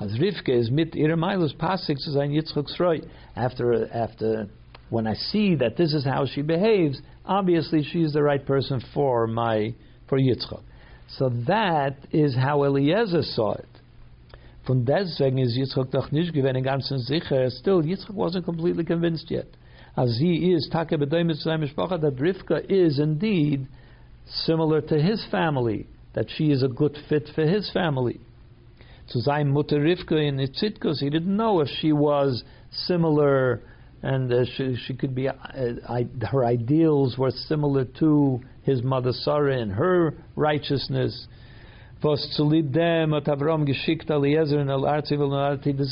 As 0.00 0.12
Rivka 0.18 0.50
is 0.50 0.70
mit 0.70 0.94
ihrer 0.94 1.16
Meilus 1.16 1.54
Pasik 1.54 1.98
zu 1.98 2.12
sein 2.12 2.30
Yitzchak's 2.30 2.78
Roy. 2.78 3.00
After, 3.34 3.88
after, 3.92 4.48
when 4.90 5.06
I 5.06 5.14
see 5.14 5.56
that 5.56 5.76
this 5.76 5.92
is 5.92 6.04
how 6.04 6.26
she 6.26 6.42
behaves, 6.42 7.00
obviously 7.24 7.82
she 7.82 8.02
is 8.02 8.12
the 8.12 8.22
right 8.22 8.44
person 8.44 8.80
for 8.94 9.26
my, 9.26 9.74
for 10.08 10.18
Yitzchak. 10.18 10.62
So 11.08 11.30
that 11.46 11.96
is 12.12 12.36
how 12.36 12.64
Eliezer 12.64 13.22
saw 13.22 13.54
it. 13.54 13.68
Von 14.66 14.84
deswegen 14.84 15.38
is 15.38 15.56
Yitzchak 15.58 15.90
doch 15.90 16.12
nicht 16.12 16.32
gewesen 16.32 16.62
ganz 16.62 16.88
sicher. 16.88 17.50
Still, 17.50 17.82
Yitzchak 17.82 18.14
wasn't 18.14 18.44
completely 18.44 18.84
convinced 18.84 19.30
yet 19.30 19.46
as 19.98 20.16
he 20.20 20.52
is 20.52 20.68
take 20.72 20.90
that 20.90 22.16
Rivka 22.20 22.70
is 22.70 23.00
indeed 23.00 23.66
similar 24.26 24.80
to 24.80 25.02
his 25.02 25.26
family, 25.30 25.86
that 26.14 26.26
she 26.36 26.52
is 26.52 26.62
a 26.62 26.68
good 26.68 26.96
fit 27.08 27.28
for 27.34 27.44
his 27.44 27.68
family. 27.72 28.20
So 29.08 29.20
sein 29.20 29.48
Mutter 29.48 29.80
Rivka 29.80 30.28
in 30.28 30.36
Itzitkus, 30.36 30.98
he 31.00 31.08
didn't 31.08 31.34
know 31.34 31.60
if 31.60 31.68
she 31.80 31.92
was 31.92 32.44
similar 32.70 33.62
and 34.02 34.32
uh, 34.32 34.44
she, 34.56 34.76
she 34.86 34.94
could 34.94 35.14
be, 35.14 35.28
uh, 35.28 35.34
I, 35.88 36.06
her 36.30 36.44
ideals 36.44 37.16
were 37.18 37.30
similar 37.30 37.84
to 37.98 38.40
his 38.62 38.82
mother 38.82 39.12
Sarah 39.12 39.58
in 39.58 39.70
her 39.70 40.14
righteousness. 40.36 41.26
This 42.00 42.30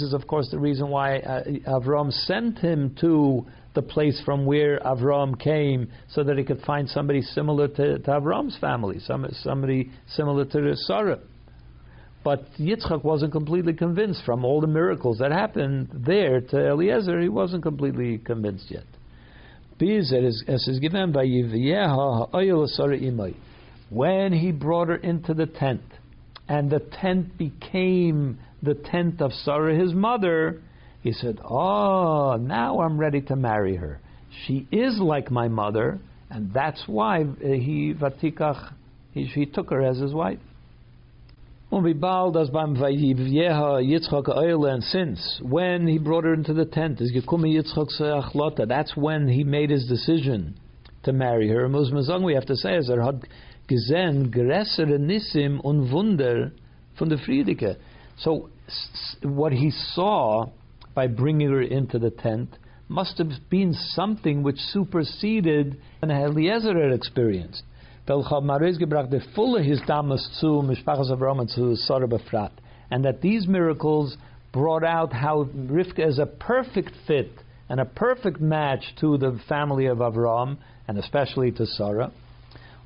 is, 0.01 0.13
of 0.15 0.27
course, 0.29 0.49
the 0.51 0.59
reason 0.59 0.89
why 0.89 1.19
uh, 1.19 1.45
Avram 1.67 2.13
sent 2.13 2.59
him 2.59 2.95
to 3.01 3.47
the 3.75 3.83
place 3.83 4.23
from 4.25 4.47
where 4.47 4.79
Avram 4.81 5.37
came 5.41 5.91
so 6.09 6.23
that 6.23 6.39
he 6.39 6.45
could 6.45 6.61
find 6.61 6.89
somebody 6.89 7.23
similar 7.23 7.67
to, 7.67 7.99
to 7.99 8.11
Avram's 8.11 8.57
family, 8.59 9.01
somebody 9.01 9.91
similar 10.07 10.45
to 10.45 10.77
Sarah. 10.77 11.19
But 12.27 12.53
Yitzchak 12.59 13.05
wasn't 13.05 13.31
completely 13.31 13.73
convinced 13.73 14.25
from 14.25 14.45
all 14.45 14.61
the 14.61 14.67
miracles 14.67 15.19
that 15.19 15.31
happened 15.31 15.91
there 15.93 16.41
to 16.41 16.71
Eliezer. 16.71 17.21
He 17.21 17.29
wasn't 17.29 17.63
completely 17.63 18.19
convinced 18.19 18.69
yet. 18.69 18.83
When 23.91 24.33
he 24.33 24.51
brought 24.51 24.89
her 24.89 24.97
into 24.97 25.35
the 25.35 25.47
tent, 25.47 25.83
and 26.49 26.69
the 26.69 26.81
tent 27.01 27.39
became 27.39 28.41
the 28.61 28.75
tent 28.75 29.23
of 29.23 29.33
Sarah, 29.33 29.79
his 29.79 29.95
mother, 29.95 30.61
he 31.03 31.13
said, 31.13 31.39
Oh, 31.49 32.35
now 32.41 32.81
I'm 32.81 32.99
ready 32.99 33.21
to 33.21 33.37
marry 33.37 33.77
her. 33.77 34.01
She 34.49 34.67
is 34.73 34.99
like 34.99 35.31
my 35.31 35.47
mother, 35.47 36.01
and 36.29 36.53
that's 36.53 36.89
why 36.89 37.23
he 37.41 37.95
vatikach, 37.95 38.73
he, 39.13 39.27
he 39.27 39.47
took 39.47 39.71
her 39.71 39.81
as 39.81 39.99
his 39.99 40.13
wife. 40.13 40.41
And 41.77 41.85
since 44.85 45.41
when 45.43 45.87
he 45.87 45.99
brought 45.99 46.25
her 46.25 46.33
into 46.33 46.55
the 46.55 46.65
tent, 46.65 47.03
that's 48.69 48.97
when 48.97 49.29
he 49.29 49.45
made 49.45 49.69
his 49.71 49.87
decision 49.87 50.59
to 51.03 51.13
marry 51.13 51.49
her. 51.49 51.69
We 51.69 52.35
have 52.35 52.47
to 52.47 52.57
say, 52.57 52.77
as 52.77 52.89
er 52.89 53.03
hat 53.03 53.17
gesehen 53.69 54.31
größere 54.31 54.99
Nissim 54.99 55.61
und 55.61 55.93
Wunder 55.93 56.53
von 56.99 57.11
der 57.11 57.19
Friedeke. 57.19 57.77
So 58.17 58.49
what 59.23 59.53
he 59.53 59.71
saw 59.71 60.47
by 60.95 61.09
bringing 61.09 61.51
her 61.51 61.61
into 61.61 61.99
the 61.99 62.11
tent 62.11 62.57
must 62.89 63.19
have 63.19 63.33
been 63.51 63.75
something 63.75 64.43
which 64.43 64.57
superseded 64.57 65.77
an 66.01 66.11
Eliezer 66.11 66.83
had 66.83 66.93
experienced. 66.93 67.65
The 68.07 69.21
full 69.35 69.59
his 69.59 69.81
damas 69.87 70.29
zu 70.41 70.47
Mishpachas 70.63 71.11
Avram 71.11 71.49
zu 71.49 71.75
Sarah 71.77 72.07
Befrat, 72.07 72.53
and 72.91 73.05
that 73.05 73.21
these 73.21 73.49
miracles 73.49 74.17
brought 74.53 74.85
out 74.85 75.13
how 75.13 75.45
Rivka 75.45 76.07
is 76.07 76.19
a 76.19 76.27
perfect 76.27 76.93
fit 77.07 77.31
and 77.69 77.81
a 77.81 77.85
perfect 77.85 78.41
match 78.41 78.95
to 79.01 79.19
the 79.19 79.39
family 79.49 79.87
of 79.87 79.99
Avram 79.99 80.57
and 80.87 80.99
especially 80.99 81.51
to 81.53 81.67
Sarah. 81.67 82.13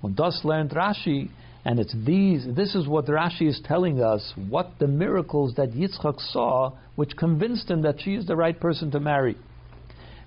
Und 0.02 0.16
das 0.16 0.40
learned 0.42 0.70
Rashi, 0.70 1.28
and 1.64 1.78
it's 1.78 1.94
these. 2.06 2.46
This 2.56 2.74
is 2.74 2.88
what 2.88 3.04
Rashi 3.06 3.46
is 3.46 3.60
telling 3.64 4.02
us: 4.02 4.32
what 4.48 4.78
the 4.78 4.88
miracles 4.88 5.54
that 5.56 5.72
Yitzchak 5.72 6.18
saw, 6.32 6.72
which 6.96 7.16
convinced 7.16 7.70
him 7.70 7.82
that 7.82 8.00
she 8.00 8.14
is 8.14 8.26
the 8.26 8.36
right 8.36 8.58
person 8.58 8.90
to 8.92 9.00
marry. 9.00 9.36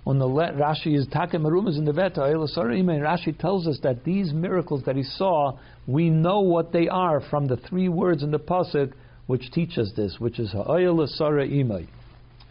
On 0.06 0.20
the 0.20 0.26
Rashi 0.28 0.98
is 0.98 1.08
Takem 1.08 1.46
in 1.78 1.86
the 1.86 1.94
Veta, 1.94 2.22
Rashi 2.22 3.38
tells 3.38 3.68
us 3.68 3.80
that 3.84 4.04
these 4.04 4.34
miracles 4.34 4.84
that 4.86 4.98
he 4.98 5.04
saw, 5.04 5.58
we 5.88 6.10
know 6.10 6.42
what 6.42 6.74
they 6.74 6.90
are 6.90 7.22
from 7.30 7.48
the 7.48 7.56
three 7.56 7.88
words 7.88 8.22
in 8.22 8.32
the 8.32 8.40
pasuk 8.40 8.92
which 9.28 9.50
teach 9.52 9.78
us 9.78 9.92
this, 9.96 10.20
which 10.20 10.40
is 10.40 10.54
Imay. 10.54 11.88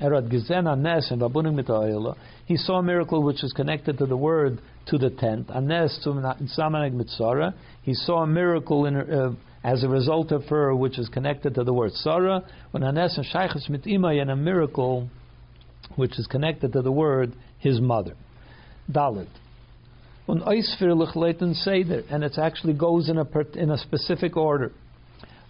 Erad 0.00 0.30
Gizena 0.30 0.78
Nes 0.78 1.10
and 1.10 1.20
Babunim 1.20 1.54
Mit 1.54 2.16
He 2.46 2.56
saw 2.56 2.78
a 2.78 2.82
miracle 2.82 3.22
which 3.22 3.44
is 3.44 3.52
connected 3.52 3.98
to 3.98 4.06
the 4.06 4.16
word 4.16 4.58
to 4.86 4.98
the 4.98 5.10
tent. 5.10 5.48
Anes 5.54 6.00
to 6.02 6.10
Samaneg 6.10 6.92
Mitzara. 6.92 7.54
He 7.82 7.94
saw 7.94 8.22
a 8.22 8.26
miracle 8.26 8.86
in 8.86 8.96
uh, 8.96 9.32
as 9.62 9.84
a 9.84 9.88
result 9.88 10.32
of 10.32 10.44
her, 10.46 10.74
which 10.74 10.98
is 10.98 11.08
connected 11.08 11.54
to 11.54 11.62
the 11.62 11.72
word 11.72 11.92
Sarah. 11.92 12.42
When 12.72 12.82
Anes 12.82 13.16
and 13.16 13.26
Shaychas 13.26 13.70
Mitimay 13.70 14.20
and 14.20 14.30
a 14.30 14.36
miracle 14.36 15.08
which 15.96 16.18
is 16.18 16.26
connected 16.26 16.72
to 16.72 16.82
the 16.82 16.92
word 16.92 17.34
his 17.58 17.80
mother. 17.80 18.14
Dalit. 18.90 19.28
Seder, 20.28 22.02
and 22.10 22.24
it 22.24 22.38
actually 22.38 22.74
goes 22.74 23.08
in 23.08 23.18
a 23.18 23.26
in 23.54 23.70
a 23.70 23.78
specific 23.78 24.36
order. 24.36 24.72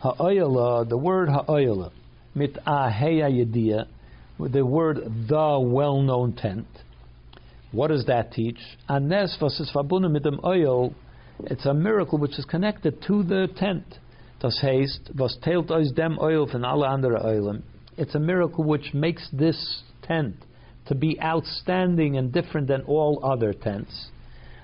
Ha'ayala, 0.00 0.88
the 0.88 0.96
word 0.96 1.28
ha'ayala, 1.28 1.92
mit 2.34 2.54
aheya 2.66 3.30
yediyah, 3.30 3.86
the 4.52 4.64
word 4.64 4.96
the 5.28 5.60
well-known 5.60 6.32
tent. 6.32 6.66
What 7.70 7.88
does 7.88 8.06
that 8.06 8.32
teach? 8.32 8.58
Anes. 8.88 9.36
It's 11.44 11.66
a 11.66 11.74
miracle 11.74 12.18
which 12.18 12.38
is 12.38 12.44
connected 12.44 13.02
to 13.06 13.22
the 13.22 13.48
tent. 13.56 13.98
Das 14.40 14.58
heißt, 14.62 15.16
dem. 15.94 16.18
It's 17.96 18.14
a 18.14 18.20
miracle 18.20 18.64
which 18.64 18.92
makes 18.92 19.28
this 19.32 19.82
tent 20.02 20.36
to 20.86 20.94
be 20.94 21.20
outstanding 21.20 22.16
and 22.16 22.32
different 22.32 22.68
than 22.68 22.82
all 22.82 23.20
other 23.24 23.52
tents. 23.52 24.08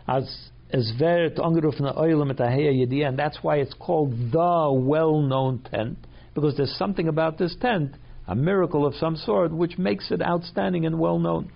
As 0.06 0.50
as 0.70 0.92
very 0.98 1.30
angerufen 1.30 1.96
Oil 1.96 2.24
mit 2.24 2.40
and 2.40 3.18
that's 3.18 3.38
why 3.42 3.56
it's 3.56 3.74
called 3.74 4.12
the 4.32 4.70
well-known 4.72 5.60
tent 5.70 5.98
because 6.34 6.56
there's 6.56 6.76
something 6.76 7.08
about 7.08 7.38
this 7.38 7.56
tent, 7.60 7.94
a 8.26 8.34
miracle 8.34 8.84
of 8.84 8.94
some 8.94 9.16
sort, 9.16 9.50
which 9.50 9.78
makes 9.78 10.10
it 10.10 10.20
outstanding 10.20 10.84
and 10.84 10.98
well-known 10.98 11.50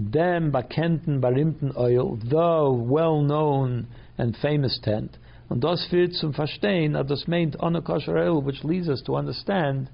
dem 0.00 0.50
bekannten, 0.50 1.20
berühmten 1.20 1.76
oil, 1.76 2.16
the 2.16 2.70
well-known 2.72 3.86
and 4.16 4.36
famous 4.36 4.80
tent. 4.82 5.18
Und 5.48 5.62
das 5.62 5.86
führt 5.90 6.14
zum 6.14 6.32
Verstehen, 6.32 6.94
das 7.06 7.26
meint 7.26 7.58
kosher 7.84 8.16
oil, 8.16 8.42
which 8.42 8.64
leads 8.64 8.88
us 8.88 9.02
to 9.02 9.16
understand 9.16 9.90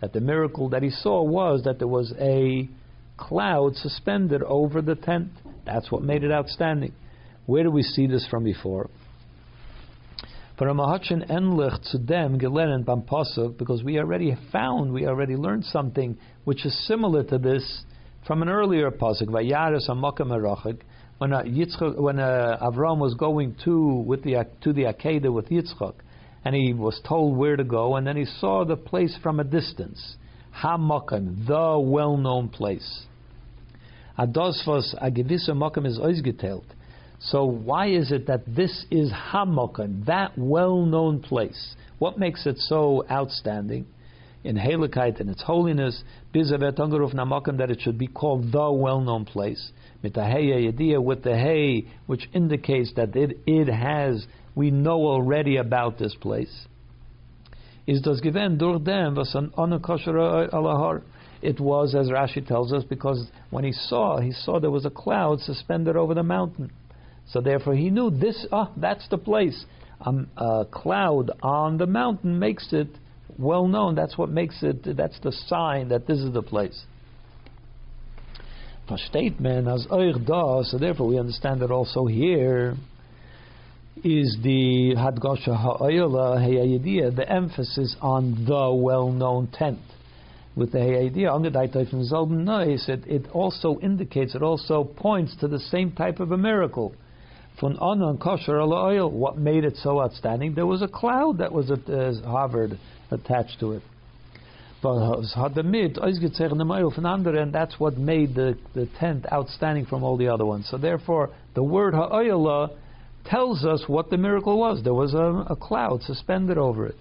that 0.00 0.12
the 0.12 0.20
miracle 0.20 0.68
that 0.70 0.82
he 0.82 0.90
saw 0.90 1.22
was 1.22 1.62
that 1.64 1.78
there 1.78 1.88
was 1.88 2.12
a 2.18 2.68
cloud 3.16 3.76
suspended 3.76 4.42
over 4.42 4.82
the 4.82 4.94
tent. 4.94 5.30
That's 5.64 5.90
what 5.90 6.02
made 6.02 6.24
it 6.24 6.32
outstanding. 6.32 6.92
Where 7.46 7.62
do 7.62 7.70
we 7.70 7.82
see 7.82 8.06
this 8.06 8.26
from 8.28 8.44
before? 8.44 8.90
Because 10.56 10.76
we 13.84 13.98
already 13.98 14.36
found, 14.52 14.92
we 14.92 15.06
already 15.06 15.36
learned 15.36 15.64
something 15.64 16.16
which 16.44 16.64
is 16.64 16.86
similar 16.86 17.24
to 17.24 17.38
this 17.38 17.84
from 18.26 18.42
an 18.42 18.48
earlier 18.48 18.90
pasuk, 18.90 19.28
when 21.18 21.32
uh, 21.32 21.42
Yitzchak, 21.42 21.96
when 21.96 22.18
uh, 22.18 22.58
Avram 22.60 22.98
was 22.98 23.14
going 23.14 23.56
to 23.64 24.02
with 24.06 24.24
the 24.24 24.44
to 24.62 24.72
the 24.72 24.82
Akedah 24.82 25.32
with 25.32 25.48
Yitzchak, 25.48 25.94
and 26.44 26.54
he 26.54 26.72
was 26.72 27.00
told 27.06 27.36
where 27.36 27.56
to 27.56 27.64
go, 27.64 27.96
and 27.96 28.06
then 28.06 28.16
he 28.16 28.24
saw 28.24 28.64
the 28.64 28.76
place 28.76 29.16
from 29.22 29.40
a 29.40 29.44
distance, 29.44 30.16
Hamakam, 30.62 31.46
the 31.46 31.78
well-known 31.78 32.48
place. 32.48 33.06
Adosvos 34.18 34.94
Agivisa 35.02 35.50
Makam 35.50 35.86
is 35.86 35.98
oizgetelt. 35.98 36.64
So 37.18 37.44
why 37.44 37.88
is 37.88 38.12
it 38.12 38.26
that 38.26 38.42
this 38.46 38.84
is 38.90 39.10
Hamakam, 39.10 40.06
that 40.06 40.32
well-known 40.36 41.20
place? 41.20 41.74
What 41.98 42.18
makes 42.18 42.46
it 42.46 42.58
so 42.58 43.04
outstanding? 43.10 43.86
in 44.44 44.56
Helikite 44.56 45.20
and 45.20 45.30
its 45.30 45.42
holiness, 45.42 46.04
Bizavet 46.34 46.76
Ungaruf 46.76 47.14
Namakam, 47.14 47.58
that 47.58 47.70
it 47.70 47.80
should 47.80 47.98
be 47.98 48.06
called 48.06 48.52
the 48.52 48.70
well 48.70 49.00
known 49.00 49.24
place. 49.24 49.72
Mitaheya 50.04 50.70
Yediya 50.70 51.02
with 51.02 51.22
the 51.22 51.34
hay, 51.34 51.86
which 52.06 52.28
indicates 52.34 52.92
that 52.94 53.16
it, 53.16 53.38
it 53.46 53.68
has, 53.72 54.26
we 54.54 54.70
know 54.70 55.06
already 55.06 55.56
about 55.56 55.98
this 55.98 56.14
place. 56.14 56.66
Is 57.86 58.00
das 58.00 58.20
given 58.20 58.56
durch 58.56 58.82
dem 58.82 59.14
was 59.14 59.34
an 59.34 59.50
alahar. 59.56 61.02
It 61.42 61.60
was, 61.60 61.94
as 61.94 62.08
Rashi 62.08 62.46
tells 62.46 62.72
us, 62.72 62.84
because 62.84 63.26
when 63.50 63.64
he 63.64 63.72
saw, 63.72 64.18
he 64.18 64.32
saw 64.32 64.58
there 64.58 64.70
was 64.70 64.86
a 64.86 64.90
cloud 64.90 65.40
suspended 65.40 65.94
over 65.94 66.14
the 66.14 66.22
mountain. 66.22 66.72
So 67.28 67.42
therefore 67.42 67.74
he 67.74 67.90
knew 67.90 68.10
this, 68.10 68.46
ah, 68.50 68.70
that's 68.76 69.06
the 69.08 69.18
place. 69.18 69.64
Um, 70.00 70.28
a 70.36 70.64
cloud 70.70 71.30
on 71.42 71.76
the 71.76 71.86
mountain 71.86 72.38
makes 72.38 72.72
it 72.72 72.88
well 73.38 73.66
known. 73.66 73.94
That's 73.94 74.16
what 74.16 74.30
makes 74.30 74.62
it. 74.62 74.96
That's 74.96 75.18
the 75.20 75.32
sign 75.32 75.88
that 75.88 76.06
this 76.06 76.18
is 76.18 76.32
the 76.32 76.42
place. 76.42 76.84
Versteht 78.88 79.40
man 79.40 79.66
as 79.66 79.86
euch 79.90 80.26
da, 80.26 80.62
so 80.62 80.78
therefore 80.78 81.08
we 81.08 81.18
understand 81.18 81.60
that 81.60 81.70
also 81.70 82.06
here 82.06 82.76
is 84.02 84.36
the 84.42 84.94
hadgosha 84.96 85.56
ha'ayla 85.56 86.38
heyayidiyah, 86.38 87.14
the 87.14 87.30
emphasis 87.30 87.94
on 88.00 88.44
the 88.44 88.72
well-known 88.74 89.46
tent. 89.52 89.78
With 90.56 90.72
the 90.72 90.78
heyayidiyah, 90.78 91.30
angedait 91.30 91.90
from 91.90 92.02
Zalben 92.02 92.44
Nois, 92.44 92.88
it, 92.88 93.06
it 93.06 93.30
also 93.32 93.78
indicates, 93.80 94.34
it 94.34 94.42
also 94.42 94.84
points 94.84 95.36
to 95.40 95.48
the 95.48 95.58
same 95.58 95.92
type 95.92 96.20
of 96.20 96.32
a 96.32 96.36
miracle. 96.36 96.94
Von 97.60 97.76
anon 97.76 98.18
kosher 98.18 98.60
oil, 98.60 99.10
what 99.10 99.38
made 99.38 99.64
it 99.64 99.76
so 99.76 100.00
outstanding? 100.00 100.54
There 100.54 100.66
was 100.66 100.82
a 100.82 100.88
cloud 100.88 101.38
that 101.38 101.52
was 101.52 101.70
uh, 101.70 102.12
hovered 102.24 102.78
attached 103.10 103.60
to 103.60 103.72
it. 103.72 103.82
And 104.86 105.14
that's 107.54 107.80
what 107.80 107.96
made 107.96 108.34
the, 108.34 108.58
the 108.74 108.86
tent 108.98 109.24
outstanding 109.32 109.86
from 109.86 110.02
all 110.02 110.16
the 110.18 110.28
other 110.28 110.44
ones. 110.44 110.68
So 110.70 110.76
therefore, 110.76 111.30
the 111.54 111.62
word 111.62 111.94
ha'ayala 111.94 112.76
tells 113.24 113.64
us 113.64 113.84
what 113.86 114.10
the 114.10 114.18
miracle 114.18 114.58
was. 114.58 114.82
There 114.82 114.94
was 114.94 115.14
a, 115.14 115.52
a 115.52 115.56
cloud 115.56 116.02
suspended 116.02 116.58
over 116.58 116.86
it. 116.86 116.96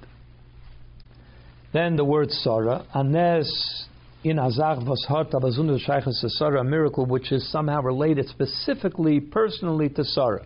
Then 1.73 1.95
the 1.95 2.05
word 2.05 2.31
Sarah, 2.31 2.85
Anes 2.95 3.87
in 4.23 4.37
Azach 4.37 4.85
Vashart 4.85 5.31
Abazunu 5.31 5.79
Shaykhas 5.85 6.21
Sarah, 6.37 6.61
a 6.61 6.63
miracle 6.63 7.05
which 7.05 7.31
is 7.31 7.51
somehow 7.51 7.81
related 7.81 8.27
specifically, 8.27 9.19
personally 9.19 9.89
to 9.89 10.03
Sarah 10.03 10.45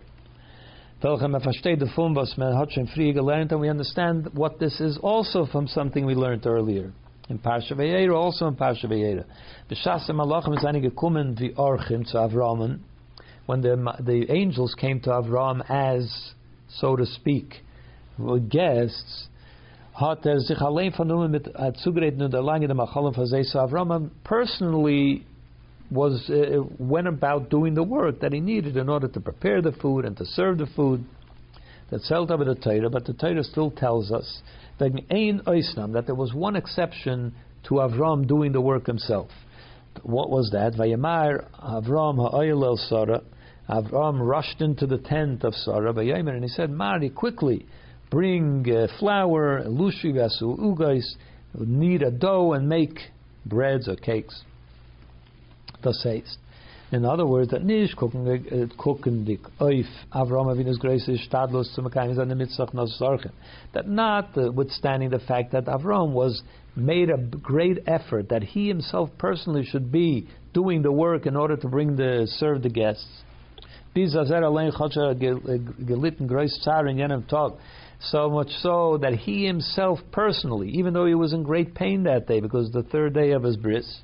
we 1.00 1.08
understand 3.68 4.28
what 4.34 4.58
this 4.58 4.80
is 4.80 4.98
also 5.00 5.46
from 5.46 5.68
something 5.68 6.04
we 6.04 6.14
learned 6.14 6.44
earlier. 6.46 6.92
In 7.28 7.38
Parsha 7.38 7.72
Vayera, 7.72 8.16
also 8.16 8.48
in 8.48 8.56
Parsha 8.56 8.86
Vayera. 8.86 9.24
When 13.48 13.62
the 13.62 13.76
the 14.00 14.30
angels 14.30 14.74
came 14.78 15.00
to 15.00 15.08
Avram 15.08 15.64
as, 15.70 16.34
so 16.68 16.96
to 16.96 17.06
speak, 17.06 17.54
guests, 18.50 19.28
hat 19.98 20.26
er 20.26 20.38
sich 20.40 20.60
allein 20.60 20.92
vernommen 20.92 21.30
mit 21.30 21.48
zugeredene 21.82 22.26
und 22.26 22.34
dem 22.34 22.80
Achalem 22.80 23.14
von 23.14 23.24
Avram 23.24 24.10
personally 24.22 25.24
was 25.90 26.28
uh, 26.28 26.62
went 26.78 27.08
about 27.08 27.48
doing 27.48 27.72
the 27.72 27.82
work 27.82 28.20
that 28.20 28.34
he 28.34 28.40
needed 28.40 28.76
in 28.76 28.90
order 28.90 29.08
to 29.08 29.18
prepare 29.18 29.62
the 29.62 29.72
food 29.72 30.04
and 30.04 30.14
to 30.18 30.26
serve 30.26 30.58
the 30.58 30.66
food. 30.76 31.02
That's 31.90 32.06
held 32.06 32.30
up 32.30 32.40
the 32.40 32.54
Torah, 32.54 32.90
but 32.90 33.06
the 33.06 33.14
Torah 33.14 33.42
still 33.44 33.70
tells 33.70 34.12
us 34.12 34.42
that 34.78 34.92
that 34.92 36.02
there 36.04 36.14
was 36.14 36.34
one 36.34 36.54
exception 36.54 37.34
to 37.64 37.76
Avram 37.76 38.28
doing 38.28 38.52
the 38.52 38.60
work 38.60 38.86
himself. 38.86 39.30
What 40.02 40.28
was 40.28 40.50
that? 40.52 40.74
Vayamar 40.74 41.46
Avram 41.58 42.16
ha'oil 42.16 42.62
el 42.62 42.76
Sarah. 42.76 43.22
Avram 43.68 44.26
rushed 44.26 44.60
into 44.60 44.86
the 44.86 44.98
tent 44.98 45.44
of 45.44 45.54
Sarah, 45.54 45.94
and 45.94 46.42
he 46.42 46.48
said, 46.48 46.70
Mari, 46.70 47.10
quickly, 47.10 47.66
bring 48.10 48.66
uh, 48.70 48.86
flour, 48.98 49.62
lushi 49.64 50.14
vasu 50.14 50.58
ugais, 50.58 51.04
knead 51.54 52.02
a 52.02 52.10
dough 52.10 52.54
and 52.54 52.68
make 52.68 52.98
breads 53.44 53.88
or 53.88 53.96
cakes. 53.96 54.42
Das 55.82 56.02
heißt, 56.04 56.36
in 56.90 57.04
other 57.04 57.26
words, 57.26 57.50
that 57.50 57.62
nicht 57.62 57.96
gucken, 57.96 58.76
cooking 58.78 59.24
the 59.26 59.38
auf 59.60 60.28
Avram 60.28 60.46
Avinu's 60.46 60.78
grace 60.78 61.06
is 61.06 61.20
stadlos 61.30 61.74
zu 61.74 61.82
mekayim 61.82 62.14
zan 62.16 62.36
mitzvah 62.36 62.70
nos 62.72 62.98
That 63.74 63.86
notwithstanding 63.86 65.10
the 65.10 65.18
fact 65.18 65.52
that 65.52 65.66
Avram 65.66 66.12
was 66.12 66.42
made 66.74 67.10
a 67.10 67.18
great 67.18 67.80
effort 67.86 68.30
that 68.30 68.42
he 68.42 68.68
himself 68.68 69.10
personally 69.18 69.64
should 69.64 69.92
be 69.92 70.28
doing 70.54 70.80
the 70.80 70.92
work 70.92 71.26
in 71.26 71.36
order 71.36 71.56
to 71.56 71.68
bring 71.68 71.96
the 71.96 72.26
serve 72.38 72.62
the 72.62 72.70
guests. 72.70 73.06
So 73.94 74.24
much 78.30 78.50
so 78.60 78.98
that 79.02 79.14
he 79.14 79.46
himself 79.46 79.98
personally, 80.12 80.70
even 80.70 80.94
though 80.94 81.06
he 81.06 81.14
was 81.14 81.32
in 81.32 81.42
great 81.42 81.74
pain 81.74 82.04
that 82.04 82.26
day 82.26 82.40
because 82.40 82.70
the 82.70 82.84
third 82.84 83.14
day 83.14 83.32
of 83.32 83.42
his 83.42 83.56
bris, 83.56 84.00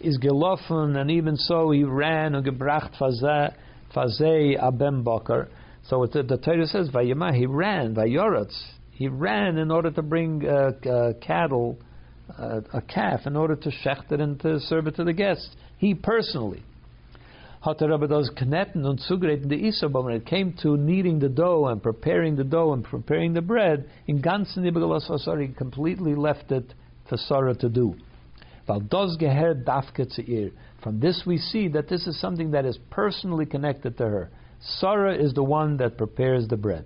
is 0.00 0.18
gelaufen, 0.18 0.96
and 0.96 1.10
even 1.10 1.36
so 1.36 1.70
he 1.70 1.84
ran 1.84 2.34
and 2.34 2.44
gebracht 2.44 2.94
fazei 2.98 4.60
abem 4.60 5.02
bakar. 5.02 5.48
So 5.88 6.04
the, 6.06 6.22
the 6.22 6.36
Torah 6.36 6.66
says, 6.66 6.90
Vayama, 6.90 7.34
he 7.34 7.46
ran, 7.46 7.94
Vayoratz, 7.94 8.54
he 8.90 9.08
ran 9.08 9.56
in 9.56 9.70
order 9.70 9.90
to 9.90 10.02
bring 10.02 10.46
uh, 10.46 10.72
uh, 10.88 11.12
cattle, 11.20 11.78
uh, 12.38 12.60
a 12.72 12.82
calf, 12.82 13.20
in 13.26 13.36
order 13.36 13.56
to 13.56 13.70
shecht 13.70 14.10
it 14.10 14.20
and 14.20 14.38
to 14.40 14.58
serve 14.60 14.88
it 14.88 14.96
to 14.96 15.04
the 15.04 15.12
guests. 15.12 15.48
He 15.78 15.94
personally. 15.94 16.62
Hat 17.66 17.82
er 17.82 17.90
aber 17.90 18.06
das 18.06 18.32
Knetten 18.32 18.84
und 18.84 19.00
Zugreten 19.00 19.48
the 19.48 19.56
Isa, 19.56 19.88
but 19.88 20.04
when 20.04 20.14
it 20.14 20.24
came 20.24 20.52
to 20.62 20.76
kneading 20.76 21.18
the 21.18 21.28
dough 21.28 21.66
and 21.66 21.82
preparing 21.82 22.36
the 22.36 22.44
dough 22.44 22.72
and 22.72 22.84
preparing 22.84 23.34
the 23.34 23.40
bread, 23.42 23.90
in 24.06 24.22
ganzen 24.22 24.62
he 24.62 25.48
completely 25.48 26.14
left 26.14 26.52
it 26.52 26.72
for 27.08 27.16
Sarah 27.16 27.56
to 27.56 27.68
do. 27.68 27.96
From 28.66 28.88
this 31.00 31.24
we 31.26 31.38
see 31.38 31.66
that 31.66 31.88
this 31.88 32.06
is 32.06 32.20
something 32.20 32.52
that 32.52 32.64
is 32.64 32.78
personally 32.88 33.46
connected 33.46 33.98
to 33.98 34.04
her. 34.04 34.30
Sarah 34.60 35.16
is 35.16 35.34
the 35.34 35.42
one 35.42 35.76
that 35.78 35.98
prepares 35.98 36.46
the 36.46 36.56
bread. 36.56 36.84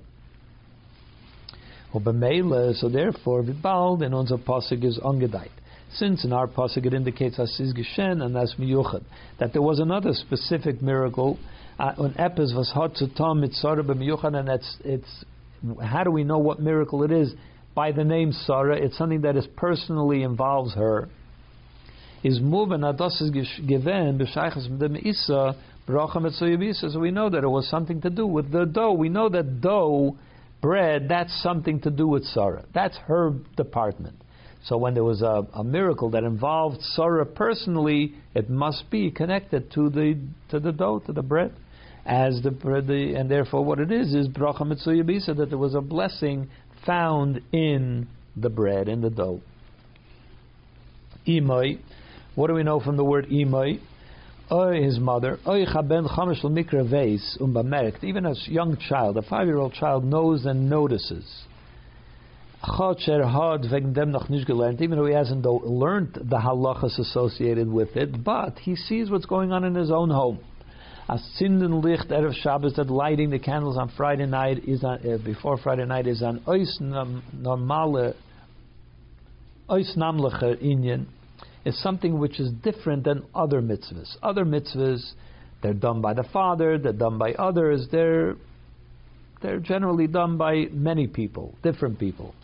So 1.93 2.89
therefore, 2.89 3.43
Vibald 3.43 4.01
in 4.03 4.15
unser 4.15 4.39
Pasuk 4.39 4.83
is 4.83 4.99
ungedeiht. 4.99 5.51
Since 5.95 6.25
in 6.25 6.33
our 6.33 6.47
Pasuk 6.47 6.87
it 6.87 6.95
indicates 6.95 7.39
Asis 7.39 7.73
Geshen 7.73 8.23
and 8.23 8.37
as 8.37 8.55
Miyuchad, 8.59 9.03
that 9.39 9.53
there 9.53 9.63
was 9.63 9.81
another 9.81 10.13
specific 10.13 10.81
miracle, 10.81 11.39
uh, 11.79 11.93
on 11.99 12.15
Epis 12.15 12.53
to 12.99 13.15
Tom 13.15 13.43
Mitzara 13.43 13.83
b'Miyuchad, 13.83 14.39
and 14.39 14.49
it's, 14.49 14.77
it's, 14.85 15.25
how 15.83 16.05
do 16.05 16.11
we 16.11 16.25
know 16.25 16.39
what 16.39 16.61
miracle 16.61 17.03
it 17.03 17.11
is? 17.11 17.35
By 17.75 17.93
the 17.93 18.05
name 18.05 18.33
Sarah, 18.33 18.77
it's 18.77 18.97
something 18.99 19.23
that 19.23 19.37
is 19.37 19.47
personally 19.57 20.23
involves 20.23 20.75
her 20.75 21.09
is 22.23 22.41
moving 22.41 22.81
ados 22.81 23.21
is 23.23 23.31
given 23.67 24.19
b'shaychas 24.19 25.07
isa 25.07 25.57
bracha 25.89 26.91
So 26.91 27.01
we 27.01 27.11
know 27.11 27.31
that 27.31 27.43
it 27.43 27.49
was 27.49 27.69
something 27.69 28.01
to 28.03 28.11
do 28.11 28.27
with 28.27 28.53
the 28.53 28.67
dough. 28.67 28.93
We 28.93 29.09
know 29.09 29.29
that 29.29 29.61
dough, 29.61 30.17
bread, 30.61 31.07
that's 31.09 31.43
something 31.43 31.81
to 31.81 31.91
do 31.91 32.07
with 32.07 32.25
Sarah. 32.25 32.65
That's 32.75 32.97
her 33.07 33.33
department. 33.57 34.17
So 34.65 34.77
when 34.77 34.95
there 34.95 35.05
was 35.05 35.23
a, 35.23 35.47
a 35.55 35.65
miracle 35.65 36.11
that 36.11 36.23
involved 36.23 36.83
Sarah 36.83 37.27
personally, 37.27 38.15
it 38.35 38.51
must 38.51 38.91
be 38.91 39.11
connected 39.11 39.73
to 39.73 39.89
the 39.91 40.19
to 40.51 40.61
the 40.61 40.73
dough, 40.73 41.03
to 41.07 41.13
the 41.13 41.23
bread, 41.23 41.53
as 42.05 42.43
the, 42.43 42.51
the 42.51 43.15
and 43.17 43.31
therefore 43.31 43.65
what 43.65 43.81
it 43.81 43.91
is 43.91 44.15
is 44.15 44.29
bracha 44.29 44.61
mitzuyabisa 44.61 45.37
that 45.37 45.49
there 45.49 45.59
was 45.59 45.75
a 45.75 45.81
blessing 45.81 46.49
found 46.85 47.41
in 47.53 48.07
the 48.37 48.51
bread 48.51 48.89
in 48.89 49.01
the 49.01 49.11
dough. 49.11 49.41
Imai 51.27 51.79
what 52.35 52.47
do 52.47 52.55
we 52.55 52.63
know 52.63 52.81
from 52.81 52.97
the 52.97 53.05
word 53.05 53.27
imay? 53.29 53.81
Oy, 54.53 54.83
his 54.83 54.99
mother. 54.99 55.39
Oy 55.47 55.65
chaben 55.65 56.09
chamish 56.09 56.43
mikra 56.45 56.89
veis 56.89 57.37
umbamerkt. 57.41 58.05
Even 58.05 58.25
a 58.25 58.35
young 58.47 58.77
child, 58.89 59.17
a 59.17 59.23
five-year-old 59.23 59.75
child, 59.75 60.05
knows 60.05 60.45
and 60.45 60.71
notices. 60.71 61.45
Even 62.63 63.05
though 64.99 65.07
he 65.07 65.15
hasn't 65.15 65.47
learned 65.47 66.15
the 66.15 66.37
halachas 66.37 66.99
associated 66.99 67.69
with 67.69 67.97
it, 67.97 68.23
but 68.23 68.59
he 68.59 68.77
sees 68.77 69.11
what's 69.11 69.25
going 69.25 69.51
on 69.51 69.65
in 69.65 69.75
his 69.75 69.91
own 69.91 70.11
home. 70.11 70.41
As 71.09 71.21
Sinden 71.41 71.83
Licht 71.83 72.09
Erev 72.11 72.35
Shabbos, 72.35 72.75
that 72.77 72.91
lighting 72.91 73.31
the 73.31 73.39
candles 73.39 73.79
on 73.79 73.91
Friday 73.97 74.27
night 74.27 74.63
is 74.69 74.85
on, 74.85 74.99
uh, 75.09 75.17
before 75.25 75.57
Friday 75.57 75.87
night 75.87 76.07
is 76.07 76.23
an 76.23 76.41
ois 76.47 76.79
normale, 76.81 78.15
ois 79.69 79.97
namliche 79.97 80.63
inyan 80.63 81.07
is 81.65 81.83
something 81.83 82.19
which 82.19 82.39
is 82.39 82.53
different 82.63 83.05
than 83.05 83.25
other 83.35 83.61
mitzvahs. 83.61 84.17
Other 84.23 84.45
mitzvahs, 84.45 85.15
they're 85.63 85.75
done 85.75 86.01
by 86.01 86.15
the 86.15 86.25
father, 86.33 86.79
they're 86.79 86.93
done 86.93 87.19
by 87.19 87.33
others, 87.33 87.89
they're, 87.91 88.37
they're 89.43 89.61
generally 89.61 90.07
done 90.07 90.37
by 90.37 90.67
many 90.71 91.07
people, 91.07 91.55
different 91.63 91.99
people. 91.99 92.35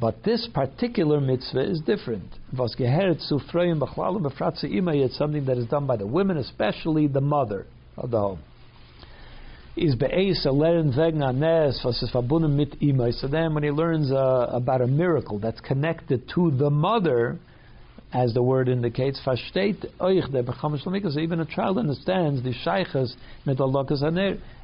But 0.00 0.24
this 0.24 0.48
particular 0.52 1.20
mitzvah 1.20 1.70
is 1.70 1.80
different. 1.80 2.24
It's 2.52 3.28
something 5.18 5.44
that 5.44 5.56
is 5.56 5.66
done 5.66 5.86
by 5.86 5.96
the 5.96 6.06
women, 6.06 6.38
especially 6.38 7.06
the 7.06 7.20
mother 7.20 7.66
of 7.96 8.10
the 8.10 8.18
home. 8.18 8.40
Is 9.76 9.94
be'es 9.94 10.44
lernen 10.46 10.96
wegen. 10.96 11.22
So 13.12 13.28
then, 13.28 13.54
when 13.54 13.62
he 13.62 13.70
learns 13.70 14.12
uh, 14.12 14.48
about 14.52 14.80
a 14.80 14.86
miracle 14.86 15.38
that's 15.38 15.60
connected 15.60 16.28
to 16.34 16.50
the 16.50 16.70
mother, 16.70 17.38
as 18.12 18.34
the 18.34 18.42
word 18.42 18.68
indicates, 18.68 19.20
even 19.26 21.40
a 21.40 21.46
child 21.46 21.78
understands 21.78 22.42
the. 22.42 22.52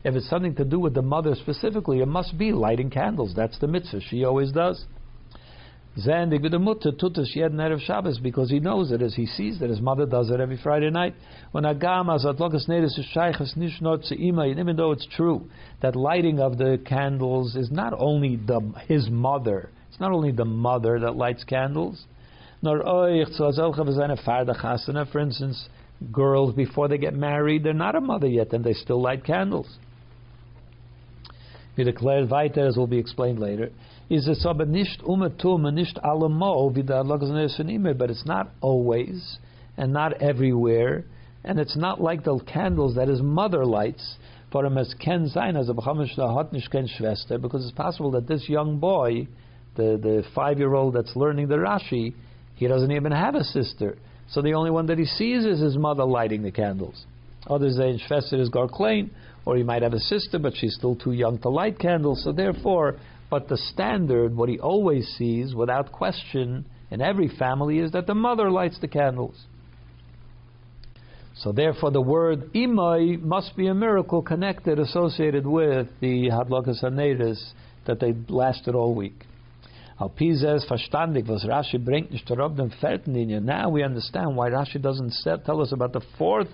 If 0.05 0.15
it's 0.15 0.31
something 0.31 0.55
to 0.55 0.65
do 0.65 0.79
with 0.79 0.95
the 0.95 1.03
mother 1.03 1.35
specifically, 1.35 2.01
it 2.01 2.07
must 2.07 2.39
be 2.39 2.53
lighting 2.53 2.91
candles. 2.91 3.35
That's 3.35 3.59
the 3.59 3.67
mitzvah. 3.67 4.01
She 4.03 4.25
always 4.25 4.53
does. 4.53 4.85
Zendig 5.99 6.43
with 6.43 6.53
the 6.53 6.59
mutter 6.59 6.93
tutas 6.93 7.35
yed 7.35 7.53
erev 7.53 7.81
Shabbos 7.81 8.21
because 8.21 8.49
he 8.49 8.61
knows 8.61 8.93
it 8.93 9.03
as 9.03 9.15
he 9.15 9.27
sees 9.27 9.59
that 9.59 9.71
his 9.71 9.81
mother 9.81 10.07
does 10.07 10.31
it 10.31 10.39
every 10.39 10.57
Friday 10.57 10.89
night. 10.91 11.15
When 11.51 11.65
agam 11.65 12.15
as 12.15 12.25
atlokas 12.25 12.69
nedis 12.69 12.99
shaykhas 13.15 13.57
nish 13.57 13.81
not 13.81 14.11
even 14.13 14.77
though 14.77 14.93
it's 14.93 15.07
true 15.07 15.51
that 15.83 15.97
lighting 15.97 16.39
of 16.39 16.59
the 16.59 16.81
candles 16.87 17.57
is 17.57 17.71
not 17.73 17.93
only 17.99 18.37
the 18.37 18.61
his 18.87 19.11
mother, 19.11 19.71
it's 19.89 19.99
not 19.99 20.13
only 20.13 20.31
the 20.31 20.45
mother 20.45 21.01
that 21.01 21.17
lights 21.17 21.43
candles 21.45 22.07
nor. 22.63 22.83
For 25.07 25.19
instance, 25.19 25.69
girls 26.13 26.55
before 26.55 26.89
they 26.89 26.99
get 26.99 27.15
married, 27.15 27.65
they're 27.65 27.73
not 27.73 27.95
a 27.95 28.01
mother 28.01 28.27
yet, 28.27 28.53
and 28.53 28.65
they 28.65 28.75
still 28.75 29.01
light 29.01 29.25
candles. 29.25 29.79
We 31.77 31.85
declared 31.85 32.29
weiter, 32.29 32.67
as 32.67 32.77
will 32.77 32.87
be 32.87 32.99
explained 32.99 33.39
later, 33.39 33.71
is 34.11 34.27
es 34.27 34.45
aber 34.45 34.65
oh, 34.65 34.67
nicht 34.67 35.03
umetum 35.05 35.73
nicht 35.73 36.03
allemo 36.05 36.75
wie 36.75 36.83
but 37.95 38.11
it's 38.11 38.27
not 38.27 38.49
always 38.61 39.39
and 39.77 39.93
not 39.93 40.21
everywhere, 40.21 41.05
and 41.45 41.59
it's 41.59 41.77
not 41.77 42.01
like 42.01 42.25
the 42.25 42.39
candles 42.53 42.97
that 42.97 43.09
his 43.09 43.23
mother 43.23 43.65
lights. 43.65 44.17
For 44.53 44.67
him 44.67 44.77
as 44.79 44.93
ken 44.95 45.29
sein 45.29 45.57
as 45.57 45.69
a 45.69 45.75
hat 45.81 46.53
nicht 46.53 46.71
ken 46.73 46.89
Schwester, 46.89 47.39
because 47.39 47.65
it's 47.65 47.77
possible 47.77 48.11
that 48.11 48.27
this 48.27 48.49
young 48.49 48.81
boy, 48.81 49.29
the 49.77 49.97
the 49.97 50.25
five 50.35 50.59
year 50.59 50.75
old 50.75 50.95
that's 50.97 51.15
learning 51.15 51.47
the 51.47 51.55
Rashi, 51.55 52.13
he 52.57 52.67
doesn't 52.67 52.91
even 52.91 53.13
have 53.13 53.37
a 53.37 53.45
sister. 53.45 53.97
So 54.29 54.43
the 54.43 54.55
only 54.55 54.73
one 54.73 54.87
that 54.87 54.99
he 54.99 55.05
sees 55.05 55.45
is 55.45 55.61
his 55.61 55.77
mother 55.77 56.05
lighting 56.05 56.43
the 56.43 56.51
candles. 56.51 57.07
Others 57.47 57.77
say 57.77 58.01
Shvester 58.09 58.41
is 58.41 58.51
Garklein, 58.51 59.11
or 59.47 59.57
he 59.57 59.63
might 59.63 59.83
have 59.83 59.95
a 59.95 60.01
sister, 60.01 60.41
but 60.41 60.57
she's 60.57 60.75
still 60.75 60.97
too 60.97 61.13
young 61.13 61.39
to 61.39 61.49
light 61.49 61.79
candles. 61.79 62.23
So 62.25 62.33
therefore, 62.33 62.97
but 63.31 63.49
the 63.49 63.57
standard, 63.57 64.37
what 64.37 64.49
he 64.49 64.59
always 64.59 65.07
sees, 65.17 65.55
without 65.55 65.93
question, 65.93 66.67
in 66.91 67.01
every 67.01 67.29
family, 67.29 67.79
is 67.79 67.93
that 67.93 68.07
the 68.09 68.15
mother 68.15 68.51
lights 68.51 68.79
the 68.81 68.89
candles. 68.89 69.47
So 71.37 71.53
therefore, 71.53 71.93
the 71.93 72.01
word 72.03 72.53
imai 72.53 73.21
must 73.23 73.57
be 73.57 73.69
a 73.69 73.75
miracle 73.75 74.21
connected, 74.21 74.79
associated 74.79 75.47
with 75.47 75.87
the 76.01 76.29
hadlakas 76.29 76.83
haneris 76.83 77.41
that 77.87 78.01
they 78.01 78.15
lasted 78.29 78.75
all 78.75 78.95
week. 78.95 79.25
Was 80.01 81.45
Rashi. 81.47 83.43
Now 83.43 83.69
we 83.69 83.83
understand 83.83 84.37
why 84.37 84.51
Rashi 84.51 84.81
doesn't 84.83 85.15
tell 85.45 85.61
us 85.61 85.73
about 85.73 85.93
the 85.93 86.01
fourth 86.19 86.49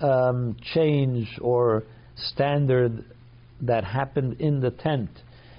um, 0.00 0.56
change 0.74 1.38
or 1.40 1.84
standard 2.16 3.04
that 3.62 3.84
happened 3.84 4.40
in 4.40 4.60
the 4.60 4.70
tent. 4.70 5.10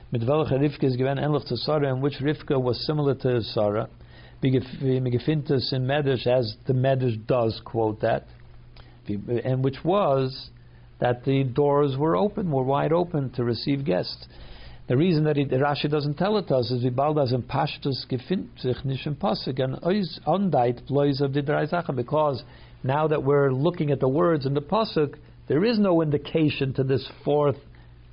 Mit 0.10 0.26
welcher 0.26 0.58
Rivka 0.58 0.86
is 0.86 0.96
given 0.96 1.18
ähnlich 1.18 1.46
to 1.48 1.58
Sarah, 1.58 1.94
in 1.94 2.00
which 2.00 2.20
Rivka 2.22 2.58
was 2.58 2.86
similar 2.86 3.14
to 3.14 3.42
Sarah. 3.42 3.90
We 4.42 4.52
gefindt 4.52 5.52
in 5.74 5.86
Medrash 5.86 6.26
as 6.26 6.56
the 6.66 6.72
Medrash 6.72 7.28
does 7.28 7.62
quote 7.66 8.00
that, 8.00 8.26
and 9.44 9.66
which 9.66 9.84
was 9.84 10.50
that 11.00 11.26
the 11.26 11.44
doors 11.44 11.98
were 11.98 12.16
open, 12.16 12.50
were 12.50 12.64
wide 12.64 12.94
open 12.94 13.32
to 13.32 13.44
receive 13.44 13.84
guests. 13.84 14.28
The 14.88 14.96
reason 14.96 15.26
that 15.26 15.38
it, 15.38 15.50
Rashi 15.50 15.92
doesn't 15.92 16.14
tell 16.14 16.38
it 16.38 16.48
to 16.48 16.56
us 16.56 16.72
is 16.72 16.86
wie 16.86 16.90
bald 16.90 17.20
as 17.20 17.34
in 17.34 17.44
Pashtus 17.44 18.06
gefindt 18.10 18.62
sich 18.62 18.86
nicht 18.86 19.06
im 19.06 19.18
Pasuk 19.18 19.60
and 19.60 19.76
ondait 20.26 20.88
blois 20.88 21.20
of 21.20 21.34
the 21.34 21.94
because 21.94 22.44
now 22.82 23.10
that 23.10 23.22
we're 23.22 23.52
looking 23.52 23.92
at 23.92 24.00
the 24.00 24.08
words 24.08 24.46
in 24.46 24.54
the 24.54 24.62
Pasuk, 24.62 25.16
there 25.50 25.66
is 25.66 25.78
no 25.78 26.02
indication 26.02 26.74
to 26.76 26.86
this 26.86 27.06
fourth 27.26 27.58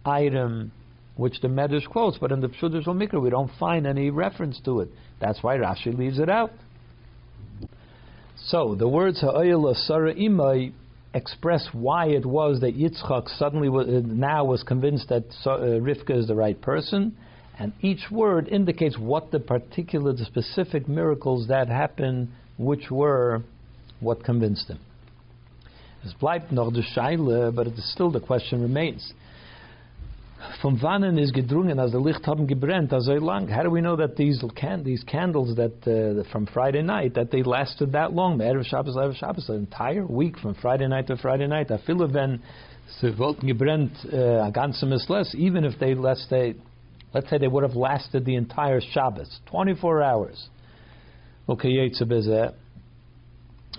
item 0.04 0.72
which 1.16 1.40
the 1.40 1.48
Medrash 1.48 1.86
quotes, 1.88 2.18
but 2.18 2.32
in 2.32 2.40
the 2.40 2.48
Pshudash 2.48 2.86
Mikra 2.86 3.20
we 3.20 3.30
don't 3.30 3.50
find 3.58 3.86
any 3.86 4.10
reference 4.10 4.60
to 4.64 4.80
it. 4.80 4.88
That's 5.20 5.42
why 5.42 5.56
Rashi 5.56 5.96
leaves 5.96 6.18
it 6.18 6.28
out. 6.28 6.50
So 8.46 8.74
the 8.74 8.88
words 8.88 9.20
Ha'ayel 9.20 9.74
Asara 9.74 10.18
Imai 10.18 10.72
express 11.14 11.68
why 11.72 12.08
it 12.08 12.26
was 12.26 12.60
that 12.60 12.76
Yitzchak 12.76 13.28
suddenly 13.38 13.68
was, 13.68 13.86
uh, 13.86 14.00
now 14.04 14.44
was 14.44 14.64
convinced 14.64 15.08
that 15.08 15.24
uh, 15.46 15.58
Rivka 15.58 16.10
is 16.10 16.26
the 16.26 16.34
right 16.34 16.60
person, 16.60 17.16
and 17.58 17.72
each 17.80 18.10
word 18.10 18.48
indicates 18.48 18.98
what 18.98 19.30
the 19.30 19.38
particular, 19.38 20.12
the 20.12 20.24
specific 20.24 20.88
miracles 20.88 21.46
that 21.48 21.68
happened, 21.68 22.28
which 22.58 22.90
were 22.90 23.42
what 24.00 24.24
convinced 24.24 24.68
him. 24.68 24.80
Es 26.04 26.12
bleibt 26.20 26.50
but 27.54 27.66
still 27.78 28.10
the 28.10 28.20
question 28.20 28.60
remains. 28.60 29.14
From 30.60 30.78
wannen 30.78 31.18
is 31.18 31.32
gedrungen, 31.32 31.78
as 31.78 31.92
the 31.92 31.98
Licht 31.98 32.24
haben 32.24 32.46
gebrennt, 32.46 32.92
as 32.92 33.06
so 33.06 33.12
lang. 33.12 33.48
How 33.48 33.62
do 33.62 33.70
we 33.70 33.80
know 33.80 33.96
that 33.96 34.16
these 34.16 34.42
can, 34.56 34.82
these 34.82 35.02
candles 35.04 35.56
that 35.56 35.72
uh, 35.86 36.30
from 36.30 36.46
Friday 36.46 36.82
night 36.82 37.14
that 37.14 37.30
they 37.30 37.42
lasted 37.42 37.92
that 37.92 38.12
long? 38.12 38.38
The 38.38 38.44
erev 38.44 38.64
Shabbos, 38.64 38.96
Erev 38.96 39.16
Shabbos, 39.16 39.48
an 39.48 39.56
entire 39.56 40.06
week 40.06 40.38
from 40.38 40.54
Friday 40.54 40.86
night 40.88 41.06
to 41.08 41.16
Friday 41.16 41.46
night. 41.46 41.70
I 41.70 41.78
feel 41.86 41.98
wenn 42.08 42.42
sie 43.00 43.12
wollten 43.12 43.48
gebrennt 43.48 43.92
uh, 44.12 44.48
a 44.48 44.52
ganze 44.52 45.08
less, 45.08 45.34
even 45.34 45.64
if 45.64 45.78
they 45.78 45.94
let's 45.94 46.26
say, 46.28 46.54
let's 47.12 47.28
say 47.30 47.38
they 47.38 47.48
would 47.48 47.62
have 47.62 47.76
lasted 47.76 48.24
the 48.24 48.36
entire 48.36 48.80
Shabbos, 48.80 49.40
24 49.50 50.02
hours. 50.02 50.48
Okay, 51.48 51.68
yetze 51.68 52.02
bezeh 52.02 52.54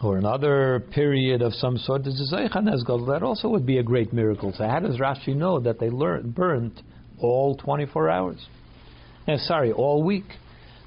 or 0.03 0.17
another 0.17 0.83
period 0.91 1.41
of 1.41 1.53
some 1.53 1.77
sort, 1.77 2.03
this 2.03 2.19
is 2.19 2.33
that 3.07 3.23
also 3.23 3.49
would 3.49 3.65
be 3.65 3.77
a 3.77 3.83
great 3.83 4.11
miracle. 4.13 4.53
So 4.57 4.67
how 4.67 4.79
does 4.79 4.97
Rashi 4.97 5.35
know 5.35 5.59
that 5.59 5.79
they 5.79 5.89
learned, 5.89 6.35
burnt 6.35 6.81
all 7.19 7.55
24 7.55 8.09
hours? 8.09 8.45
Eh, 9.27 9.37
sorry, 9.37 9.71
all 9.71 10.03
week. 10.03 10.25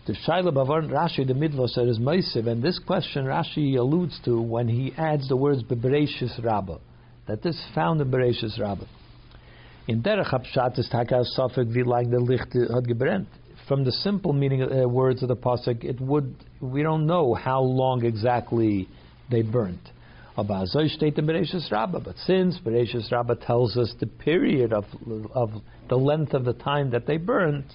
The 0.07 0.15
Shaila 0.27 0.53
Bavar 0.53 0.89
Rashi, 0.89 1.27
the 1.27 1.35
Midvah 1.35 1.69
said 1.69 1.89
is 1.89 1.99
Meisiv, 1.99 2.47
and 2.47 2.63
this 2.63 2.79
question 2.79 3.27
Rashi 3.27 3.77
alludes 3.77 4.19
to 4.25 4.41
when 4.41 4.69
he 4.69 4.93
adds 4.97 5.29
the 5.29 5.37
words 5.37 5.63
Bebereshis 5.63 6.43
Rabbah, 6.43 6.79
that 7.27 7.43
this 7.43 7.63
found 7.75 8.01
in 8.01 8.11
Bereshis 8.11 8.59
Rabbah. 8.59 8.87
In 9.87 10.03
Derech 10.03 10.33
Hapshat 10.33 10.79
is 10.79 10.89
Taka 10.91 11.25
Sofik 11.37 11.87
like 11.87 12.11
the 12.11 12.21
Licht 12.21 12.55
had. 12.55 13.27
From 13.67 13.85
the 13.85 13.93
simple 13.93 14.33
meaning 14.33 14.63
of 14.63 14.71
uh, 14.71 14.89
words 14.89 15.23
of 15.23 15.29
the 15.29 15.37
pasuk, 15.37 15.85
it 15.85 16.01
would 16.01 16.35
we 16.61 16.83
don't 16.83 17.07
know 17.07 17.35
how 17.35 17.61
long 17.61 18.05
exactly 18.05 18.89
they 19.31 19.43
burnt. 19.43 19.91
But 20.37 20.67
since 20.67 21.11
Bereshis 21.11 23.11
Rabbah 23.11 23.35
tells 23.45 23.77
us 23.77 23.93
the 23.99 24.07
period 24.07 24.73
of, 24.73 24.85
of 25.35 25.51
the 25.89 25.97
length 25.97 26.33
of 26.33 26.45
the 26.45 26.53
time 26.53 26.91
that 26.91 27.07
they 27.07 27.17
burnt, 27.17 27.67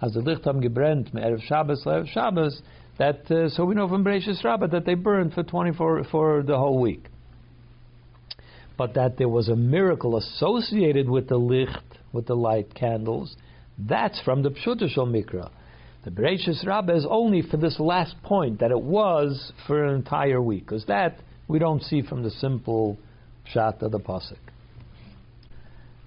as 0.00 0.14
the 0.14 0.20
Lichtam 0.20 0.64
gebrennt, 0.64 1.14
Erev 1.14 1.42
Shabbos, 1.42 1.84
Erev 1.84 2.08
Shabbos, 2.08 2.62
that, 2.98 3.30
uh, 3.30 3.50
so 3.50 3.64
we 3.64 3.74
know 3.74 3.88
from 3.88 4.04
Bereshis 4.04 4.42
Rabbah 4.42 4.68
that 4.68 4.86
they 4.86 4.94
burned 4.94 5.34
for 5.34 5.42
24, 5.42 6.04
for 6.04 6.42
the 6.42 6.56
whole 6.56 6.80
week. 6.80 7.04
But 8.78 8.94
that 8.94 9.18
there 9.18 9.28
was 9.28 9.50
a 9.50 9.56
miracle 9.56 10.16
associated 10.16 11.10
with 11.10 11.28
the 11.28 11.36
Licht, 11.36 11.98
with 12.12 12.26
the 12.26 12.36
light 12.36 12.74
candles, 12.74 13.36
that's 13.78 14.20
from 14.22 14.42
the 14.42 14.50
Pshutashal 14.50 15.06
Mikra. 15.06 15.50
The 16.02 16.10
Bereshis 16.10 16.66
Rabbah 16.66 16.94
is 16.94 17.06
only 17.08 17.42
for 17.42 17.58
this 17.58 17.78
last 17.78 18.14
point 18.22 18.60
that 18.60 18.70
it 18.70 18.80
was 18.80 19.52
for 19.66 19.84
an 19.84 19.94
entire 19.94 20.40
week, 20.40 20.64
because 20.64 20.86
that 20.86 21.18
we 21.46 21.58
don't 21.58 21.82
see 21.82 22.00
from 22.00 22.22
the 22.22 22.30
simple 22.30 22.96
pshat 23.46 23.82
of 23.82 23.92
the 23.92 24.00
pasuk. 24.00 24.38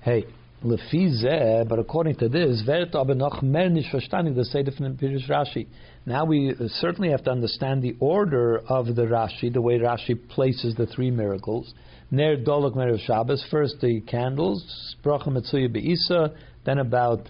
Hey, 0.02 0.26
lefize, 0.64 1.68
but 1.70 1.78
according 1.78 2.16
to 2.16 2.28
this, 2.28 2.64
the 2.66 4.46
Seder 4.52 4.72
Rashi. 4.72 5.68
Now 6.08 6.26
we 6.26 6.56
certainly 6.68 7.12
have 7.12 7.24
to 7.26 7.32
understand 7.32 7.84
the 7.84 7.96
order 8.00 8.64
of 8.68 8.96
the 8.96 9.04
Rashi, 9.04 9.54
the 9.54 9.62
way 9.62 9.78
Rashi 9.78 10.28
places 10.30 10.74
the 10.76 10.88
three 10.88 11.12
miracles. 11.12 11.72
Ner 12.10 12.38
dolok 12.38 12.76
mer 12.76 12.98
Shabbos, 12.98 13.46
first 13.52 13.76
the 13.80 14.02
candles, 14.02 14.96
bracha 15.04 15.28
metzuya 15.28 15.70
beisa, 15.70 16.36
then 16.66 16.80
about 16.80 17.30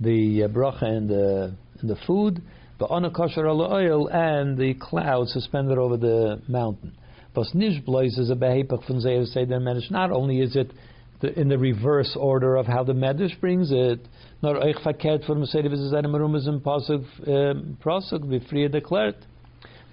the 0.00 0.44
uh, 0.44 0.48
bracha 0.48 0.84
and 0.84 1.08
the 1.08 1.54
the 1.88 1.96
food, 2.06 2.42
the 2.78 3.10
kosher 3.10 3.46
oil, 3.46 4.08
and 4.08 4.56
the 4.58 4.74
cloud 4.74 5.28
suspended 5.28 5.78
over 5.78 5.96
the 5.96 6.40
mountain. 6.48 6.92
But 7.34 7.46
nishblois 7.54 8.18
is 8.18 8.30
a 8.30 8.34
behepach 8.34 8.86
from 8.86 9.00
Zeir 9.00 9.24
Seder 9.24 9.58
Medrash. 9.58 9.90
Not 9.90 10.10
only 10.10 10.40
is 10.40 10.54
it 10.56 10.72
the, 11.20 11.38
in 11.38 11.48
the 11.48 11.58
reverse 11.58 12.16
order 12.18 12.56
of 12.56 12.66
how 12.66 12.84
the 12.84 12.92
Medrash 12.92 13.38
brings 13.40 13.70
it, 13.72 14.00
nor 14.42 14.56
and 16.46 16.62
Pasuk 16.62 17.04
um, 17.28 17.78
Prosuk 17.82 18.72
declared, 18.72 19.14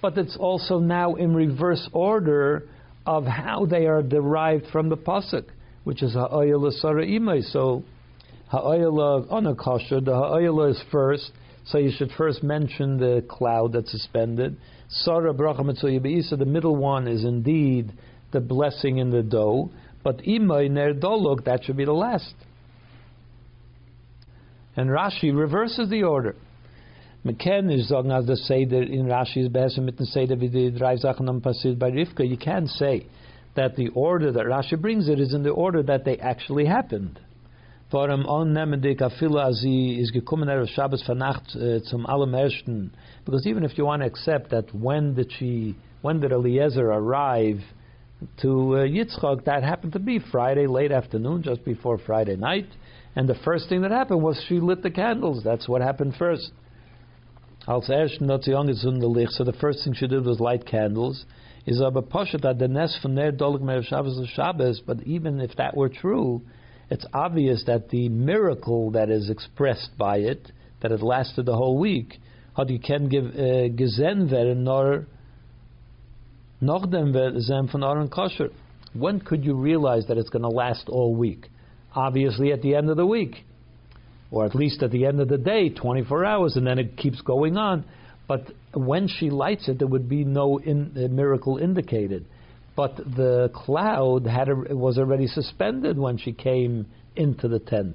but 0.02 0.18
it's 0.18 0.36
also 0.36 0.78
now 0.78 1.14
in 1.14 1.34
reverse 1.34 1.88
order 1.92 2.68
of 3.06 3.24
how 3.24 3.66
they 3.66 3.86
are 3.86 4.02
derived 4.02 4.66
from 4.72 4.88
the 4.88 4.96
pasuk, 4.96 5.44
which 5.84 6.02
is 6.02 6.12
ha'oyel 6.14 6.70
sara 6.72 7.06
imay. 7.06 7.42
So 7.52 7.84
ha'oyel 8.48 9.28
onakosher, 9.30 10.04
the 10.04 10.12
ha'oyel 10.12 10.70
is 10.70 10.82
first, 10.90 11.30
so 11.64 11.78
you 11.78 11.90
should 11.96 12.10
first 12.16 12.42
mention 12.42 12.98
the 12.98 13.24
cloud 13.28 13.72
that's 13.72 13.90
suspended. 13.90 14.56
Sarah 14.88 15.34
bracha 15.34 15.64
mitzvah 15.64 16.36
the 16.36 16.44
middle 16.44 16.76
one 16.76 17.06
is 17.06 17.24
indeed 17.24 17.92
the 18.32 18.40
blessing 18.40 18.98
in 18.98 19.10
the 19.10 19.22
dough, 19.22 19.70
but 20.02 20.18
imay 20.18 20.70
ner 20.70 20.94
dolog, 20.94 21.44
that 21.44 21.64
should 21.64 21.76
be 21.76 21.84
the 21.84 21.92
last. 21.92 22.34
And 24.76 24.88
Rashi 24.88 25.36
reverses 25.36 25.90
the 25.90 26.04
order. 26.04 26.36
McKen 27.24 27.72
is 27.72 27.92
as 27.92 28.26
the 28.26 28.36
Seder 28.36 28.82
in 28.82 29.04
Rashi 29.06 29.38
is 29.38 29.48
besser 29.48 29.82
mit 29.82 29.98
dem 29.98 30.06
Seder 30.06 30.36
wie 30.36 30.48
die 30.48 30.70
by 30.70 31.90
Rivka. 31.90 32.26
You 32.26 32.38
can't 32.38 32.68
say 32.68 33.06
that 33.56 33.76
the 33.76 33.88
order 33.88 34.32
that 34.32 34.46
Rashi 34.46 34.80
brings 34.80 35.08
it 35.08 35.20
is 35.20 35.34
in 35.34 35.42
the 35.42 35.50
order 35.50 35.82
that 35.82 36.04
they 36.04 36.16
actually 36.16 36.64
happened. 36.64 37.20
Warum 37.92 38.24
annehmendig 38.24 39.00
afila 39.00 39.48
as 39.48 39.62
he 39.62 39.98
is 40.00 40.12
gekommen 40.12 40.48
er 40.48 40.64
Shabbos 40.64 41.02
vernacht 41.02 41.56
uh, 41.56 41.80
zum 41.80 42.06
allerersten? 42.06 42.92
Because 43.24 43.48
even 43.48 43.64
if 43.64 43.76
you 43.76 43.84
want 43.84 44.02
to 44.02 44.06
accept 44.06 44.50
that 44.50 44.72
when 44.72 45.14
did 45.14 45.32
she, 45.32 45.74
when 46.00 46.20
did 46.20 46.30
Eliezer 46.30 46.86
arrive 46.86 47.60
to 48.42 48.76
uh, 48.76 48.86
Yitzchak, 48.86 49.44
that 49.44 49.64
happened 49.64 49.94
to 49.94 49.98
be 49.98 50.20
Friday 50.30 50.68
late 50.68 50.92
afternoon, 50.92 51.42
just 51.42 51.64
before 51.64 51.98
Friday 51.98 52.36
night, 52.36 52.68
and 53.16 53.28
the 53.28 53.34
first 53.44 53.68
thing 53.68 53.82
that 53.82 53.90
happened 53.90 54.22
was 54.22 54.40
she 54.48 54.60
lit 54.60 54.84
the 54.84 54.90
candles. 54.90 55.42
That's 55.42 55.68
what 55.68 55.82
happened 55.82 56.14
first. 56.16 56.52
So 57.66 57.80
the 57.80 59.56
first 59.60 59.84
thing 59.84 59.94
she 59.94 60.06
did 60.06 60.24
was 60.24 60.38
light 60.38 60.64
candles. 60.64 61.24
Is 61.66 61.82
aber 61.82 62.02
poshet 62.02 62.44
at 62.44 62.58
the 62.58 62.68
nest 62.68 63.00
from 63.02 63.16
there 63.16 63.32
dolik 63.32 63.60
mer 63.60 63.82
Shabbos 63.82 64.24
Shabbos, 64.28 64.80
but 64.86 65.02
even 65.02 65.40
if 65.40 65.56
that 65.56 65.76
were 65.76 65.88
true, 65.88 66.40
it's 66.90 67.06
obvious 67.14 67.64
that 67.66 67.90
the 67.90 68.08
miracle 68.08 68.90
that 68.92 69.10
is 69.10 69.30
expressed 69.30 69.90
by 69.96 70.18
it, 70.18 70.50
that 70.82 70.90
it 70.92 71.02
lasted 71.02 71.46
the 71.46 71.56
whole 71.56 71.78
week, 71.78 72.18
how 72.56 72.64
do 72.64 72.72
you 72.72 72.80
can 72.80 73.08
give 73.08 73.24
uh, 73.24 73.68
gesehen 73.74 74.30
werden 74.30 74.64
nor 74.64 75.06
nachdem 76.60 77.12
them 77.12 77.68
von 77.68 77.84
Aaron 77.84 78.08
kosher. 78.08 78.50
When 78.92 79.20
could 79.20 79.44
you 79.44 79.54
realize 79.54 80.06
that 80.08 80.18
it's 80.18 80.30
going 80.30 80.42
to 80.42 80.48
last 80.48 80.88
all 80.88 81.14
week? 81.14 81.48
Obviously, 81.94 82.52
at 82.52 82.60
the 82.60 82.74
end 82.74 82.90
of 82.90 82.96
the 82.96 83.06
week, 83.06 83.44
or 84.30 84.44
at 84.44 84.54
least 84.54 84.82
at 84.82 84.90
the 84.90 85.06
end 85.06 85.20
of 85.20 85.28
the 85.28 85.38
day, 85.38 85.68
24 85.70 86.24
hours, 86.24 86.56
and 86.56 86.66
then 86.66 86.78
it 86.78 86.96
keeps 86.96 87.20
going 87.20 87.56
on. 87.56 87.84
But 88.28 88.50
when 88.74 89.08
she 89.08 89.30
lights 89.30 89.68
it, 89.68 89.78
there 89.78 89.88
would 89.88 90.08
be 90.08 90.24
no 90.24 90.58
in, 90.58 90.92
uh, 90.96 91.08
miracle 91.08 91.56
indicated. 91.56 92.26
But 92.80 92.96
the 92.96 93.50
cloud 93.54 94.24
had 94.26 94.48
a, 94.48 94.54
was 94.74 94.96
already 94.96 95.26
suspended 95.26 95.98
when 95.98 96.16
she 96.16 96.32
came 96.32 96.86
into 97.14 97.46
the 97.46 97.58
tent. 97.58 97.94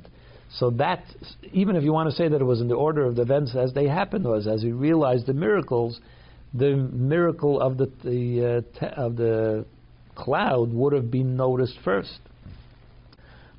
So 0.59 0.69
that, 0.83 1.03
even 1.51 1.75
if 1.75 1.83
you 1.83 1.91
want 1.91 2.11
to 2.11 2.15
say 2.15 2.27
that 2.27 2.39
it 2.39 2.43
was 2.43 2.61
in 2.61 2.67
the 2.67 2.75
order 2.75 3.03
of 3.03 3.15
the 3.15 3.23
events 3.23 3.55
as 3.55 3.73
they 3.73 3.87
happened, 3.87 4.25
was 4.25 4.45
as 4.45 4.63
we 4.63 4.73
realized 4.73 5.25
the 5.25 5.33
miracles, 5.33 5.99
the 6.53 6.75
miracle 6.75 7.59
of 7.59 7.77
the, 7.79 7.87
the 8.03 8.63
uh, 8.63 8.79
te- 8.79 8.95
of 8.95 9.15
the 9.15 9.65
cloud 10.13 10.71
would 10.71 10.93
have 10.93 11.09
been 11.09 11.35
noticed 11.35 11.77
first. 11.83 12.19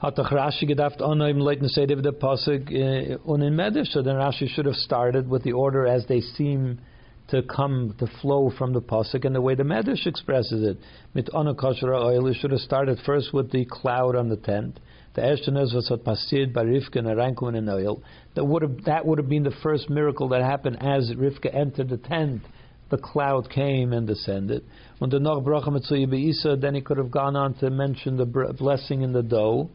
Hat 0.00 0.14
Rashi 0.16 0.70
gedacht, 0.70 1.00
oh 1.00 1.14
no, 1.14 1.26
im 1.26 1.40
the 1.40 2.16
pasuk 2.22 2.68
uh, 2.70 3.32
un 3.32 3.42
in 3.42 3.54
Medrash, 3.54 3.88
so 3.88 4.00
then 4.00 4.14
Rashi 4.14 4.46
should 4.48 4.66
have 4.66 4.76
started 4.76 5.28
with 5.28 5.42
the 5.42 5.54
order 5.54 5.88
as 5.88 6.06
they 6.06 6.20
seem 6.20 6.78
to 7.28 7.42
come 7.42 7.94
to 7.98 8.06
flow 8.20 8.52
from 8.56 8.72
the 8.72 8.80
pasuk 8.80 9.24
and 9.24 9.34
the 9.34 9.40
way 9.40 9.54
the 9.54 9.62
Medrash 9.62 10.06
expresses 10.06 10.62
it. 10.62 10.78
Mit 11.14 11.26
onakashra 11.26 12.04
oil, 12.04 12.32
should 12.34 12.52
have 12.52 12.60
started 12.60 12.98
first 13.04 13.32
with 13.32 13.50
the 13.50 13.64
cloud 13.64 14.14
on 14.14 14.28
the 14.28 14.36
tent. 14.36 14.78
The 15.14 15.22
Eshtonez 15.22 15.74
was 15.74 15.88
what 15.90 16.04
passiert 16.04 16.52
by 16.52 16.64
Rivka 16.64 16.96
and 16.96 17.08
Arankum 17.08 17.56
and 17.56 17.68
oil. 17.68 18.02
That 18.34 18.44
would 18.44 18.62
have 18.62 18.84
that 18.84 19.06
would 19.06 19.18
have 19.18 19.28
been 19.28 19.44
the 19.44 19.56
first 19.62 19.88
miracle 19.88 20.28
that 20.28 20.42
happened 20.42 20.76
as 20.80 21.10
Rivka 21.10 21.54
entered 21.54 21.88
the 21.88 21.96
tent. 21.96 22.42
The 22.90 22.98
cloud 22.98 23.50
came 23.50 23.92
and 23.92 24.06
descended. 24.06 24.62
When 24.98 25.10
the 25.10 25.18
Noch 25.18 25.42
Bracha 25.42 26.60
then 26.60 26.74
he 26.74 26.80
could 26.80 26.98
have 26.98 27.10
gone 27.10 27.34
on 27.34 27.54
to 27.54 27.70
mention 27.70 28.16
the 28.16 28.26
blessing 28.26 29.02
in 29.02 29.12
the 29.12 29.22
dough. 29.22 29.70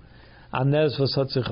Anez 0.53 0.99
was 0.99 1.15
hat 1.15 1.29
sich 1.29 1.47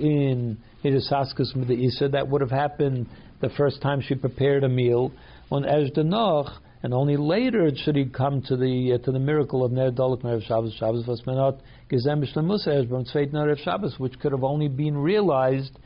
in 0.00 0.58
Hirisaskus 0.84 1.56
mit 1.56 1.68
the 1.68 1.74
Isa. 1.74 2.08
That 2.08 2.28
would 2.28 2.40
have 2.40 2.50
happened 2.50 3.06
the 3.42 3.50
first 3.50 3.82
time 3.82 4.00
she 4.00 4.14
prepared 4.14 4.64
a 4.64 4.68
meal. 4.68 5.12
On 5.50 5.66
Esh 5.66 5.90
Noch, 5.96 6.62
and 6.82 6.94
only 6.94 7.18
later 7.18 7.70
should 7.76 7.96
he 7.96 8.06
come 8.06 8.40
to 8.48 8.56
the 8.56 8.94
uh, 8.94 9.04
to 9.04 9.12
the 9.12 9.18
miracle 9.18 9.62
of 9.64 9.70
Ner 9.70 9.90
Dolok 9.90 10.24
Ner 10.24 10.40
Shabbos 10.40 10.74
Shabbos 10.78 11.06
was 11.06 11.20
menot 11.26 11.60
Gezem 11.90 12.24
B'Shlemus 12.24 12.66
Erzbom 12.66 13.06
Tzveit 13.12 13.32
Ner 13.32 13.54
Shabbos, 13.56 13.98
which 13.98 14.18
could 14.18 14.32
have 14.32 14.42
only 14.42 14.68
been 14.68 14.96
realized 14.96 15.78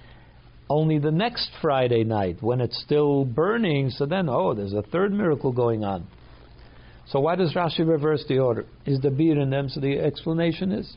only 0.70 0.98
the 0.98 1.10
next 1.10 1.50
Friday 1.60 2.04
night 2.04 2.42
when 2.42 2.60
it's 2.60 2.80
still 2.82 3.24
burning. 3.24 3.90
So 3.90 4.06
then, 4.06 4.28
oh, 4.28 4.54
there's 4.54 4.72
a 4.72 4.82
third 4.82 5.12
miracle 5.12 5.52
going 5.52 5.84
on. 5.84 6.06
So 7.08 7.20
why 7.20 7.36
does 7.36 7.54
Rashi 7.54 7.86
reverse 7.86 8.24
the 8.28 8.38
order? 8.38 8.64
Is 8.84 9.00
the 9.00 9.10
beer 9.10 9.38
in 9.40 9.50
them? 9.50 9.68
So 9.68 9.80
the 9.80 9.98
explanation 9.98 10.72
is. 10.72 10.96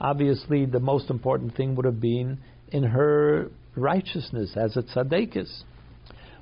Obviously, 0.00 0.64
the 0.64 0.80
most 0.80 1.10
important 1.10 1.54
thing 1.56 1.76
would 1.76 1.84
have 1.84 2.00
been 2.00 2.38
in 2.72 2.84
her 2.84 3.50
righteousness 3.76 4.56
as 4.56 4.76
a 4.76 4.82
tzadekis. 4.82 5.64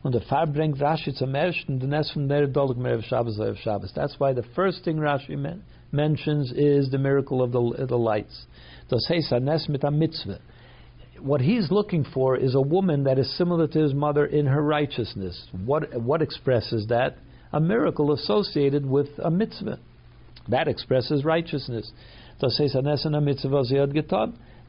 Und 0.05 0.13
der 0.13 0.21
Farb 0.21 0.55
bringt 0.55 0.81
Rashi 0.81 1.13
zum 1.13 1.35
ersten, 1.35 1.81
den 1.81 1.91
Nest 1.91 2.13
von 2.13 2.29
der 2.29 2.47
Dolg 2.47 2.77
Merev 2.77 3.03
Shabbos 3.03 3.39
Erev 3.39 3.57
Shabbos. 3.57 3.93
That's 3.95 4.19
why 4.21 4.33
the 4.33 4.45
first 4.55 4.85
thing 4.85 4.99
Rashi 4.99 5.37
men- 5.37 5.65
mentions 5.91 6.53
is 6.53 6.91
the 6.91 6.99
miracle 6.99 7.43
of 7.43 7.51
the, 7.51 7.87
the 7.87 7.99
lights. 7.99 8.47
Das 8.89 9.09
heißt, 9.09 9.43
Nes 9.43 9.69
mit 9.69 9.83
a 9.83 9.91
mitzvah. 9.91 10.39
What 11.21 11.41
he's 11.41 11.73
looking 11.73 12.05
for 12.05 12.37
is 12.37 12.55
a 12.55 12.61
woman 12.61 13.05
that 13.05 13.19
is 13.19 13.37
similar 13.37 13.67
to 13.67 13.79
his 13.81 13.93
mother 13.93 14.25
in 14.25 14.47
her 14.47 14.63
righteousness. 14.63 15.49
What, 15.65 16.01
what 16.01 16.23
expresses 16.23 16.87
that? 16.89 17.17
A 17.53 17.59
miracle 17.59 18.13
associated 18.13 18.87
with 18.87 19.09
a 19.19 19.31
mitzvah. 19.31 19.81
That 20.49 20.69
expresses 20.69 21.25
righteousness. 21.25 21.91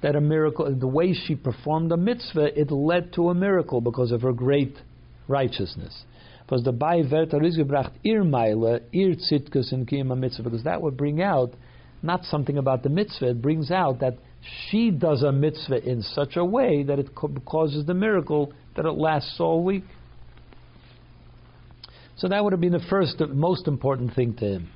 That 0.01 0.15
a 0.15 0.22
miracle, 0.22 0.74
the 0.74 0.88
way 0.88 1.13
she 1.13 1.36
performed 1.36 1.91
a 1.91 1.97
mitzvah, 1.97 2.59
it 2.59 2.72
led 2.72 3.13
to 3.13 3.30
a 3.30 3.34
miracle 3.34 3.82
because 3.82 4.11
of 4.11 4.22
her 4.22 4.32
great 4.32 4.76
righteousness. 5.28 6.03
Because 6.45 6.63
the 6.63 6.72
Bai 6.72 7.03
Verta 7.03 7.34
gebracht 7.34 7.91
ir 8.03 8.24
Meile, 8.24 8.82
ir 8.91 9.15
Tzitkus 9.15 9.72
in 9.72 9.86
Kiyama 9.86 10.17
mitzvah, 10.17 10.43
because 10.43 10.63
that 10.63 10.82
would 10.82 10.97
bring 10.97 11.22
out 11.22 11.53
not 12.01 12.24
something 12.24 12.57
about 12.57 12.82
the 12.82 12.89
mitzvah, 12.89 13.32
it 13.32 13.41
brings 13.41 13.70
out 13.72 13.99
that 13.99 14.17
she 14.41 14.89
does 14.89 15.22
a 15.22 15.32
mitzvah 15.32 15.84
in 15.88 16.01
such 16.01 16.38
a 16.38 16.45
way 16.45 16.84
that 16.84 16.97
it 16.97 17.13
causes 17.13 17.86
the 17.86 17.93
miracle 17.93 18.53
that 18.76 18.86
it 18.86 18.91
lasts 18.93 19.36
all 19.39 19.63
week. 19.63 19.84
So 22.17 22.28
that 22.30 22.43
would 22.43 22.53
have 22.53 22.61
been 22.61 22.72
the 22.72 22.86
first, 22.89 23.20
most 23.20 23.67
important 23.67 24.15
thing 24.15 24.34
to 24.36 24.45
him. 24.45 24.70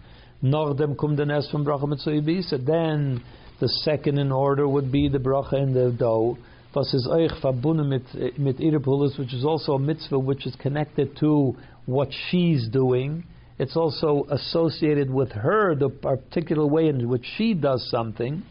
Nordem 0.43 0.97
kum 0.97 1.15
den 1.15 1.31
es 1.31 1.49
from 1.49 1.63
bracha 1.65 1.87
mitzvah 1.87 2.57
Then 2.57 3.23
the 3.61 3.69
second 3.69 4.17
in 4.19 4.31
order 4.31 4.67
would 4.67 4.91
be 4.91 5.07
the 5.07 5.17
bracha 5.17 5.53
in 5.53 5.73
the 5.73 5.91
dough 5.91 6.37
was 6.75 6.93
is 6.93 7.07
euch 7.07 7.31
verbunden 7.41 7.87
mit 7.87 8.39
mit 8.39 8.59
Iripulus, 8.59 9.17
which 9.17 9.33
is 9.33 9.45
also 9.45 9.73
a 9.73 9.79
mitzvah 9.79 10.19
which 10.19 10.45
is 10.45 10.55
connected 10.55 11.15
to 11.17 11.55
what 11.85 12.09
she's 12.29 12.67
doing. 12.67 13.23
It's 13.59 13.77
also 13.77 14.25
associated 14.29 15.09
with 15.09 15.31
her, 15.31 15.75
the 15.75 15.89
particular 15.89 16.65
way 16.65 16.87
in 16.87 17.07
which 17.07 17.25
she 17.37 17.53
does 17.53 17.87
something. 17.89 18.43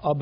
But 0.00 0.20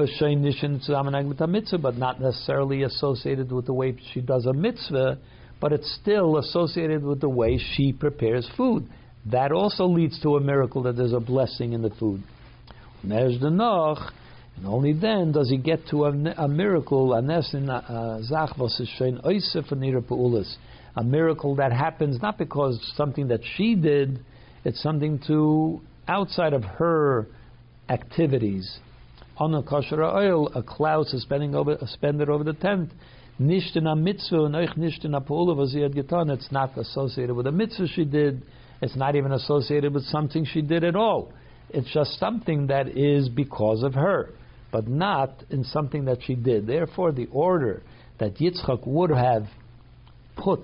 not 1.99 2.21
necessarily 2.21 2.83
associated 2.83 3.53
with 3.53 3.67
the 3.67 3.75
way 3.75 3.97
she 4.15 4.23
does 4.23 4.47
a 4.47 4.55
mitzvah, 4.55 5.19
but 5.61 5.73
it's 5.73 5.99
still 6.01 6.39
associated 6.39 7.05
with 7.05 7.21
the 7.21 7.29
way 7.29 7.59
she 7.59 7.93
prepares 7.93 8.49
food. 8.57 8.89
That 9.31 9.53
also 9.53 9.87
leads 9.87 10.21
to 10.21 10.37
a 10.37 10.41
miracle 10.41 10.83
that 10.85 10.97
there's 10.97 11.13
a 11.13 11.21
blessing 11.21 11.73
in 11.73 11.83
the 11.83 11.91
food. 11.91 12.23
There's 13.03 13.41
the 13.41 13.51
and 14.57 14.67
only 14.67 14.93
then 14.93 15.33
does 15.33 15.51
he 15.51 15.59
get 15.59 15.87
to 15.91 16.07
a, 16.07 16.11
a 16.11 16.49
miracle, 16.49 17.13
a 17.13 17.21
uh, 17.69 18.21
a 20.97 21.05
miracle 21.05 21.57
that 21.57 21.73
happens 21.73 22.23
not 22.23 22.39
because 22.39 22.81
something 22.97 23.29
that 23.29 23.41
she 23.57 23.75
did, 23.75 24.25
it's 24.65 24.83
something 24.83 25.21
to 25.27 25.81
outside 26.09 26.55
of 26.55 26.65
her 26.65 27.27
activities. 27.89 28.79
On 29.37 29.55
a 29.55 29.63
kosher 29.63 30.03
oil, 30.03 30.51
a 30.55 30.63
cloud 30.63 31.07
suspending 31.09 31.55
over, 31.55 31.77
suspended 31.79 32.31
over 32.31 32.45
the 32.45 32.55
tent. 32.55 32.91
Nicht 33.39 33.77
a 33.77 33.95
mitzvah 33.95 34.45
and 34.47 34.57
euch 34.57 34.75
nicht 34.79 35.03
had 35.03 35.13
getan. 35.13 36.31
It's 36.31 36.51
not 36.51 36.77
associated 36.79 37.37
with 37.37 37.47
a 37.47 37.53
mitzvah 37.53 37.87
she 37.89 38.07
did. 38.07 38.43
It's 38.83 38.97
not 38.97 39.17
even 39.17 39.33
associated 39.33 39.95
with 39.95 40.05
something 40.05 40.45
she 40.45 40.63
did 40.63 40.85
at 40.85 40.97
all. 40.97 41.33
It's 41.71 41.93
just 41.93 42.19
something 42.19 42.69
that 42.69 42.97
is 42.97 43.29
because 43.29 43.83
of 43.83 43.95
her 43.95 44.33
but 44.77 44.89
not 44.89 45.43
in 45.49 45.65
something 45.65 46.05
that 46.07 46.19
she 46.23 46.35
did. 46.35 46.67
Therefore, 46.67 47.13
the 47.13 47.27
order 47.33 47.83
that 48.19 48.37
Yitzchak 48.37 48.87
would 48.87 49.11
have 49.11 49.47
put 50.37 50.61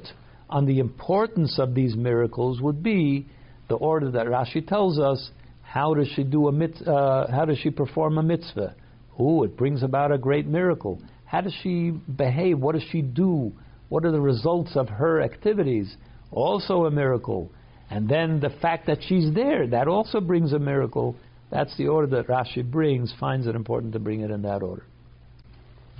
on 0.51 0.67
the 0.67 0.81
importance 0.81 1.59
of 1.59 1.75
these 1.75 1.97
miracles 1.97 2.61
would 2.61 2.83
be 2.83 3.27
the 3.69 3.75
order 3.75 4.11
that 4.11 4.27
Rashi 4.27 4.67
tells 4.67 4.99
us. 4.99 5.31
How 5.63 5.95
does 5.95 6.09
she 6.15 6.25
do 6.25 6.49
a 6.49 6.53
mit, 6.53 6.77
uh, 6.87 7.31
How 7.31 7.47
does 7.47 7.57
she 7.57 7.71
perform 7.71 8.19
a 8.19 8.23
mitzvah? 8.23 8.75
Oh, 9.19 9.45
it 9.45 9.57
brings 9.57 9.83
about 9.83 10.13
a 10.13 10.19
great 10.19 10.47
miracle. 10.47 11.01
How 11.25 11.41
does 11.41 11.55
she 11.63 11.91
behave? 11.91 12.59
What 12.59 12.75
does 12.75 12.85
she 12.91 13.01
do? 13.01 13.53
What 13.89 14.05
are 14.05 14.13
the 14.13 14.21
results 14.21 14.77
of 14.77 14.91
her 14.91 15.23
activities? 15.23 15.97
Also 16.31 16.85
a 16.85 16.91
miracle. 16.91 17.51
And 17.93 18.09
then 18.09 18.41
the 18.41 18.49
fact 18.49 18.87
that 18.87 19.01
she's 19.07 19.35
there, 19.35 19.67
that 19.67 19.87
also 19.87 20.19
brings 20.19 20.55
a 20.55 20.59
miracle. 20.59 21.15
That's 21.51 21.77
the 21.77 21.89
order 21.89 22.07
that 22.17 22.27
Rashi 22.27 22.65
brings, 22.65 23.13
finds 23.21 23.47
it 23.47 23.55
important 23.55 23.93
to 23.93 23.99
bring 23.99 24.23
it 24.23 24.31
in 24.31 24.41
that 24.43 24.63
order. 24.63 24.85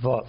Vav. 0.03 0.25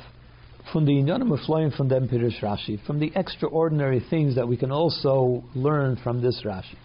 From 0.75 0.85
the 0.85 0.93
Inyanim 0.93 1.35
flowing 1.47 1.71
from 1.71 1.89
them 1.89 2.07
Pirish 2.07 2.43
Rashi, 2.43 2.85
from 2.87 3.01
the 3.01 3.13
extraordinary 3.17 4.05
things 4.11 4.35
that 4.35 4.47
we 4.47 4.59
can 4.59 4.71
also 4.71 5.43
learn 5.55 5.97
from 6.05 6.21
this 6.21 6.43
Rashi. 6.45 6.77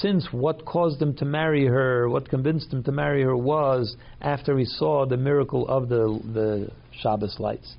Since 0.00 0.26
what 0.32 0.64
caused 0.64 1.00
him 1.00 1.14
to 1.16 1.24
marry 1.24 1.66
her, 1.66 2.08
what 2.08 2.28
convinced 2.28 2.72
him 2.72 2.82
to 2.84 2.92
marry 2.92 3.22
her 3.22 3.36
was 3.36 3.96
after 4.20 4.56
he 4.56 4.64
saw 4.64 5.04
the 5.06 5.16
miracle 5.16 5.68
of 5.68 5.88
the 5.88 6.20
the 6.32 6.70
Shabbos 7.00 7.36
lights. 7.38 7.74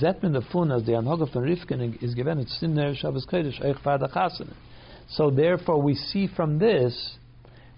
Zetman 0.00 0.32
the 0.32 0.42
fun 0.52 0.72
as 0.72 0.84
the 0.84 0.92
Rivken 0.92 2.02
is 2.02 2.14
given 2.14 2.38
it's 2.38 2.62
in 2.62 2.74
there 2.74 2.94
Shabbos 2.94 3.26
Kodesh 3.26 3.62
Eich. 3.62 4.54
So 5.10 5.30
therefore 5.30 5.80
we 5.80 5.94
see 5.94 6.26
from 6.26 6.58
this 6.58 7.16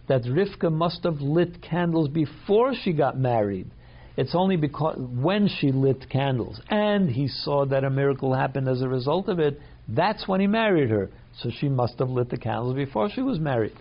that 0.09 0.22
Rivka 0.22 0.72
must 0.72 1.05
have 1.05 1.20
lit 1.20 1.62
candles 1.62 2.09
before 2.09 2.74
she 2.74 2.93
got 2.93 3.16
married. 3.16 3.70
It's 4.16 4.34
only 4.34 4.57
because 4.57 4.99
when 4.99 5.49
she 5.49 5.70
lit 5.70 6.11
candles 6.11 6.61
and 6.68 7.09
he 7.09 7.28
saw 7.28 7.64
that 7.66 7.84
a 7.84 7.91
miracle 7.91 8.34
happened 8.34 8.68
as 8.68 8.82
a 8.82 8.88
result 8.88 9.28
of 9.28 9.38
it, 9.38 9.61
that's 9.88 10.26
when 10.26 10.41
he 10.41 10.47
married 10.49 10.91
her. 10.91 11.11
So 11.39 11.51
she 11.51 11.68
must 11.68 11.99
have 11.99 12.11
lit 12.11 12.31
the 12.31 12.37
candles 12.37 12.74
before 12.74 13.09
she 13.11 13.22
was 13.22 13.39
married. 13.39 13.76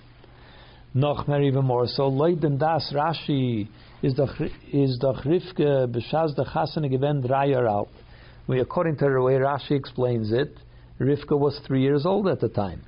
Nochmer 0.95 1.43
even 1.45 1.65
more. 1.65 1.87
So 1.87 2.07
leiden 2.07 2.57
das 2.57 2.91
Rashi 2.93 3.67
is 4.01 4.15
the 4.15 4.25
is 4.71 4.97
the 4.99 5.13
Rivke 5.13 5.93
b'shaz 5.93 6.35
the 6.35 6.45
chasana 6.45 6.89
given 6.89 7.21
drei 7.21 7.53
alt. 7.53 7.89
We 8.47 8.59
according 8.59 8.97
to 8.97 9.05
the 9.05 9.21
way 9.21 9.33
Rashi 9.33 9.71
explains 9.71 10.31
it, 10.31 10.55
Rivka 10.99 11.37
was 11.37 11.59
three 11.67 11.81
years 11.81 12.05
old 12.05 12.27
at 12.27 12.39
the 12.39 12.49
time. 12.49 12.81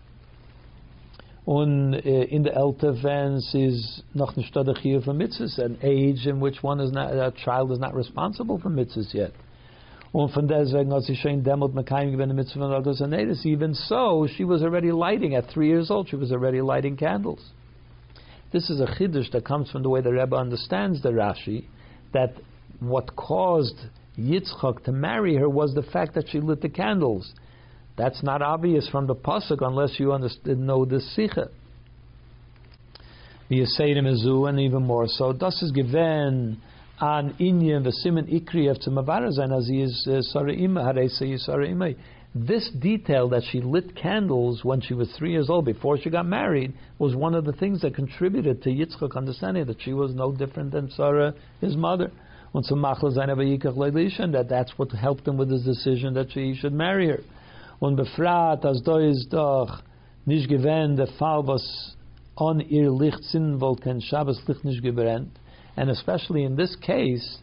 Und 1.47 1.95
uh, 1.95 1.99
in 2.07 2.43
the 2.43 2.51
Eltevens 2.55 3.53
is 3.55 4.03
noch 4.13 4.35
nicht 4.37 4.53
Chiyuv 4.53 5.05
for 5.05 5.13
mitzvahs, 5.13 5.57
an 5.57 5.77
age 5.81 6.27
in 6.27 6.39
which 6.39 6.61
one 6.61 6.79
is 6.79 6.91
not, 6.91 7.11
a 7.13 7.33
child 7.43 7.71
is 7.71 7.79
not 7.79 7.95
responsible 7.95 8.59
for 8.59 8.69
mitzvahs 8.69 9.13
yet. 9.13 9.31
Even 10.13 10.27
so, 13.73 14.27
she 14.35 14.43
was 14.43 14.61
already 14.61 14.91
lighting 14.91 15.35
at 15.35 15.49
three 15.49 15.67
years 15.67 15.89
old. 15.89 16.09
She 16.09 16.17
was 16.17 16.31
already 16.33 16.61
lighting 16.61 16.97
candles. 16.97 17.51
This 18.51 18.69
is 18.69 18.81
a 18.81 18.85
chiddush 18.85 19.31
that 19.31 19.45
comes 19.45 19.71
from 19.71 19.83
the 19.83 19.89
way 19.89 20.01
the 20.01 20.11
Rebbe 20.11 20.35
understands 20.35 21.01
the 21.01 21.09
Rashi, 21.09 21.63
that 22.13 22.33
what 22.81 23.15
caused 23.15 23.77
Yitzchak 24.19 24.83
to 24.83 24.91
marry 24.91 25.37
her 25.37 25.47
was 25.47 25.73
the 25.73 25.83
fact 25.83 26.15
that 26.15 26.27
she 26.27 26.41
lit 26.41 26.61
the 26.61 26.67
candles. 26.67 27.33
That's 27.97 28.21
not 28.21 28.41
obvious 28.41 28.89
from 28.89 29.07
the 29.07 29.15
pasuk 29.15 29.59
unless 29.61 29.97
you 29.97 30.11
understand, 30.11 30.67
know 30.67 30.83
the 30.83 30.99
sikha. 30.99 31.49
The 33.47 33.59
Yisayim 33.59 33.97
Mizu, 34.03 34.49
and 34.49 34.59
even 34.59 34.83
more 34.83 35.07
so. 35.07 35.31
Das 35.31 35.61
is 35.61 35.71
given 35.71 36.61
an 37.01 37.33
inyan 37.39 37.83
v'simen 37.83 38.29
ikri 38.31 38.69
of 38.69 38.77
tzimavarazan 38.77 39.57
as 39.57 39.67
he 39.67 39.81
is 39.81 40.07
uh, 40.07 40.21
saraim 40.33 40.73
haresa 40.73 41.23
yisaraimai. 41.23 41.95
This 42.33 42.69
detail 42.79 43.27
that 43.29 43.43
she 43.51 43.59
lit 43.59 43.95
candles 43.95 44.63
when 44.63 44.79
she 44.81 44.93
was 44.93 45.11
three 45.17 45.31
years 45.31 45.49
old 45.49 45.65
before 45.65 45.97
she 45.97 46.09
got 46.09 46.25
married 46.25 46.73
was 46.97 47.13
one 47.15 47.33
of 47.33 47.43
the 47.43 47.51
things 47.53 47.81
that 47.81 47.93
contributed 47.93 48.61
to 48.63 48.69
Yitzchak 48.69 49.17
understanding 49.17 49.65
that 49.65 49.81
she 49.81 49.91
was 49.91 50.13
no 50.13 50.31
different 50.31 50.71
than 50.71 50.89
Sarah, 50.91 51.33
his 51.59 51.75
mother. 51.75 52.09
And 52.53 52.63
that 52.63 54.45
that's 54.47 54.77
what 54.77 54.91
helped 54.91 55.27
him 55.27 55.37
with 55.37 55.49
his 55.49 55.63
decision 55.63 56.13
that 56.13 56.31
she 56.31 56.53
should 56.55 56.73
marry 56.73 57.07
her. 57.07 57.19
Und 57.81 57.97
befragt, 57.97 58.63
als 58.63 58.81
da 58.83 58.97
ist 58.97 59.33
doch 59.33 59.81
gewähnt 60.27 61.09
Fall, 61.17 61.47
was 61.47 61.95
on 62.35 62.59
ihr 62.61 62.91
Licht 62.91 63.23
weil 63.33 63.75
kein 63.75 63.99
Licht 63.99 64.63
nicht. 64.63 65.40
And 65.77 65.89
especially 65.89 66.43
in 66.43 66.55
this 66.55 66.75
case, 66.81 67.37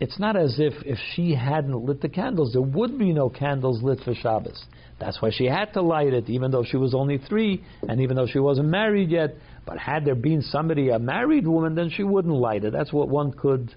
it's 0.00 0.18
not 0.18 0.36
as 0.36 0.58
if 0.58 0.74
if 0.84 0.98
she 1.14 1.34
hadn't 1.34 1.84
lit 1.84 2.00
the 2.00 2.08
candles, 2.08 2.52
there 2.52 2.62
would 2.62 2.98
be 2.98 3.12
no 3.12 3.28
candles 3.28 3.82
lit 3.82 4.00
for 4.00 4.14
Shabbos. 4.14 4.64
That's 4.98 5.20
why 5.20 5.30
she 5.30 5.46
had 5.46 5.72
to 5.74 5.82
light 5.82 6.12
it, 6.12 6.28
even 6.28 6.50
though 6.50 6.64
she 6.64 6.76
was 6.76 6.94
only 6.94 7.18
three, 7.18 7.62
and 7.88 8.00
even 8.00 8.16
though 8.16 8.26
she 8.26 8.38
wasn't 8.38 8.68
married 8.68 9.10
yet. 9.10 9.34
But 9.66 9.78
had 9.78 10.04
there 10.04 10.14
been 10.14 10.42
somebody, 10.42 10.90
a 10.90 10.98
married 10.98 11.46
woman, 11.46 11.74
then 11.74 11.90
she 11.90 12.02
wouldn't 12.02 12.34
light 12.34 12.64
it. 12.64 12.72
That's 12.72 12.92
what 12.92 13.08
one 13.08 13.32
could 13.32 13.74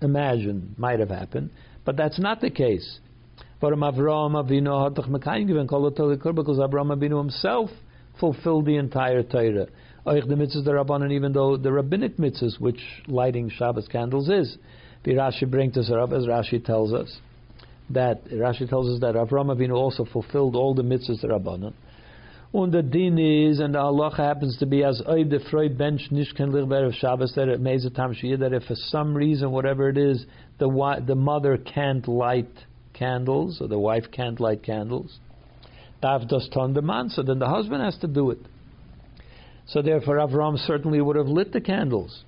imagine 0.00 0.74
might 0.76 1.00
have 1.00 1.10
happened. 1.10 1.50
But 1.84 1.96
that's 1.96 2.18
not 2.18 2.40
the 2.40 2.50
case. 2.50 2.98
But 3.60 3.72
Avraham 3.72 4.34
Avinu 4.34 4.94
because 4.94 6.58
Avraham 6.58 6.96
Avinu 6.96 7.18
himself 7.18 7.70
fulfilled 8.20 8.66
the 8.66 8.76
entire 8.76 9.22
Torah. 9.22 9.66
Oich 10.06 10.28
the 10.28 10.34
mitzvahs 10.34 10.64
the 10.64 10.72
Rabbanan, 10.72 11.12
even 11.12 11.32
though 11.32 11.56
the 11.56 11.72
rabbinic 11.72 12.18
mitzvahs, 12.18 12.60
which 12.60 12.80
lighting 13.06 13.48
Shabbos 13.48 13.88
candles 13.88 14.28
is. 14.28 14.58
The 15.04 15.12
Rashi 15.12 15.50
brings 15.50 15.76
us 15.78 15.90
up, 15.90 16.12
as 16.12 16.26
Rashi 16.26 16.62
tells 16.62 16.92
us, 16.92 17.20
that 17.90 18.24
Rashi 18.26 18.68
tells 18.68 18.88
us 18.88 19.00
that 19.00 19.14
Avraham 19.14 19.54
Avinu 19.54 19.74
also 19.74 20.04
fulfilled 20.04 20.56
all 20.56 20.74
the 20.74 20.82
mitzvahs 20.82 21.22
the 21.22 21.28
Rabbanan. 21.28 21.72
And 22.52 22.72
the 22.72 22.82
din 22.82 23.18
is, 23.18 23.58
and 23.58 23.74
the 23.74 23.80
halacha 23.80 24.18
happens 24.18 24.56
to 24.58 24.66
be 24.66 24.84
as 24.84 25.02
oiv 25.08 25.28
the 25.28 25.40
freud 25.50 25.76
bench 25.76 26.02
nishken 26.12 26.52
lichber 26.52 26.86
of 26.86 26.94
Shabbos 26.94 27.34
that 27.34 27.48
it 27.48 27.60
meza 27.60 27.92
tam 27.92 28.14
that 28.38 28.52
if 28.52 28.62
for 28.64 28.76
some 28.76 29.12
reason, 29.12 29.50
whatever 29.50 29.88
it 29.88 29.98
is, 29.98 30.24
the 30.58 31.02
the 31.04 31.16
mother 31.16 31.56
can't 31.56 32.06
light 32.06 32.52
candles 32.92 33.60
or 33.60 33.66
the 33.66 33.78
wife 33.78 34.04
can't 34.12 34.38
light 34.38 34.62
candles, 34.62 35.18
dav 36.00 36.28
does 36.28 36.48
ton 36.54 36.74
the 36.74 36.82
man, 36.82 37.08
so 37.08 37.22
then 37.24 37.40
the 37.40 37.48
husband 37.48 37.82
has 37.82 37.98
to 37.98 38.06
do 38.06 38.30
it. 38.30 38.38
So 39.66 39.82
therefore, 39.82 40.16
Avram 40.16 40.58
certainly 40.58 41.00
would 41.00 41.16
have 41.16 41.28
lit 41.28 41.52
the 41.52 41.60
candles 41.60 42.24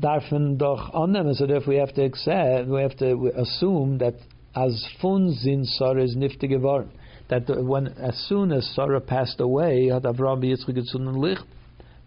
darfen 0.00 0.58
doch 0.58 0.92
annehmen, 0.92 1.34
so 1.34 1.46
therefore 1.46 1.74
we 1.74 1.80
have 1.80 1.94
to 1.94 2.04
accept, 2.04 2.68
we 2.68 2.82
have 2.82 2.96
to 2.98 3.32
assume 3.36 3.98
that 3.98 4.14
as 4.54 4.86
fun 5.00 5.32
zin 5.32 5.64
Sarah 5.64 6.02
is 6.02 6.16
nifte 6.16 6.48
geworden. 6.48 6.90
That 7.28 7.48
when, 7.48 7.88
as 7.88 8.16
soon 8.28 8.52
as 8.52 8.66
Sarah 8.74 9.00
passed 9.00 9.40
away, 9.40 9.88
had 9.88 10.04
Avram 10.04 10.44
Yitzchak 10.44 10.76
gezunden 10.76 11.18
licht, 11.18 11.44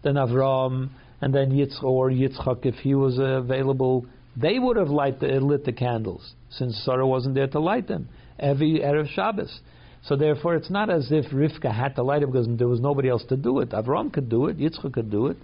then 0.02 0.14
Avram 0.14 0.90
and 1.20 1.34
then 1.34 1.50
Yitzchak 1.50 1.82
or 1.82 2.10
Yitzchak, 2.10 2.64
if 2.64 2.76
he 2.76 2.94
was 2.94 3.18
available, 3.18 4.06
they 4.36 4.58
would 4.58 4.76
have 4.76 4.88
light 4.88 5.20
the, 5.20 5.26
lit 5.26 5.64
the 5.64 5.72
candles, 5.72 6.34
since 6.50 6.80
Sarah 6.84 7.06
wasn't 7.06 7.34
there 7.34 7.48
to 7.48 7.60
light 7.60 7.86
them 7.86 8.08
every 8.38 8.80
erev 8.80 9.08
Shabbos. 9.10 9.60
So 10.04 10.16
therefore, 10.16 10.54
it's 10.56 10.70
not 10.70 10.88
as 10.90 11.08
if 11.10 11.26
Rivka 11.26 11.72
had 11.74 11.94
to 11.96 12.02
light 12.02 12.22
it 12.22 12.32
because 12.32 12.48
there 12.58 12.68
was 12.68 12.80
nobody 12.80 13.08
else 13.08 13.24
to 13.28 13.36
do 13.36 13.60
it. 13.60 13.70
Avram 13.70 14.12
could 14.12 14.28
do 14.28 14.46
it, 14.46 14.58
Yitzchak 14.58 14.92
could 14.94 15.10
do 15.10 15.26
it. 15.26 15.36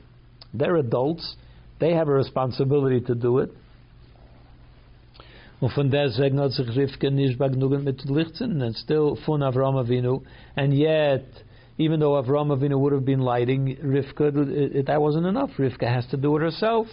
They're 0.54 0.76
adults. 0.76 1.36
They 1.78 1.92
have 1.92 2.09
a 2.09 2.12
responsibility 2.12 3.00
to 3.02 3.14
do 3.14 3.38
it. 3.40 3.50
Und 5.61 5.72
von 5.74 5.90
and 8.62 8.76
still 8.76 9.18
von 9.26 9.40
Avram 9.40 9.74
Avinu. 9.74 10.22
And 10.54 10.76
yet, 10.76 11.24
even 11.78 12.00
though 12.00 12.22
Avram 12.22 12.48
Avinu 12.48 12.78
would 12.78 12.92
have 12.92 13.04
been 13.04 13.20
lighting, 13.20 13.76
Rivka, 13.82 14.86
that 14.86 15.00
wasn't 15.00 15.26
enough. 15.26 15.50
Rivka 15.59 15.86
has 15.88 16.07
to 16.09 16.16
do 16.16 16.36
it 16.36 16.40
herself. 16.40 16.86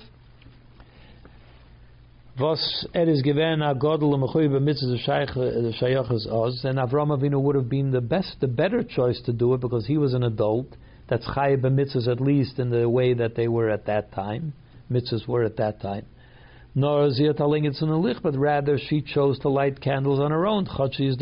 Was 2.39 2.87
er 2.95 3.07
is 3.07 3.21
given 3.21 3.61
a 3.61 3.75
godel 3.75 4.17
mechuy 4.17 4.49
mitzvah 4.59 4.97
shayachas 4.97 6.25
oz, 6.31 6.65
and 6.65 6.79
Avram 6.79 7.15
Avinu 7.15 7.39
would 7.39 7.55
have 7.55 7.69
been 7.69 7.91
the 7.91 8.01
best, 8.01 8.37
the 8.39 8.47
better 8.47 8.81
choice 8.81 9.21
to 9.25 9.31
do 9.31 9.53
it 9.53 9.61
because 9.61 9.85
he 9.85 9.99
was 9.99 10.15
an 10.15 10.23
adult. 10.23 10.65
That's 11.07 11.27
chayiv 11.27 11.61
mitzvahs 11.61 12.07
at 12.07 12.19
least 12.19 12.57
in 12.57 12.71
the 12.71 12.89
way 12.89 13.13
that 13.13 13.35
they 13.35 13.47
were 13.47 13.69
at 13.69 13.85
that 13.85 14.11
time 14.13 14.53
mitzvahs 14.89 15.27
were 15.27 15.43
at 15.43 15.57
that 15.57 15.79
time. 15.79 16.07
Nor 16.73 17.09
lich, 17.09 18.17
but 18.23 18.35
rather 18.35 18.79
she 18.79 19.01
chose 19.01 19.37
to 19.39 19.49
light 19.49 19.79
candles 19.79 20.19
on 20.19 20.31
her 20.31 20.47
own. 20.47 20.65
Even 20.65 21.15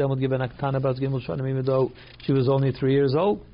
though 1.66 1.92
she 2.24 2.32
was 2.32 2.48
only 2.48 2.72
three 2.72 2.94
years 2.94 3.16
old. 3.16 3.46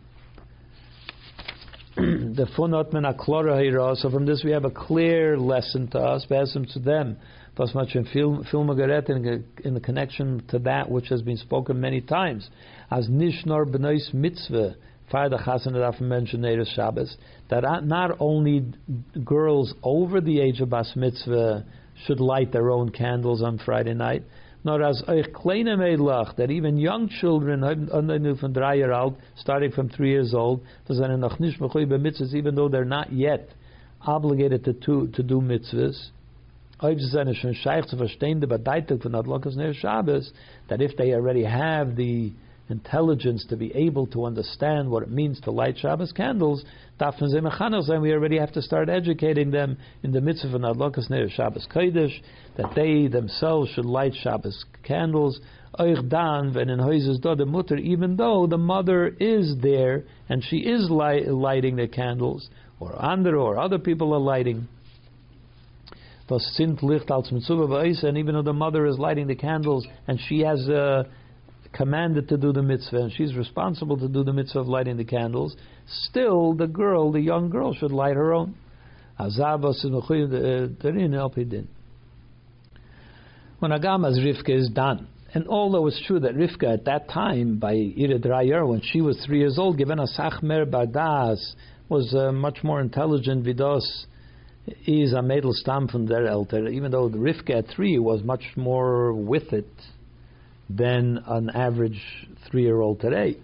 the 2.35 2.47
funot 2.55 2.93
men 2.93 3.03
aklora 3.03 3.97
So 3.97 4.11
from 4.11 4.27
this 4.27 4.43
we 4.43 4.51
have 4.51 4.65
a 4.65 4.69
clear 4.69 5.35
lesson 5.35 5.87
to 5.87 5.99
us, 5.99 6.27
besim 6.29 6.71
to 6.73 6.79
them. 6.79 7.17
Plus 7.55 7.73
much 7.73 7.95
in 7.95 8.05
film 8.05 8.45
in 8.45 9.73
the 9.73 9.79
connection 9.79 10.43
to 10.49 10.59
that 10.59 10.91
which 10.91 11.09
has 11.09 11.23
been 11.23 11.37
spoken 11.37 11.81
many 11.81 12.01
times. 12.01 12.47
As 12.91 13.09
nishnor 13.09 13.65
benois 13.65 14.13
mitzvah 14.13 14.75
Father 15.11 15.37
Chassan 15.37 15.73
that 15.73 16.01
mentioned 16.01 16.43
Erev 16.43 16.67
Shabbos, 16.75 17.17
that 17.49 17.63
not 17.85 18.17
only 18.19 18.65
girls 19.23 19.73
over 19.81 20.21
the 20.21 20.39
age 20.39 20.59
of 20.59 20.69
Bas 20.69 20.91
Mitzvah 20.95 21.65
should 22.05 22.19
light 22.19 22.51
their 22.51 22.69
own 22.69 22.89
candles 22.89 23.41
on 23.41 23.57
Friday 23.57 23.93
night, 23.93 24.23
nor 24.67 24.83
as 24.83 25.01
a 25.07 25.23
kleiner 25.33 25.77
meilach 25.77 26.35
that 26.35 26.51
even 26.51 26.77
young 26.77 27.07
children 27.07 27.63
starting 29.37 29.71
from 29.71 29.87
three 29.87 30.09
years 30.09 30.33
old, 30.33 30.61
even 30.89 32.53
though 32.53 32.67
they're 32.67 32.83
not 32.83 33.13
yet 33.13 33.49
obligated 34.01 34.65
to, 34.65 34.73
to, 34.73 35.07
to 35.07 35.23
do 35.23 35.39
mitzvahs, 35.39 36.09
that 40.69 40.81
if 40.81 40.97
they 40.97 41.13
already 41.13 41.43
have 41.45 41.95
the 41.95 42.33
intelligence 42.69 43.45
to 43.49 43.55
be 43.55 43.73
able 43.73 44.07
to 44.07 44.25
understand 44.25 44.89
what 44.89 45.03
it 45.03 45.09
means 45.09 45.39
to 45.41 45.51
light 45.51 45.77
Shabbos 45.77 46.11
candles, 46.11 46.65
and 46.99 48.01
we 48.01 48.11
already 48.11 48.37
have 48.37 48.51
to 48.53 48.61
start 48.61 48.89
educating 48.89 49.51
them 49.51 49.77
in 50.03 50.11
the 50.11 50.19
mitzvah 50.21 50.55
of 50.55 50.61
Adlokas 50.77 51.09
Ner 51.09 51.29
Shabbos 51.29 51.67
Kodesh, 51.73 52.21
that 52.57 52.73
they 52.75 53.07
themselves 53.07 53.69
should 53.71 53.85
light 53.85 54.13
Shabbos 54.15 54.65
candles, 54.83 55.39
even 55.79 56.07
though 58.17 58.47
the 58.47 58.57
mother 58.57 59.07
is 59.19 59.55
there 59.61 60.03
and 60.27 60.43
she 60.43 60.57
is 60.57 60.89
light, 60.89 61.27
lighting 61.27 61.75
the 61.75 61.87
candles, 61.87 62.49
or 62.79 62.99
under 62.99 63.37
or 63.37 63.59
other 63.59 63.77
people 63.77 64.13
are 64.13 64.19
lighting. 64.19 64.67
And 66.29 66.41
even 68.17 68.33
though 68.33 68.41
the 68.41 68.53
mother 68.53 68.85
is 68.85 68.97
lighting 68.97 69.27
the 69.27 69.35
candles 69.35 69.87
and 70.07 70.19
she 70.27 70.39
has 70.39 70.67
a 70.67 71.05
commanded 71.77 72.27
to 72.29 72.37
do 72.37 72.51
the 72.51 72.63
mitzvah 72.63 72.97
and 72.97 73.13
she's 73.13 73.35
responsible 73.35 73.97
to 73.97 74.07
do 74.07 74.23
the 74.23 74.33
mitzvah 74.33 74.59
of 74.59 74.67
lighting 74.67 74.97
the 74.97 75.05
candles, 75.05 75.55
still 75.87 76.53
the 76.53 76.67
girl, 76.67 77.11
the 77.11 77.21
young 77.21 77.49
girl, 77.49 77.73
should 77.73 77.91
light 77.91 78.15
her 78.15 78.33
own. 78.33 78.55
when 83.59 83.71
Agama's 83.71 84.19
Rivka 84.19 84.49
is 84.49 84.69
done. 84.69 85.07
And 85.33 85.47
although 85.47 85.87
it's 85.87 86.01
true 86.07 86.19
that 86.19 86.35
Rivka 86.35 86.73
at 86.73 86.85
that 86.85 87.09
time, 87.09 87.59
by 87.59 87.73
Ira 87.73 88.19
Drayer, 88.19 88.67
when 88.67 88.81
she 88.81 89.01
was 89.01 89.21
three 89.25 89.39
years 89.39 89.59
old, 89.59 89.77
given 89.77 89.99
a 89.99 90.07
Sachmer 90.17 90.65
Bardas, 90.65 91.53
was 91.89 92.13
uh, 92.13 92.31
much 92.31 92.63
more 92.63 92.81
intelligent 92.81 93.45
vidos 93.45 94.05
is 94.85 95.13
a 95.13 95.21
medel 95.21 95.53
stam 95.53 95.87
from 95.87 96.07
their 96.07 96.27
elder, 96.27 96.67
even 96.67 96.91
though 96.91 97.09
Rivka 97.09 97.59
at 97.59 97.67
three 97.67 97.97
was 97.99 98.23
much 98.23 98.43
more 98.55 99.13
with 99.13 99.53
it 99.53 99.69
than 100.69 101.23
an 101.25 101.49
average 101.49 102.01
three 102.49 102.63
year 102.63 102.81
old 102.81 102.99
today. 102.99 103.37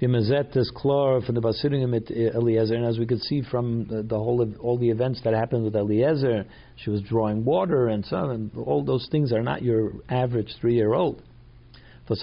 Vimazet 0.00 0.56
is 0.56 0.70
clear 0.76 1.20
from 1.22 1.34
the 1.34 1.40
Basirim 1.40 1.96
at 1.96 2.08
Eliezer, 2.36 2.76
and 2.76 2.84
as 2.84 2.98
we 2.98 3.06
could 3.06 3.20
see 3.22 3.42
from 3.42 3.86
the, 4.08 4.16
whole 4.16 4.40
of 4.40 4.56
all 4.60 4.78
the 4.78 4.90
events 4.90 5.20
that 5.24 5.34
happened 5.34 5.64
with 5.64 5.74
Eliezer, 5.74 6.44
she 6.76 6.90
was 6.90 7.02
drawing 7.02 7.44
water 7.44 7.88
and 7.88 8.06
so 8.06 8.16
on. 8.16 8.30
And 8.30 8.50
all 8.56 8.84
those 8.84 9.08
things 9.10 9.32
are 9.32 9.42
not 9.42 9.62
your 9.62 9.94
average 10.08 10.54
three 10.60 10.76
year 10.76 10.94
old. 10.94 11.20
In 12.10 12.16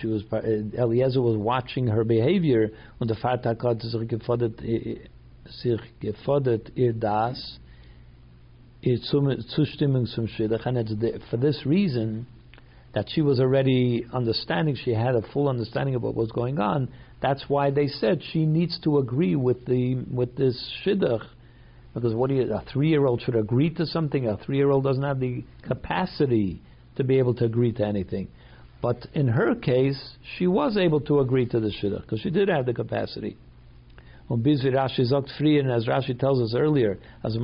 she 0.00 0.06
was 0.08 0.22
uh, 0.32 0.38
Eliezer 0.82 1.20
was 1.22 1.36
watching 1.36 1.86
her 1.86 2.02
behavior 2.02 2.70
und 2.98 3.08
der 3.08 3.14
for 11.30 11.36
this 11.36 11.64
reason 11.64 12.26
that 12.96 13.10
she 13.10 13.20
was 13.20 13.40
already 13.40 14.06
understanding, 14.14 14.74
she 14.74 14.94
had 14.94 15.14
a 15.14 15.20
full 15.30 15.50
understanding 15.50 15.94
of 15.94 16.02
what 16.02 16.14
was 16.14 16.32
going 16.32 16.58
on. 16.58 16.88
That's 17.20 17.44
why 17.46 17.70
they 17.70 17.88
said 17.88 18.22
she 18.32 18.46
needs 18.46 18.80
to 18.84 18.96
agree 18.96 19.36
with 19.36 19.66
the 19.66 19.96
with 20.10 20.34
this 20.34 20.56
shidduch, 20.82 21.26
because 21.92 22.14
what 22.14 22.30
you, 22.30 22.50
a 22.50 22.64
three-year-old 22.72 23.20
should 23.20 23.36
agree 23.36 23.68
to 23.74 23.84
something? 23.84 24.26
A 24.26 24.38
three-year-old 24.38 24.82
doesn't 24.82 25.02
have 25.02 25.20
the 25.20 25.44
capacity 25.60 26.62
to 26.96 27.04
be 27.04 27.18
able 27.18 27.34
to 27.34 27.44
agree 27.44 27.72
to 27.72 27.84
anything. 27.84 28.28
But 28.80 29.06
in 29.12 29.28
her 29.28 29.54
case, 29.54 30.16
she 30.38 30.46
was 30.46 30.78
able 30.78 31.02
to 31.02 31.20
agree 31.20 31.44
to 31.50 31.60
the 31.60 31.68
shidduch 31.68 32.00
because 32.00 32.20
she 32.20 32.30
did 32.30 32.48
have 32.48 32.64
the 32.64 32.72
capacity. 32.72 33.36
And 34.30 34.46
as 34.46 35.86
Rashi 35.86 36.18
tells 36.18 36.40
us 36.40 36.54
earlier, 36.58 36.98
as 37.22 37.34
the 37.34 37.40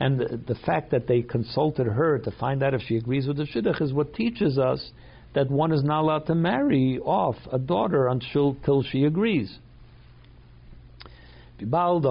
and 0.00 0.20
the, 0.20 0.40
the, 0.46 0.54
fact 0.54 0.90
that 0.92 1.08
they 1.08 1.22
consulted 1.22 1.86
her 1.86 2.18
to 2.20 2.30
find 2.32 2.62
out 2.62 2.74
if 2.74 2.82
she 2.82 2.96
agrees 2.96 3.26
with 3.26 3.36
the 3.36 3.44
shidduch 3.44 3.82
is 3.82 3.92
what 3.92 4.14
teaches 4.14 4.58
us 4.58 4.92
that 5.34 5.50
one 5.50 5.72
is 5.72 5.82
not 5.82 6.02
allowed 6.02 6.26
to 6.26 6.34
marry 6.34 6.98
off 7.00 7.36
a 7.52 7.58
daughter 7.58 8.08
until 8.08 8.56
till 8.64 8.82
she 8.82 9.04
agrees. 9.04 9.58
Bald 11.60 12.06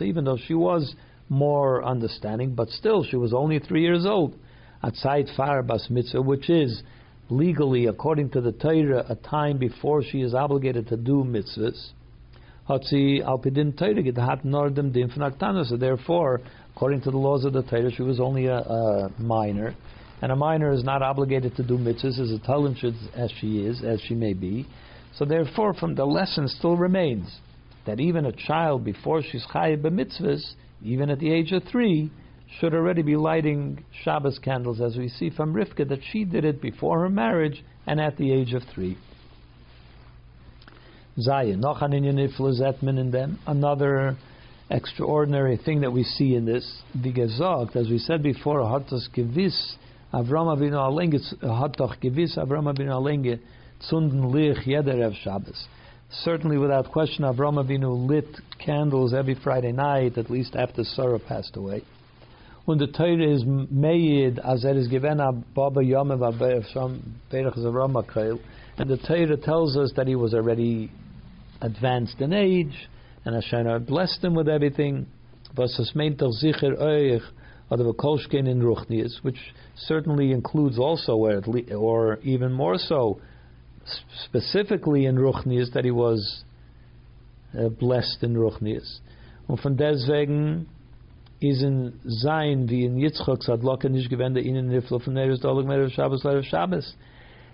even 0.00 0.24
though 0.24 0.38
she 0.46 0.54
was 0.54 0.94
more 1.28 1.84
understanding, 1.84 2.54
but 2.54 2.68
still 2.70 3.04
she 3.04 3.16
was 3.16 3.34
only 3.34 3.58
three 3.58 3.82
years 3.82 4.06
old. 4.06 4.34
At 4.82 4.94
Zeit 4.94 5.28
Far 5.36 5.62
Bas 5.62 5.88
Mitzvah, 5.90 6.22
which 6.22 6.48
is 6.48 6.82
legally, 7.28 7.86
according 7.86 8.30
to 8.30 8.40
the 8.40 8.52
Torah, 8.52 9.04
a 9.08 9.16
time 9.16 9.58
before 9.58 10.02
she 10.02 10.22
is 10.22 10.32
obligated 10.32 10.88
to 10.88 10.96
do 10.96 11.24
mitzvahs 11.24 11.90
din. 13.52 13.74
So 15.64 15.76
therefore, 15.76 16.40
according 16.74 17.00
to 17.02 17.10
the 17.10 17.16
laws 17.16 17.44
of 17.44 17.52
the 17.52 17.62
Torah, 17.62 17.92
she 17.92 18.02
was 18.02 18.20
only 18.20 18.46
a, 18.46 18.56
a 18.56 19.10
minor. 19.18 19.74
And 20.22 20.32
a 20.32 20.36
minor 20.36 20.72
is 20.72 20.82
not 20.82 21.02
obligated 21.02 21.56
to 21.56 21.62
do 21.62 21.76
mitzvahs 21.76 22.18
as 22.18 22.30
intelligent 22.30 22.96
as 23.14 23.30
she 23.40 23.58
is, 23.58 23.82
as 23.84 24.00
she 24.00 24.14
may 24.14 24.32
be. 24.32 24.66
So 25.16 25.24
therefore, 25.24 25.74
from 25.74 25.94
the 25.94 26.04
lesson 26.04 26.48
still 26.48 26.76
remains 26.76 27.28
that 27.86 28.00
even 28.00 28.26
a 28.26 28.32
child, 28.32 28.84
before 28.84 29.22
she's 29.22 29.44
chayiv 29.52 29.82
b'mitzvahs, 29.82 30.42
even 30.82 31.10
at 31.10 31.18
the 31.18 31.32
age 31.32 31.52
of 31.52 31.62
three, 31.70 32.10
should 32.58 32.74
already 32.74 33.02
be 33.02 33.16
lighting 33.16 33.84
Shabbos 34.02 34.38
candles, 34.38 34.80
as 34.80 34.96
we 34.96 35.08
see 35.08 35.30
from 35.30 35.54
Rivka 35.54 35.88
that 35.88 36.00
she 36.10 36.24
did 36.24 36.44
it 36.44 36.60
before 36.60 37.00
her 37.00 37.08
marriage 37.08 37.64
and 37.86 38.00
at 38.00 38.16
the 38.16 38.32
age 38.32 38.54
of 38.54 38.62
three. 38.74 38.96
Zayin. 41.18 41.62
Another 43.46 44.16
extraordinary 44.70 45.56
thing 45.56 45.80
that 45.80 45.92
we 45.92 46.02
see 46.02 46.34
in 46.34 46.44
this, 46.44 46.82
the 46.94 47.12
gesagt, 47.12 47.76
as 47.76 47.88
we 47.88 47.98
said 47.98 48.22
before, 48.22 48.60
Avram 48.60 50.46
Avinu 50.46 50.74
Alenge, 50.74 51.18
Avram 51.42 52.66
Avinu 52.74 52.90
Alenge, 52.90 53.40
lich 53.92 55.16
Shabbos. 55.22 55.66
Certainly, 56.10 56.58
without 56.58 56.90
question, 56.92 57.24
Avram 57.24 57.64
Avinu 57.64 58.06
lit 58.08 58.26
candles 58.64 59.14
every 59.14 59.34
Friday 59.42 59.72
night, 59.72 60.18
at 60.18 60.30
least 60.30 60.54
after 60.54 60.84
Sarah 60.84 61.18
passed 61.18 61.56
away. 61.56 61.82
When 62.66 62.78
the 62.78 62.88
Torah 62.88 63.32
is 63.32 63.44
made, 63.46 64.38
as 64.40 64.64
it 64.64 64.76
is 64.76 64.88
given 64.88 65.18
Baba 65.54 65.80
Yomev 65.80 66.18
Zavram 67.56 68.40
and 68.78 68.90
the 68.90 68.96
Torah 68.98 69.36
tells 69.36 69.76
us 69.76 69.92
that 69.96 70.06
he 70.06 70.16
was 70.16 70.34
already 70.34 70.90
advanced 71.60 72.20
in 72.20 72.32
age, 72.32 72.88
and 73.24 73.34
Hashem 73.34 73.84
blessed 73.84 74.22
him 74.24 74.34
with 74.34 74.48
everything. 74.48 75.06
In 75.58 75.66
which 79.22 79.38
certainly 79.76 80.32
includes 80.32 80.78
also, 80.78 81.16
or 81.16 82.18
even 82.22 82.52
more 82.52 82.78
so, 82.78 83.20
specifically 84.24 85.06
in 85.06 85.16
Ruchnias, 85.16 85.72
that 85.72 85.84
he 85.84 85.90
was 85.90 86.44
uh, 87.58 87.68
blessed 87.68 88.18
in 88.22 88.34
Ruchnias. 88.34 89.00
Und 89.48 89.60
von 89.60 89.76
deswegen 89.76 90.66
is 91.40 91.62
in 91.62 92.00
sein 92.04 92.68
wie 92.68 92.84
in 92.84 92.96
Yitzchak 92.96 93.42
Sadlaka 93.42 93.88
nicht 93.88 94.10
gewende 94.10 94.40
ihnen 94.40 94.68
Niflo 94.68 94.98
von 94.98 95.14
Neres 95.14 95.40
Dolag 95.40 95.66
Merev 95.66 95.90
Shabbos 95.92 96.24
Lerev 96.24 96.44
Shabbos. 96.44 96.94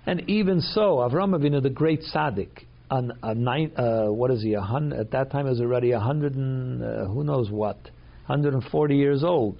And 0.06 0.28
even 0.28 0.60
so, 0.60 0.98
Avram 0.98 1.36
Avinu, 1.36 1.62
the 1.62 1.70
great 1.70 2.02
tzaddik, 2.02 2.64
an, 2.92 3.12
a 3.22 3.34
nine, 3.34 3.72
uh, 3.76 4.06
what 4.06 4.30
is 4.30 4.42
he? 4.42 4.52
A 4.52 4.60
hundred, 4.60 5.00
at 5.00 5.10
that 5.12 5.30
time, 5.30 5.46
he 5.46 5.50
was 5.50 5.60
already 5.60 5.92
a 5.92 6.00
hundred 6.00 6.34
and 6.34 6.82
uh, 6.82 7.06
who 7.06 7.24
knows 7.24 7.50
what, 7.50 7.76
140 8.26 8.96
years 8.96 9.24
old, 9.24 9.56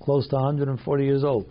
close 0.00 0.28
to 0.28 0.36
140 0.36 1.04
years 1.04 1.24
old, 1.24 1.46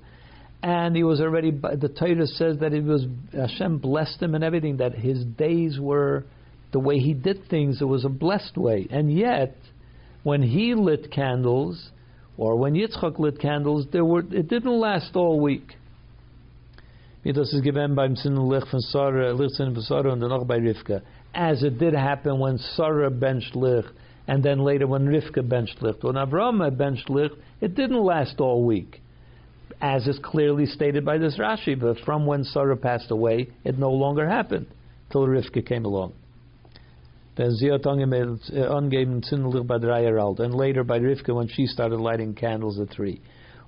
and 0.62 0.95
he 0.95 1.04
was 1.04 1.20
already. 1.20 1.49
The 1.51 1.89
Torah 1.89 2.28
says 2.28 2.60
that 2.60 2.72
it 2.72 2.84
was 2.84 3.06
Hashem 3.34 3.80
blessed 3.80 4.22
him 4.22 4.36
and 4.36 4.43
everything. 4.43 4.78
That 4.78 4.93
his 4.93 5.26
days 5.26 5.80
were 5.80 6.24
the 6.72 6.80
way 6.80 6.99
he 6.99 7.14
did 7.14 7.49
things. 7.49 7.82
It 7.82 7.86
was 7.86 8.06
a 8.06 8.10
blessed 8.10 8.56
way, 8.56 8.88
and 8.91 9.12
yet 9.12 9.56
when 10.22 10.43
he 10.43 10.76
lit 10.76 11.12
candles, 11.12 11.89
or 12.38 12.58
when 12.58 12.76
Yitzchak 12.76 13.18
lit 13.18 13.39
candles, 13.39 13.88
there 13.91 14.06
were 14.06 14.20
it 14.20 14.47
didn't 14.47 14.80
last 14.80 15.16
all 15.16 15.39
week. 15.39 15.74
Das 17.26 17.53
ist 17.53 17.63
given 17.63 17.95
beim 17.95 18.15
Lich 18.15 18.65
von 18.65 18.82
Sarah, 18.82 19.34
von 19.38 19.82
Sarah 19.82 20.15
dann 20.15 20.32
auch 20.32 20.45
bei 20.45 20.57
Rivka. 20.57 21.01
As 21.34 21.63
it 21.63 21.80
did 21.80 21.93
happen 21.93 22.38
when 22.38 22.57
Sarah 22.57 23.09
benched 23.09 23.55
Lich, 23.55 23.86
and 24.28 24.43
then 24.43 24.59
later 24.59 24.88
when 24.88 25.07
Rivka 25.07 25.41
benched 25.41 25.82
Lich. 25.82 25.95
When 26.01 26.17
Abraham 26.17 26.59
benched 26.76 27.09
Lich, 27.09 27.32
it 27.61 27.76
didn't 27.76 28.03
last 28.03 28.41
all 28.41 28.65
week. 28.65 29.01
As 29.82 30.05
is 30.05 30.19
clearly 30.19 30.65
stated 30.65 31.05
by 31.05 31.17
this 31.17 31.38
Rashi, 31.38 31.80
but 31.80 31.97
from 31.99 32.26
when 32.26 32.43
Sarah 32.43 32.76
passed 32.76 33.09
away, 33.09 33.47
it 33.63 33.80
no 33.80 33.91
longer 33.91 34.28
happened 34.28 34.67
till 35.09 35.26
Rivka 35.26 35.65
came 35.65 35.86
along. 35.86 36.11
Then 37.38 37.51
Ziot 37.51 37.86
angeben 37.86 39.24
Zinnelich 39.24 39.65
by 39.65 39.78
drei 39.78 40.03
Jahre 40.03 40.39
and 40.39 40.53
later 40.53 40.84
by 40.84 40.99
Rivka 40.99 41.34
when 41.34 41.47
she 41.47 41.67
started 41.67 41.99
lighting 41.99 42.36
candles 42.36 42.80
at 42.82 42.89
three. 42.89 43.21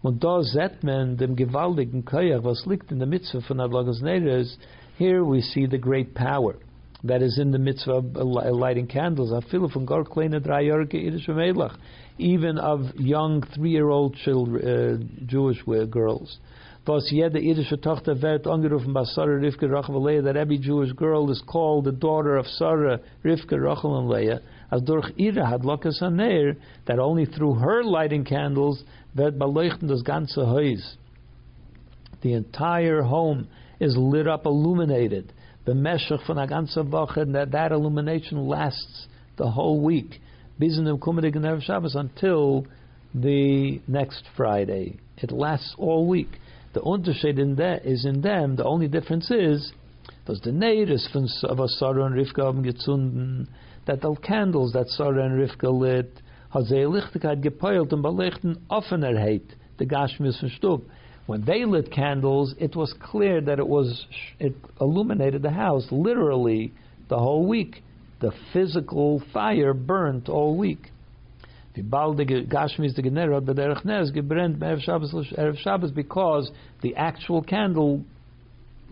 Und 0.06 0.24
da 0.24 0.44
sieht 0.44 0.84
man 0.84 1.18
dem 1.18 1.36
gewaltigen 1.36 2.06
Koyach, 2.06 2.44
was 2.44 2.68
liegt 2.68 2.92
in 2.92 3.00
der 3.00 3.08
Mitzvah 3.08 3.42
von 3.42 3.60
Adlagas 3.60 4.04
Neres. 4.04 4.56
Here 5.00 5.26
we 5.26 5.42
see 5.42 5.66
the 5.66 5.80
great 5.80 6.14
power 6.14 6.54
that 7.04 7.24
is 7.24 7.40
in 7.40 7.52
the 7.52 7.58
mitzvah 7.58 8.04
of 8.14 8.56
lighting 8.56 8.86
candles. 8.86 9.34
Even 12.20 12.58
of 12.60 12.82
young 13.00 13.44
three-year-old 13.56 14.16
children, 14.18 14.62
uh, 14.64 15.26
Jewish 15.26 15.64
girls. 15.90 16.38
Was 16.86 17.10
jede 17.10 17.40
irische 17.40 17.82
Tochter 17.82 18.22
wird 18.22 18.46
angerufen 18.46 18.94
Sarah, 19.06 19.40
Rivka, 19.40 19.68
Rachel, 19.68 20.04
Leah, 20.04 20.22
that 20.22 20.38
every 20.38 20.60
Jewish 20.60 20.92
girl 20.92 21.32
is 21.32 21.42
called 21.48 21.86
the 21.86 21.92
daughter 21.92 22.38
of 22.38 22.46
Sarah, 22.46 23.00
Rivka, 23.24 23.60
Rachel, 23.60 23.98
and 23.98 24.08
Leah, 24.08 24.40
as 24.70 24.84
durch 24.84 25.12
ihre 25.18 25.44
Hadlakas 25.44 26.00
that 26.86 27.00
only 27.00 27.26
through 27.26 27.56
her 27.56 27.84
lighting 27.84 28.24
candles 28.24 28.84
wird 29.16 29.40
beleuchten 29.40 29.88
das 29.88 30.04
ganze 30.04 30.46
Haus. 30.48 30.98
The 32.22 32.34
entire 32.34 33.04
home 33.04 33.48
is 33.80 33.96
lit 33.98 34.28
up, 34.28 34.46
illuminated. 34.46 35.34
Bemeshach 35.66 36.26
von 36.28 36.38
a 36.38 36.48
ganze 36.48 36.78
Woche, 36.92 37.18
and 37.18 37.34
that, 37.34 37.52
that 37.52 37.72
illumination 37.72 38.48
lasts 38.48 39.08
the 39.38 39.50
whole 39.50 39.82
week. 39.82 40.22
Bis 40.60 40.78
in 40.78 40.86
dem 40.86 41.62
Shabbos 41.62 41.96
until 41.96 42.66
the 43.14 43.82
next 43.88 44.24
Friday. 44.38 45.00
It 45.18 45.32
lasts 45.32 45.76
all 45.78 46.08
week. 46.08 46.40
The 46.74 46.82
Unterschied 46.82 47.40
in 47.40 47.56
that 47.56 47.86
is 47.86 48.06
in 48.06 48.22
them, 48.22 48.58
the 48.58 48.66
only 48.66 48.88
difference 48.88 49.32
is 49.32 49.72
Does 50.26 50.42
the 50.42 50.50
Neiris 50.50 51.08
von 51.14 51.28
Sarah 51.28 52.06
and 52.06 52.16
Rivka 52.16 52.44
haben 52.44 52.64
gezunden, 52.64 53.48
that 53.86 54.02
the 54.02 54.16
candles 54.16 54.74
that 54.74 54.88
Sarah 54.90 55.24
and 55.26 55.40
Rivka 55.40 55.72
lit, 55.72 56.12
hat 56.56 56.68
sie 56.68 56.86
Lichtigkeit 56.86 57.42
gepeilt 57.42 57.92
und 57.92 58.02
belichten 58.02 58.58
offenerheit, 58.70 59.44
the 59.78 59.86
Gashmis 59.86 60.40
von 60.40 60.50
Stub. 60.50 60.82
When 61.28 61.44
they 61.44 61.66
lit 61.66 61.92
candles, 61.92 62.56
it 62.60 62.76
was 62.76 62.94
clear 62.94 63.42
that 63.42 63.60
it 63.60 63.68
was 63.68 64.06
it 64.40 64.56
illuminated 64.80 65.42
the 65.42 65.52
house 65.52 65.92
literally 65.92 66.72
the 67.10 67.18
whole 67.18 67.46
week. 67.46 67.84
The 68.22 68.32
physical 68.54 69.22
fire 69.34 69.74
burnt 69.74 70.30
all 70.30 70.56
week. 70.56 70.92
Because 71.74 72.16
the 76.82 76.96
actual 76.96 77.42
candle 77.42 78.02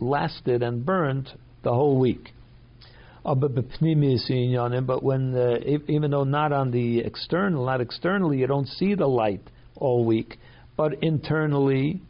lasted 0.01 0.63
and 0.63 0.85
burnt 0.85 1.29
the 1.63 1.71
whole 1.71 1.97
week. 1.97 2.33
But 3.23 5.03
when, 5.03 5.35
uh, 5.35 5.57
even 5.87 6.11
though 6.11 6.23
not 6.25 6.51
on 6.51 6.71
the 6.71 6.99
external, 6.99 7.65
not 7.65 7.79
externally, 7.79 8.39
you 8.39 8.47
don't 8.47 8.67
see 8.67 8.95
the 8.95 9.07
light 9.07 9.41
all 9.77 10.03
week, 10.05 10.37
but 10.75 11.01
internally, 11.01 12.01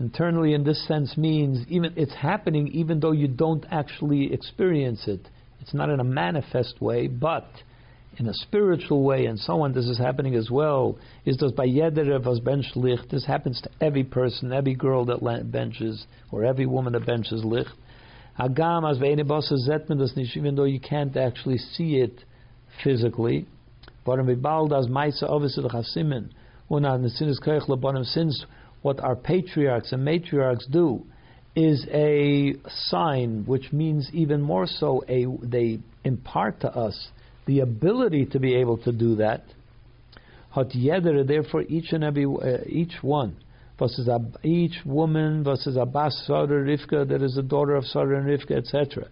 internally 0.00 0.54
in 0.54 0.64
this 0.64 0.86
sense 0.88 1.16
means 1.16 1.64
even 1.68 1.92
it's 1.96 2.14
happening 2.14 2.68
even 2.68 2.98
though 2.98 3.12
you 3.12 3.28
don't 3.28 3.64
actually 3.70 4.32
experience 4.32 5.06
it. 5.06 5.20
It's 5.60 5.74
not 5.74 5.90
in 5.90 6.00
a 6.00 6.04
manifest 6.04 6.80
way, 6.82 7.06
but 7.06 7.46
in 8.18 8.26
a 8.26 8.34
spiritual 8.34 9.04
way 9.04 9.26
and 9.26 9.38
so 9.38 9.62
on. 9.62 9.72
This 9.72 9.86
is 9.86 9.98
happening 9.98 10.34
as 10.34 10.50
well. 10.50 10.98
Is 11.24 11.36
this 11.36 11.52
by 11.52 11.66
yeder 11.66 12.22
was 12.24 12.40
bench 12.40 12.66
licht? 12.74 13.10
This 13.10 13.24
happens 13.24 13.60
to 13.60 13.70
every 13.80 14.02
person, 14.04 14.52
every 14.52 14.74
girl 14.74 15.04
that 15.04 15.50
benches, 15.52 16.04
or 16.32 16.44
every 16.44 16.66
woman 16.66 16.94
that 16.94 17.06
benches 17.06 17.44
licht. 17.44 17.70
Hagam 18.38 18.90
as 18.90 18.98
zetmen 18.98 19.98
das 19.98 20.16
nicht, 20.16 20.36
even 20.36 20.54
though 20.54 20.64
you 20.64 20.80
can't 20.80 21.16
actually 21.16 21.58
see 21.58 21.96
it 21.96 22.24
physically. 22.82 23.46
But 24.04 24.22
bald 24.40 24.72
as 24.72 24.86
maisa 24.86 25.24
obviously 25.28 25.64
chasimin, 25.64 26.30
unan 26.70 27.02
the 27.02 27.10
sin 27.10 27.28
is 27.28 27.40
koich 27.40 27.68
labonim 27.68 28.04
since 28.04 28.44
what 28.80 29.00
our 29.00 29.14
patriarchs 29.14 29.92
and 29.92 30.06
matriarchs 30.06 30.70
do 30.70 31.04
is 31.54 31.86
a 31.92 32.54
sign 32.88 33.44
which 33.46 33.72
means 33.72 34.08
even 34.12 34.40
more 34.40 34.66
so 34.66 35.04
a 35.08 35.26
they 35.42 35.78
impart 36.04 36.60
to 36.60 36.68
us 36.74 37.10
the 37.46 37.60
ability 37.60 38.24
to 38.24 38.38
be 38.40 38.54
able 38.54 38.78
to 38.78 38.92
do 38.92 39.16
that. 39.16 39.44
Hot 40.50 40.70
yeder, 40.70 41.26
therefore 41.26 41.62
each 41.62 41.92
and 41.92 42.02
every 42.02 42.24
uh, 42.24 42.58
each 42.66 43.02
one 43.02 43.36
versus 43.78 44.08
each 44.42 44.78
woman 44.84 45.44
versus 45.44 45.76
a 45.76 45.84
bas 45.84 46.24
Sarah 46.26 46.46
Rivka 46.46 47.08
that 47.08 47.22
is 47.22 47.34
the 47.34 47.42
daughter 47.42 47.74
of 47.74 47.84
Sarah 47.84 48.18
and 48.18 48.26
Rivka, 48.26 48.56
etc. 48.56 49.08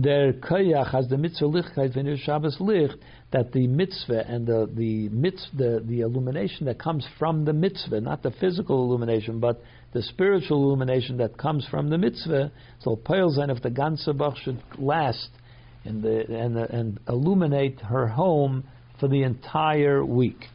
Der 0.00 0.32
koyach 0.32 0.90
has 0.90 1.08
the 1.08 1.16
mitzvah 1.16 1.46
lichtkeit 1.46 1.94
when 1.94 2.16
Shabbos 2.16 2.56
licht 2.60 2.96
that 3.30 3.52
the 3.52 3.68
mitzvah 3.68 4.26
and 4.28 4.44
the 4.46 4.68
the 4.74 5.08
mitzvah 5.10 5.56
the, 5.56 5.84
the 5.86 6.00
illumination 6.00 6.66
that 6.66 6.80
comes 6.80 7.06
from 7.18 7.44
the 7.44 7.52
mitzvah, 7.52 8.00
not 8.00 8.22
the 8.22 8.32
physical 8.32 8.84
illumination, 8.84 9.38
but 9.38 9.62
the 9.92 10.02
spiritual 10.02 10.64
illumination 10.64 11.16
that 11.18 11.38
comes 11.38 11.66
from 11.70 11.88
the 11.90 11.98
mitzvah. 11.98 12.50
So 12.80 13.00
sein 13.06 13.50
if 13.50 13.62
the 13.62 13.70
ganze 13.70 14.16
Bach 14.18 14.36
should 14.38 14.60
last 14.78 15.28
and 15.84 16.02
the, 16.02 16.26
and 16.34 16.56
the, 16.56 16.70
and 16.72 16.98
illuminate 17.08 17.80
her 17.80 18.08
home 18.08 18.64
for 18.98 19.08
the 19.08 19.22
entire 19.22 20.04
week. 20.04 20.46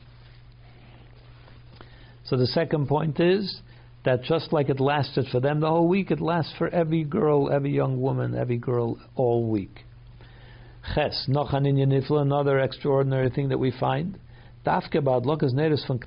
So 2.29 2.37
the 2.37 2.45
second 2.45 2.87
point 2.87 3.19
is 3.19 3.61
that 4.05 4.21
just 4.21 4.53
like 4.53 4.69
it 4.69 4.79
lasted 4.79 5.25
for 5.31 5.39
them 5.39 5.61
the 5.61 5.67
whole 5.67 5.87
week, 5.87 6.11
it 6.11 6.21
lasts 6.21 6.53
for 6.59 6.69
every 6.69 7.03
girl, 7.03 7.51
every 7.51 7.71
young 7.71 7.99
woman, 7.99 8.35
every 8.35 8.57
girl 8.57 8.99
all 9.15 9.49
week. 9.49 9.83
Ches, 10.93 11.27
another 11.27 12.59
extraordinary 12.59 13.31
thing 13.31 13.49
that 13.49 13.57
we 13.57 13.71
find. 13.71 14.19
Dafke 14.63 14.95
about 14.99 15.23
lokas 15.23 15.53
neres 15.53 15.85
von 15.87 15.99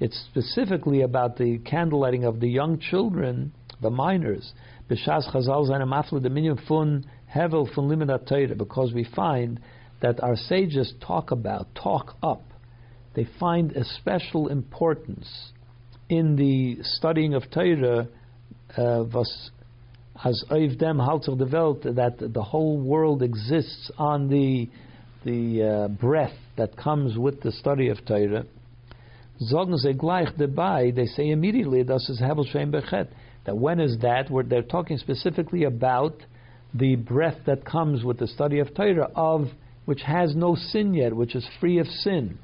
it's 0.00 0.18
specifically 0.30 1.02
about 1.02 1.36
the 1.36 1.58
candle 1.58 2.00
lighting 2.00 2.24
of 2.24 2.40
the 2.40 2.48
young 2.48 2.78
children, 2.78 3.52
the 3.82 3.90
minors. 3.90 4.54
B'shas 4.90 5.30
chazal 5.30 5.68
zayne 5.68 5.86
mafle 5.86 6.22
dominion 6.22 6.58
fun 6.66 7.04
hevel 7.34 7.72
fun 7.74 7.88
limidat 7.88 8.56
because 8.56 8.94
we 8.94 9.04
find 9.14 9.60
that 10.00 10.22
our 10.22 10.36
sages 10.36 10.94
talk 11.06 11.30
about, 11.30 11.66
talk 11.74 12.16
up, 12.22 12.42
they 13.14 13.26
find 13.38 13.72
a 13.72 13.84
special 13.84 14.48
importance 14.48 15.52
in 16.08 16.36
the 16.36 16.78
studying 16.82 17.34
of 17.34 17.50
Torah, 17.50 18.08
uh, 18.76 19.04
was 19.12 19.50
as 20.24 20.44
Oiv 20.50 20.78
Dem 20.78 20.98
Halter 20.98 21.34
developed 21.34 21.84
that 21.84 22.16
the 22.18 22.42
whole 22.42 22.78
world 22.78 23.22
exists 23.22 23.90
on 23.98 24.28
the 24.28 24.68
the 25.24 25.62
uh, 25.62 25.88
breath 25.88 26.34
that 26.56 26.76
comes 26.76 27.16
with 27.16 27.40
the 27.42 27.52
study 27.52 27.88
of 27.88 28.04
Torah. 28.04 28.44
Sagen 29.40 29.76
sie 29.78 29.92
gleich 29.92 30.36
dabei, 30.36 30.90
they 30.90 31.06
say 31.06 31.30
immediately, 31.30 31.84
das 31.84 32.08
ist 32.10 32.20
Hebel 32.20 32.44
Shem 32.44 32.72
Bechet. 32.72 33.08
That 33.46 33.56
when 33.56 33.80
is 33.80 33.98
that? 34.02 34.30
Where 34.30 34.44
they're 34.44 34.62
talking 34.62 34.98
specifically 34.98 35.64
about 35.64 36.14
the 36.74 36.96
breath 36.96 37.38
that 37.46 37.64
comes 37.64 38.04
with 38.04 38.18
the 38.18 38.26
study 38.26 38.58
of 38.58 38.74
Torah, 38.74 39.10
of 39.14 39.46
which 39.84 40.02
has 40.02 40.34
no 40.34 40.56
sin 40.56 40.94
yet, 40.94 41.14
which 41.14 41.34
is 41.34 41.46
free 41.60 41.78
of 41.78 41.86
sin 41.86 42.38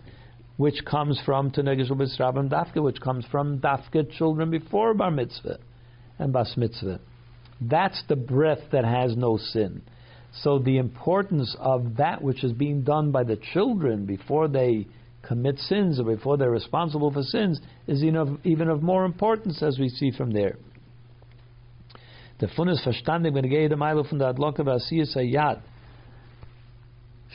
which 0.59 0.85
comes 0.85 1.21
from 1.25 1.53
Tenegish 1.53 1.89
Rabban 1.89 2.51
Dafka, 2.51 2.83
which 2.83 3.01
comes 3.01 3.25
from 3.31 3.61
Dafka 3.61 4.11
children 4.19 4.51
before 4.51 4.93
Bar 4.93 5.13
Mitzvah 5.13 5.59
and 6.19 6.33
Bas 6.33 6.55
Mitzvah. 6.57 7.01
That's 7.61 8.03
the 8.09 8.17
breath 8.17 8.59
that 8.73 8.85
has 8.85 9.17
no 9.17 9.39
sin. 9.39 9.83
So 10.43 10.59
the 10.59 10.79
importance 10.79 11.57
of 11.61 11.97
that 11.99 12.23
which 12.23 12.43
is 12.43 12.53
being 12.53 12.83
done 12.83 13.13
by 13.13 13.23
the 13.23 13.39
children 13.55 14.05
before 14.05 14.49
they 14.49 14.89
commit 15.23 15.61
sins 15.61 16.01
or 16.01 16.05
before 16.05 16.37
they're 16.37 16.51
responsible 16.51 17.13
for 17.13 17.23
sins 17.23 17.61
is 17.87 18.03
even 18.03 18.17
of, 18.17 18.29
even 18.45 18.69
of 18.69 18.83
more 18.83 19.05
importance 19.05 19.63
as 19.63 19.79
we 19.79 19.89
see 19.89 20.11
from 20.11 20.33
there. 20.33 20.57
The 22.41 22.49
fun 22.49 22.69
is 22.69 22.83
verstandig 22.85 23.33
wenn 23.33 23.49
gehe 23.49 23.69
der 23.69 23.77
Meile 23.77 24.05
von 24.05 24.19
der 24.19 24.29
Adlocke 24.29 24.65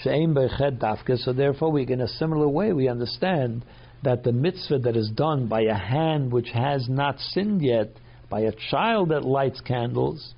so 0.02 1.34
therefore, 1.34 1.72
we, 1.72 1.88
in 1.88 2.02
a 2.02 2.08
similar 2.08 2.48
way, 2.48 2.74
we 2.74 2.88
understand 2.88 3.64
that 4.04 4.24
the 4.24 4.32
mitzvah 4.32 4.80
that 4.80 4.96
is 4.98 5.10
done 5.10 5.48
by 5.48 5.62
a 5.62 5.76
hand 5.76 6.32
which 6.32 6.50
has 6.50 6.89
not 6.89 7.20
sinned 7.20 7.62
yet, 7.62 7.89
by 8.30 8.41
a 8.41 8.52
child 8.72 9.10
that 9.10 9.24
lights 9.24 9.62
candles, 9.62 10.34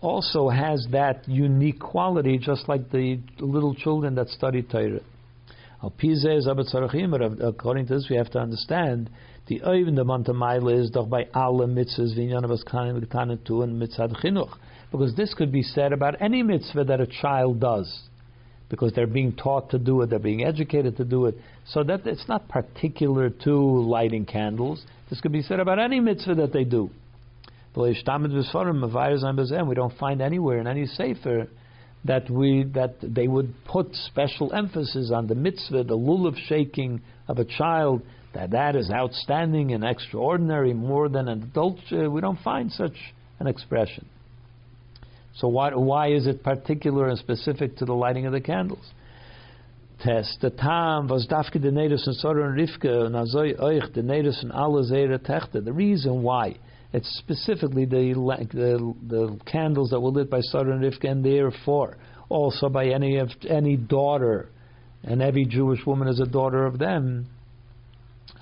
also 0.00 0.48
has 0.48 0.86
that 0.92 1.28
unique 1.28 1.80
quality, 1.80 2.38
just 2.38 2.68
like 2.68 2.90
the 2.90 3.20
little 3.40 3.74
children 3.74 4.14
that 4.14 4.28
study 4.28 4.62
Torah. 4.62 5.00
According 5.82 6.16
to 7.86 7.94
this, 7.94 8.06
we 8.08 8.16
have 8.16 8.30
to 8.30 8.38
understand 8.38 9.10
the 9.46 9.60
oivin 9.60 9.96
the 9.96 10.04
Montemaila 10.04 10.80
is 10.80 10.90
doch 10.90 11.08
by 11.08 11.26
alle 11.34 11.66
mitzvahs 11.66 12.16
v'inyanavas 12.16 13.62
and 13.62 13.78
mitzvah 13.78 14.08
chinuch. 14.08 14.56
Because 14.90 15.14
this 15.16 15.34
could 15.34 15.52
be 15.52 15.62
said 15.62 15.92
about 15.92 16.20
any 16.20 16.42
mitzvah 16.42 16.84
that 16.84 17.00
a 17.00 17.06
child 17.06 17.60
does 17.60 18.07
because 18.68 18.92
they're 18.94 19.06
being 19.06 19.32
taught 19.32 19.70
to 19.70 19.78
do 19.78 20.02
it, 20.02 20.10
they're 20.10 20.18
being 20.18 20.44
educated 20.44 20.96
to 20.98 21.04
do 21.04 21.26
it. 21.26 21.34
So 21.66 21.82
that 21.84 22.06
it's 22.06 22.28
not 22.28 22.48
particular 22.48 23.30
to 23.30 23.54
lighting 23.54 24.26
candles. 24.26 24.84
This 25.08 25.20
could 25.20 25.32
be 25.32 25.42
said 25.42 25.60
about 25.60 25.78
any 25.78 26.00
mitzvah 26.00 26.34
that 26.36 26.52
they 26.52 26.64
do. 26.64 26.90
We 27.76 27.92
don't 29.74 29.98
find 29.98 30.20
anywhere 30.20 30.58
in 30.58 30.66
any 30.66 30.86
sefer 30.86 31.48
that 32.04 32.30
we 32.30 32.64
that 32.74 32.94
they 33.02 33.28
would 33.28 33.54
put 33.64 33.94
special 33.94 34.52
emphasis 34.52 35.10
on 35.14 35.26
the 35.26 35.34
mitzvah, 35.34 35.84
the 35.84 35.96
lulav 35.96 36.36
shaking 36.46 37.00
of 37.26 37.38
a 37.38 37.44
child, 37.44 38.02
that 38.34 38.50
that 38.50 38.76
is 38.76 38.90
outstanding 38.90 39.72
and 39.72 39.84
extraordinary 39.84 40.74
more 40.74 41.08
than 41.08 41.28
an 41.28 41.42
adult. 41.42 41.78
We 41.90 42.20
don't 42.20 42.40
find 42.40 42.70
such 42.72 42.96
an 43.38 43.46
expression. 43.46 44.06
So 45.36 45.48
why, 45.48 45.74
why 45.74 46.08
is 46.08 46.26
it 46.26 46.42
particular 46.42 47.08
and 47.08 47.18
specific 47.18 47.76
to 47.76 47.84
the 47.84 47.92
lighting 47.92 48.26
of 48.26 48.32
the 48.32 48.40
candles? 48.40 48.84
Test. 50.00 50.38
The 50.40 50.50
time 50.50 51.08
was 51.08 51.26
dafke 51.26 51.60
de 51.60 51.72
nedus 51.72 52.06
and 52.06 52.14
Sora 52.16 52.48
and 52.48 52.56
Rivka 52.56 53.06
and 53.06 53.14
oich 53.16 53.92
de 53.94 54.02
nedus 54.02 54.42
and 54.42 54.52
alle 54.52 54.84
zera 54.84 55.18
techte. 55.18 55.64
The 55.64 55.72
reason 55.72 56.22
why 56.22 56.56
it's 56.92 57.08
specifically 57.18 57.84
the, 57.84 58.14
the, 58.52 58.94
the 59.08 59.38
candles 59.44 59.90
that 59.90 60.00
were 60.00 60.10
lit 60.10 60.30
by 60.30 60.40
Sora 60.40 60.72
and 60.72 60.82
Rivka 60.82 61.10
and 61.10 61.24
therefore 61.24 61.96
also 62.28 62.68
by 62.68 62.86
any 62.86 63.18
of 63.18 63.30
any 63.48 63.76
daughter 63.76 64.50
and 65.02 65.22
every 65.22 65.44
Jewish 65.44 65.84
woman 65.86 66.08
is 66.08 66.20
a 66.20 66.26
daughter 66.26 66.66
of 66.66 66.78
them. 66.78 67.26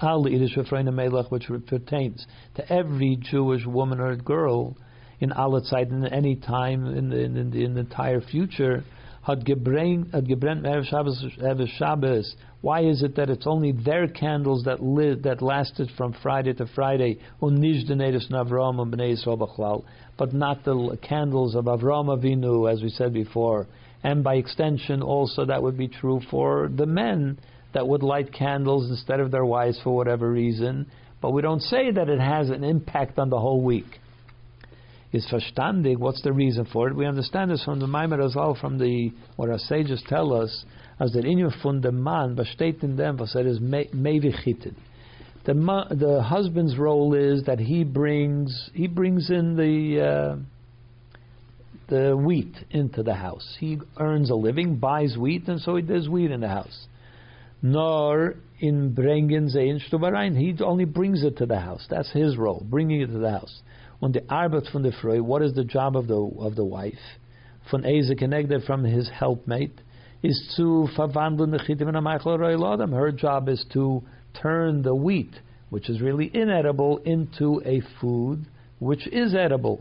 Al 0.02 0.28
Yiddish 0.28 0.56
Melech, 0.70 1.30
which 1.30 1.48
pertains 1.66 2.26
to 2.56 2.72
every 2.72 3.16
Jewish 3.20 3.64
woman 3.64 4.00
or 4.00 4.14
girl 4.16 4.76
in 5.20 5.30
Alatzeit 5.30 5.90
in 5.90 6.06
any 6.06 6.36
time 6.36 6.86
in 6.86 7.10
the, 7.10 7.18
in, 7.18 7.50
the, 7.50 7.64
in 7.64 7.74
the 7.74 7.80
entire 7.80 8.20
future. 8.20 8.84
had 9.22 9.44
gebrennt 9.44 10.12
Erev 10.12 11.68
Shabbos. 11.78 12.36
Why 12.60 12.80
is 12.82 13.02
it 13.02 13.16
that 13.16 13.30
it's 13.30 13.46
only 13.46 13.72
their 13.72 14.08
candles 14.08 14.64
that 14.64 14.82
lit, 14.82 15.22
that 15.22 15.40
lasted 15.40 15.90
from 15.96 16.12
Friday 16.22 16.52
to 16.54 16.66
Friday, 16.66 17.18
but 17.40 17.50
not 20.32 20.64
the 20.64 20.98
candles 21.02 21.54
of 21.54 21.64
Avram 21.64 22.08
Avinu, 22.08 22.72
as 22.72 22.82
we 22.82 22.88
said 22.90 23.12
before, 23.12 23.66
and 24.02 24.22
by 24.22 24.34
extension 24.34 25.02
also 25.02 25.44
that 25.44 25.62
would 25.62 25.78
be 25.78 25.88
true 25.88 26.20
for 26.30 26.68
the 26.74 26.86
men 26.86 27.38
that 27.72 27.86
would 27.86 28.02
light 28.02 28.32
candles 28.32 28.90
instead 28.90 29.20
of 29.20 29.30
their 29.30 29.44
wives 29.44 29.78
for 29.82 29.94
whatever 29.94 30.30
reason. 30.30 30.86
But 31.20 31.32
we 31.32 31.42
don't 31.42 31.60
say 31.60 31.90
that 31.90 32.08
it 32.08 32.20
has 32.20 32.50
an 32.50 32.64
impact 32.64 33.18
on 33.18 33.30
the 33.30 33.38
whole 33.38 33.62
week 33.62 34.00
is 35.16 35.26
verstandig. 35.32 35.98
What's 35.98 36.22
the 36.22 36.32
reason 36.32 36.66
for 36.72 36.88
it? 36.88 36.94
We 36.94 37.06
understand 37.06 37.50
this 37.50 37.64
from 37.64 37.80
the 37.80 37.86
Maimer 37.86 38.24
as 38.24 38.36
well, 38.36 38.54
from 38.54 38.78
the 38.78 39.10
what 39.36 39.50
our 39.50 39.58
sages 39.58 40.02
tell 40.08 40.32
us, 40.32 40.64
as 41.00 41.12
the 41.12 41.20
inyo 41.20 41.50
von 41.62 41.80
dem 41.80 42.02
man 42.02 42.36
besteht 42.36 42.82
in 42.82 42.96
dem, 42.96 43.16
was 43.16 43.34
er 43.34 43.46
is. 43.46 43.58
The 45.44 45.86
the 45.90 46.22
husband's 46.22 46.76
role 46.76 47.14
is 47.14 47.44
that 47.44 47.58
he 47.58 47.84
brings 47.84 48.70
he 48.74 48.88
brings 48.88 49.30
in 49.30 49.56
the 49.56 50.00
uh, 50.00 50.36
the 51.88 52.16
wheat 52.16 52.54
into 52.70 53.02
the 53.02 53.14
house. 53.14 53.56
He 53.60 53.78
earns 53.98 54.30
a 54.30 54.34
living, 54.34 54.76
buys 54.76 55.16
wheat, 55.16 55.46
and 55.48 55.60
so 55.60 55.76
he 55.76 55.82
does 55.82 56.08
wheat 56.08 56.30
in 56.30 56.40
the 56.40 56.48
house. 56.48 56.86
Nor 57.62 58.34
in 58.60 58.94
bringen 58.94 59.48
ze 59.48 59.68
in 59.68 60.36
He 60.36 60.62
only 60.62 60.84
brings 60.84 61.22
it 61.22 61.36
to 61.38 61.46
the 61.46 61.60
house. 61.60 61.86
That's 61.88 62.10
his 62.10 62.36
role, 62.36 62.64
bringing 62.68 63.00
it 63.00 63.06
to 63.06 63.18
the 63.18 63.30
house. 63.30 63.62
On 64.02 64.12
the 64.12 64.20
arbeit 64.20 64.70
von 64.72 64.82
der 64.82 64.92
Frau, 65.00 65.22
what 65.22 65.42
is 65.42 65.54
the 65.54 65.64
job 65.64 65.96
of 65.96 66.06
the 66.06 66.16
of 66.38 66.54
the 66.54 66.64
wife? 66.64 66.94
Von 67.70 67.84
Eze 67.84 68.12
connected 68.18 68.62
from 68.64 68.84
his 68.84 69.08
helpmate 69.08 69.80
is 70.22 70.54
to 70.56 70.88
verwandeln 70.96 71.50
the 71.50 71.58
chitim 71.58 71.88
in 71.88 72.92
Her 72.92 73.12
job 73.12 73.48
is 73.48 73.64
to 73.72 74.02
turn 74.40 74.82
the 74.82 74.94
wheat, 74.94 75.40
which 75.70 75.88
is 75.88 76.00
really 76.00 76.30
inedible, 76.34 76.98
into 76.98 77.62
a 77.64 77.80
food 78.00 78.46
which 78.78 79.06
is 79.08 79.34
edible. 79.34 79.80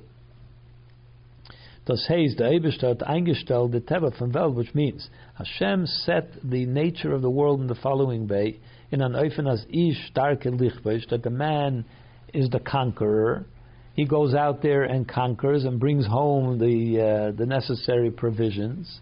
Das 1.85 2.07
heißt, 2.09 2.37
der 2.37 2.51
Eberster 2.51 2.89
hat 2.89 3.03
eingestellt 3.07 3.71
the 3.71 3.79
Teva 3.79 4.11
von 4.17 4.33
Welt, 4.33 4.55
which 4.55 4.73
means 4.73 5.07
Hashem 5.37 5.85
set 5.85 6.29
the 6.43 6.65
nature 6.65 7.13
of 7.13 7.21
the 7.21 7.29
world 7.29 7.61
in 7.61 7.67
the 7.67 7.75
following 7.75 8.27
way, 8.27 8.59
in 8.89 9.01
an 9.01 9.13
Eufen 9.13 9.47
as 9.47 9.65
ish 9.69 10.11
starke 10.11 10.45
Lichtbisch, 10.45 11.07
that 11.09 11.21
the 11.21 11.29
man 11.29 11.85
is 12.33 12.49
the 12.49 12.59
conqueror, 12.59 13.45
he 13.95 14.05
goes 14.05 14.33
out 14.33 14.61
there 14.61 14.83
and 14.83 15.07
conquers 15.07 15.63
and 15.63 15.79
brings 15.79 16.05
home 16.05 16.59
the 16.59 17.01
uh, 17.01 17.31
the 17.31 17.45
necessary 17.45 18.11
provisions. 18.11 18.99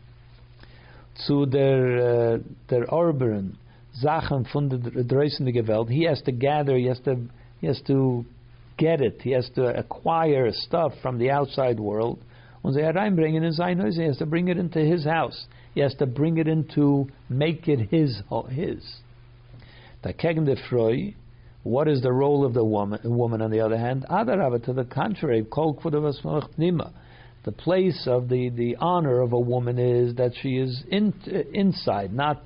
To 1.27 1.45
their 1.45 2.35
uh, 2.35 2.37
their 2.69 2.85
Orberen, 2.85 3.55
Sachen 3.93 4.45
von 4.51 4.69
der 4.69 4.77
Dreisende. 5.03 5.89
He 5.89 6.03
has 6.05 6.21
to 6.23 6.31
gather. 6.31 6.77
He 6.77 6.85
has 6.85 6.99
to 7.01 7.17
he 7.59 7.67
has 7.67 7.81
to 7.87 8.25
get 8.77 9.01
it. 9.01 9.21
He 9.21 9.31
has 9.31 9.49
to 9.55 9.77
acquire 9.77 10.51
stuff 10.51 10.93
from 11.01 11.17
the 11.17 11.31
outside 11.31 11.79
world. 11.79 12.19
Und 12.63 12.73
sie 12.73 12.81
hereinbringen 12.81 13.43
in 13.43 13.51
sein 13.51 13.79
Haus. 13.79 13.95
He 13.95 14.03
has 14.03 14.17
to 14.17 14.25
bring 14.25 14.47
it 14.47 14.57
into 14.57 14.79
his 14.79 15.05
house. 15.05 15.47
He 15.73 15.81
has 15.81 15.93
to 15.95 16.05
bring 16.05 16.37
it 16.37 16.47
into 16.47 17.07
make 17.29 17.67
it 17.67 17.89
his 17.89 18.21
his. 18.49 18.83
Da 20.03 20.11
kegen 20.11 20.45
de 20.45 20.55
Freu 20.69 21.13
what 21.63 21.87
is 21.87 22.01
the 22.01 22.11
role 22.11 22.45
of 22.45 22.53
the 22.53 22.63
woman? 22.63 22.99
Woman, 23.03 23.41
on 23.41 23.49
the 23.49 23.61
other 23.61 23.77
hand, 23.77 24.05
adarava 24.09 24.63
to 24.65 24.73
the 24.73 24.83
contrary, 24.83 25.45
kol 25.49 25.73
The 25.73 27.51
place 27.51 28.05
of 28.05 28.29
the, 28.29 28.49
the 28.49 28.75
honor 28.77 29.21
of 29.21 29.31
a 29.33 29.39
woman 29.39 29.79
is 29.79 30.15
that 30.15 30.33
she 30.41 30.57
is 30.57 30.83
in, 30.89 31.13
inside, 31.53 32.13
not 32.13 32.43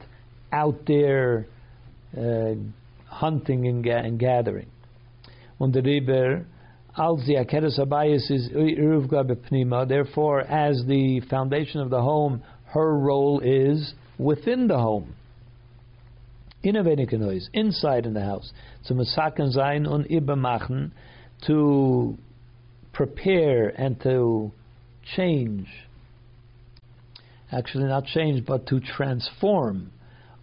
out 0.51 0.85
there 0.85 1.47
uh, 2.15 2.53
hunting 3.07 3.67
and, 3.67 3.83
ga- 3.83 4.03
and 4.03 4.19
gathering. 4.19 4.67
Abayis 7.79 8.31
is 8.31 8.49
bepnima, 8.49 9.87
therefore, 9.87 10.41
as 10.41 10.83
the 10.87 11.21
foundation 11.29 11.81
of 11.81 11.89
the 11.89 12.01
home, 12.01 12.43
her 12.65 12.97
role 12.97 13.39
is 13.43 13.93
within 14.19 14.67
the 14.67 14.77
home 14.77 15.15
noise 16.71 17.49
inside 17.53 18.05
in 18.05 18.13
the 18.13 18.23
house, 18.23 18.51
to 18.87 18.93
Masaken 18.93 19.51
sein 19.51 19.85
und 19.85 20.07
übermachen, 20.09 20.91
to 21.45 22.17
prepare 22.93 23.69
and 23.69 23.99
to 24.01 24.51
change. 25.15 25.67
Actually, 27.51 27.85
not 27.85 28.05
change, 28.05 28.45
but 28.45 28.65
to 28.67 28.79
transform. 28.79 29.91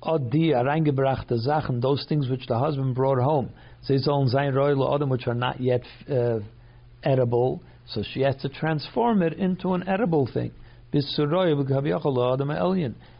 Die 0.02 0.52
hereingebrachte 0.52 1.38
Sachen, 1.38 1.80
those 1.80 2.04
things 2.08 2.28
which 2.28 2.46
the 2.46 2.58
husband 2.58 2.94
brought 2.94 3.18
home. 3.18 3.50
Sie 3.82 3.98
sollen 3.98 4.28
sein 4.28 4.52
odom 4.52 5.08
which 5.08 5.26
are 5.26 5.34
not 5.34 5.60
yet 5.60 5.82
uh, 6.10 6.40
edible, 7.02 7.62
so 7.86 8.02
she 8.02 8.20
has 8.20 8.36
to 8.36 8.48
transform 8.48 9.22
it 9.22 9.34
into 9.34 9.74
an 9.74 9.86
edible 9.88 10.26
thing. 10.26 10.52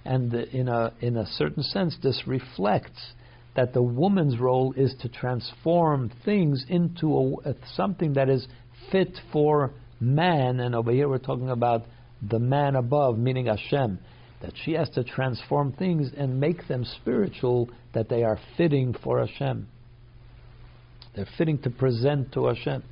And 0.05 0.35
in 0.35 0.68
a, 0.68 0.93
in 1.01 1.16
a 1.16 1.27
certain 1.27 1.62
sense, 1.62 1.97
this 2.03 2.22
reflects 2.27 3.12
that 3.57 3.72
the 3.72 3.83
woman's 3.83 4.39
role 4.39 4.72
is 4.77 4.95
to 5.01 5.09
transform 5.09 6.11
things 6.25 6.64
into 6.68 7.41
a, 7.45 7.55
something 7.75 8.14
that 8.14 8.29
is 8.29 8.47
fit 8.91 9.18
for 9.33 9.72
man. 10.01 10.61
And 10.61 10.75
over 10.75 10.93
here 10.93 11.09
we're 11.09 11.18
talking 11.18 11.51
about 11.51 11.85
the 12.22 12.39
man 12.39 12.77
above, 12.77 13.18
meaning 13.18 13.47
Hashem. 13.47 13.99
That 14.43 14.53
she 14.64 14.72
has 14.72 14.91
to 14.91 15.05
transform 15.05 15.72
things 15.72 16.11
and 16.16 16.39
make 16.39 16.68
them 16.68 16.85
spiritual, 17.01 17.70
that 17.95 18.09
they 18.09 18.25
are 18.25 18.39
fitting 18.57 18.95
for 19.03 19.25
Hashem. 19.25 19.66
They're 21.16 21.29
fitting 21.39 21.59
to 21.62 21.70
present 21.70 22.33
to 22.33 22.47
Hashem. 22.47 22.83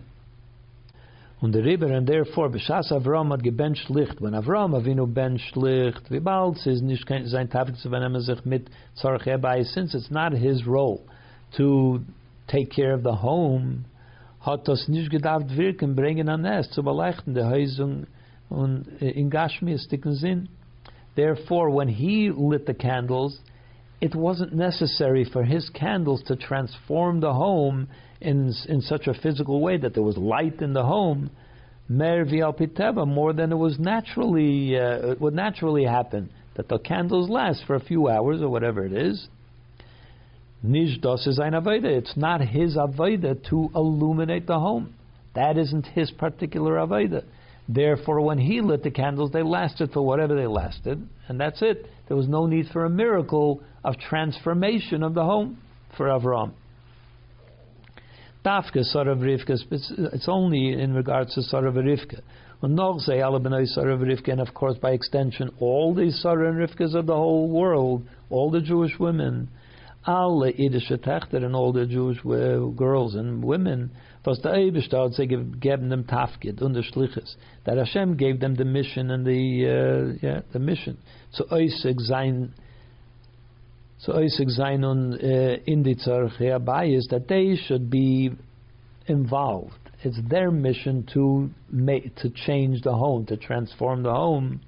Und 1.43 1.57
der 1.57 1.65
Riber, 1.65 1.91
and 1.91 2.07
therefore, 2.07 2.49
B'shas 2.49 2.93
Avram 2.93 3.33
hat 3.33 3.43
gebencht 3.43 3.91
Licht. 3.91 4.21
When 4.21 4.33
Avram 4.33 4.77
Avinu 4.77 5.09
bencht 5.09 5.57
Licht, 5.57 6.09
wie 6.09 6.21
bald 6.21 6.57
es 6.59 6.67
ist 6.67 6.83
nicht 6.83 7.05
sein 7.25 7.51
Tafik 7.51 7.77
zu 7.79 7.93
er 7.93 8.21
sich 8.21 8.45
mit 8.45 8.71
Zorch 8.95 9.27
herbei, 9.27 9.65
since 9.65 9.93
it's 9.93 10.09
not 10.09 10.33
his 10.33 10.65
role 10.69 11.01
to 11.57 11.99
take 12.47 12.71
care 12.71 12.95
of 12.95 13.03
the 13.03 13.21
home, 13.21 13.87
hat 14.39 14.69
das 14.69 14.87
nicht 14.87 15.11
gedacht 15.11 15.57
wirken, 15.57 15.97
bringen 15.97 16.29
an 16.29 16.45
es, 16.45 16.71
zu 16.71 16.85
beleuchten 16.85 17.35
die 17.35 17.43
Häusung 17.43 18.07
und 18.49 18.87
in 19.01 19.29
Gashmistiken 19.29 20.15
Sinn. 20.15 20.49
Therefore, 21.17 21.75
when 21.77 21.89
he 21.89 22.31
lit 22.31 22.67
the 22.67 22.75
candles, 22.75 23.43
it 24.01 24.15
wasn't 24.15 24.53
necessary 24.53 25.25
for 25.25 25.43
his 25.43 25.69
candles 25.71 26.23
to 26.23 26.37
transform 26.37 27.21
the 27.21 27.33
home 27.33 27.89
in 28.23 28.55
in 28.69 28.81
such 28.81 29.07
a 29.07 29.15
physical 29.15 29.61
way 29.61 29.77
that 29.77 29.95
there 29.95 30.03
was 30.03 30.17
light 30.17 30.61
in 30.63 30.73
the 30.73 30.85
home, 30.85 31.31
more 31.89 33.33
than 33.33 33.53
it 33.53 33.59
was 33.59 33.79
naturally 33.79 34.79
uh, 34.79 35.13
it 35.13 35.21
would 35.21 35.35
naturally 35.35 35.85
happen 35.85 36.31
that 36.55 36.69
the 36.69 36.79
candles 36.79 37.31
last 37.31 37.65
for 37.67 37.75
a 37.75 37.81
few 37.81 38.09
hours 38.09 38.41
or 38.43 38.49
whatever 38.49 38.85
it 38.85 38.93
is. 38.93 39.29
Nishdos 40.65 41.27
is 41.27 41.41
ein 41.41 41.53
avoda. 41.53 41.87
It's 41.87 42.17
not 42.17 42.41
his 42.41 42.77
avoda 42.77 43.43
to 43.51 43.71
illuminate 43.75 44.47
the 44.47 44.59
home. 44.59 44.95
That 45.35 45.59
isn't 45.59 45.87
his 45.87 46.11
particular 46.13 46.75
avoda. 46.75 47.25
Therefore, 47.69 48.21
when 48.21 48.39
he 48.39 48.61
lit 48.61 48.83
the 48.83 48.91
candles, 48.91 49.33
they 49.33 49.43
lasted 49.43 49.93
for 49.93 50.03
whatever 50.03 50.35
they 50.35 50.47
lasted, 50.47 51.09
and 51.29 51.41
that's 51.41 51.63
it. 51.63 51.87
There 52.09 52.17
was 52.17 52.29
no 52.29 52.47
need 52.47 52.67
for 52.73 52.85
a 52.85 52.91
miracle 52.91 53.63
of 53.85 53.99
transformation 53.99 55.03
of 55.03 55.15
the 55.15 55.25
home 55.25 55.59
for 55.97 56.07
Avram. 56.07 56.53
Dafka 58.45 58.83
of 59.07 59.19
Rivka, 59.19 59.57
it's 59.71 60.29
only 60.29 60.73
in 60.73 60.95
regards 60.95 61.35
to 61.35 61.43
of 61.67 61.75
Rivka. 61.75 62.21
And 62.63 64.41
of 64.41 64.55
course 64.55 64.79
by 64.79 64.91
extension 64.91 65.51
all 65.61 65.95
the 65.95 66.11
Sarah 66.11 66.49
and 66.49 66.59
Rivkas 66.59 66.95
of 66.95 67.07
the 67.07 67.15
whole 67.15 67.49
world, 67.49 68.07
all 68.31 68.51
the 68.51 68.61
Jewish 68.61 68.99
women, 68.99 69.49
alle 70.07 70.53
idische 70.53 70.99
and 71.45 71.55
all 71.55 71.73
the 71.73 71.87
Jewish 71.87 72.19
girls 72.77 73.15
and 73.15 73.45
women, 73.45 73.91
was 74.25 74.41
the 74.43 75.13
say 75.15 75.27
gave 75.27 75.81
them 75.81 76.05
tafkid 76.05 76.63
under 76.63 76.83
shlichus 76.83 77.35
that 77.65 77.79
Hashem 77.79 78.17
gave 78.17 78.41
them 78.41 78.55
the 78.55 78.65
mission 78.65 79.11
and 79.11 79.27
the 79.27 80.17
uh, 80.23 80.27
yeah 80.27 80.41
the 80.53 80.59
mission. 80.59 80.99
So 81.33 81.45
oisig 81.45 82.01
sein 82.01 82.55
so 84.03 84.15
Isaac 84.15 84.49
Zainon 84.49 85.15
uh, 85.15 85.63
in 85.65 85.85
the 85.85 85.95
Tzarech 85.95 86.97
is 86.97 87.07
that 87.11 87.29
they 87.29 87.55
should 87.55 87.89
be 87.89 88.33
involved. 89.07 89.79
It's 90.03 90.19
their 90.29 90.51
mission 90.51 91.07
to 91.15 91.51
make, 91.71 92.17
to 92.17 92.31
change 92.31 92.83
the 92.83 92.93
home, 92.93 93.27
to 93.27 93.37
transform 93.37 94.03
the 94.03 94.11
home. 94.11 94.61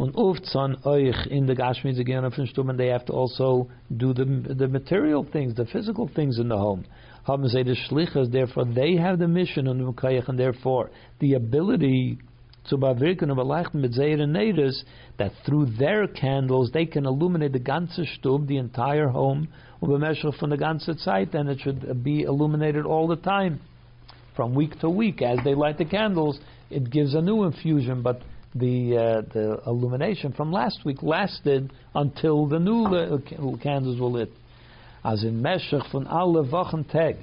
Und 0.00 0.14
Uftzon 0.14 0.84
euch 0.84 1.26
in 1.28 1.46
the 1.46 1.54
Gashmiz 1.54 2.00
again 2.00 2.24
of 2.24 2.32
Stummen, 2.32 2.76
they 2.76 2.88
have 2.88 3.04
to 3.04 3.12
also 3.12 3.68
do 3.96 4.12
the 4.12 4.24
the 4.24 4.66
material 4.66 5.24
things, 5.30 5.54
the 5.54 5.66
physical 5.66 6.10
things 6.16 6.40
in 6.40 6.48
the 6.48 6.56
home. 6.56 6.84
Haben 7.24 7.42
the 7.42 7.76
shlichas, 7.88 8.32
therefore 8.32 8.64
they 8.64 8.96
have 8.96 9.20
the 9.20 9.28
mission 9.28 9.68
on 9.68 9.78
the 9.78 10.24
and 10.26 10.38
therefore 10.38 10.90
the 11.20 11.34
ability 11.34 12.18
zu 12.64 12.78
bewirken 12.78 13.30
und 13.30 13.36
beleuchten 13.36 13.80
mit 13.80 13.94
Seher 13.94 14.18
that 15.16 15.32
through 15.44 15.66
their 15.78 16.06
candles 16.06 16.70
they 16.72 16.86
can 16.86 17.04
illuminate 17.04 17.52
the 17.52 17.58
ganze 17.58 18.06
Stub, 18.06 18.46
the 18.46 18.58
entire 18.58 19.08
home, 19.08 19.48
und 19.80 19.88
bemeshach 19.88 20.34
von 20.38 20.50
der 20.50 20.58
ganze 20.58 20.96
Zeit, 20.96 21.34
and 21.34 21.48
it 21.48 21.60
should 21.60 22.02
be 22.02 22.22
illuminated 22.22 22.84
all 22.84 23.08
the 23.08 23.16
time, 23.16 23.60
from 24.36 24.54
week 24.54 24.78
to 24.80 24.90
week. 24.90 25.22
As 25.22 25.38
they 25.44 25.54
light 25.54 25.78
the 25.78 25.84
candles, 25.84 26.38
it 26.70 26.90
gives 26.90 27.14
a 27.14 27.20
new 27.20 27.44
infusion, 27.44 28.02
but 28.02 28.20
the 28.54 28.96
uh, 28.96 29.22
the 29.32 29.60
illumination 29.66 30.32
from 30.32 30.52
last 30.52 30.84
week 30.84 31.02
lasted 31.02 31.72
until 31.94 32.46
the 32.46 32.58
new 32.58 32.84
uh, 32.84 33.18
candles 33.62 34.00
were 34.00 34.08
lit. 34.08 34.30
As 35.02 35.24
in 35.24 35.40
Meshach 35.40 35.90
von 35.92 36.06
alle 36.06 36.42
Wochen 36.50 36.84
Tag, 36.84 37.16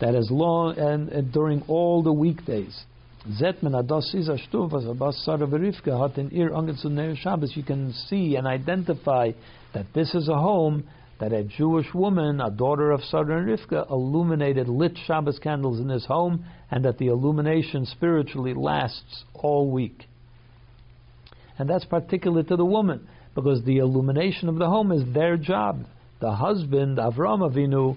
that 0.00 0.14
is 0.14 0.30
long 0.30 0.78
and, 0.78 1.08
and 1.08 1.32
during 1.32 1.62
all 1.68 2.02
the 2.02 2.12
weekdays. 2.12 2.84
Zetman 3.26 3.72
Ados 3.72 4.14
is 4.14 4.28
a 4.28 4.36
Shtuv, 4.36 4.76
as 4.76 4.86
Abbas 4.86 5.24
Sarah 5.24 5.46
Verifka 5.46 5.98
hat 5.98 6.18
in 6.18 6.30
Ir 6.30 6.50
Angetzun 6.50 7.16
Shabbos, 7.16 7.56
you 7.56 7.62
can 7.62 7.90
see 8.06 8.36
and 8.36 8.46
identify 8.46 9.30
that 9.72 9.86
this 9.94 10.14
is 10.14 10.28
a 10.28 10.34
home 10.34 10.84
that 11.20 11.32
a 11.32 11.42
Jewish 11.42 11.86
woman, 11.94 12.42
a 12.42 12.50
daughter 12.50 12.90
of 12.90 13.00
Sarah 13.04 13.38
and 13.38 13.48
Rivka, 13.48 13.90
illuminated 13.90 14.68
lit 14.68 14.98
Shabbos 15.06 15.38
candles 15.38 15.80
in 15.80 15.88
this 15.88 16.04
home, 16.04 16.44
and 16.70 16.84
that 16.84 16.98
the 16.98 17.06
illumination 17.06 17.86
spiritually 17.86 18.52
lasts 18.52 19.24
all 19.32 19.70
week. 19.70 20.04
And 21.58 21.66
that's 21.66 21.86
particular 21.86 22.42
to 22.42 22.56
the 22.56 22.64
woman, 22.64 23.08
because 23.34 23.64
the 23.64 23.78
illumination 23.78 24.50
of 24.50 24.56
the 24.56 24.68
home 24.68 24.92
is 24.92 25.02
their 25.14 25.38
job. 25.38 25.86
The 26.20 26.32
husband, 26.32 26.98
Avram 26.98 27.40
Avinu, 27.40 27.96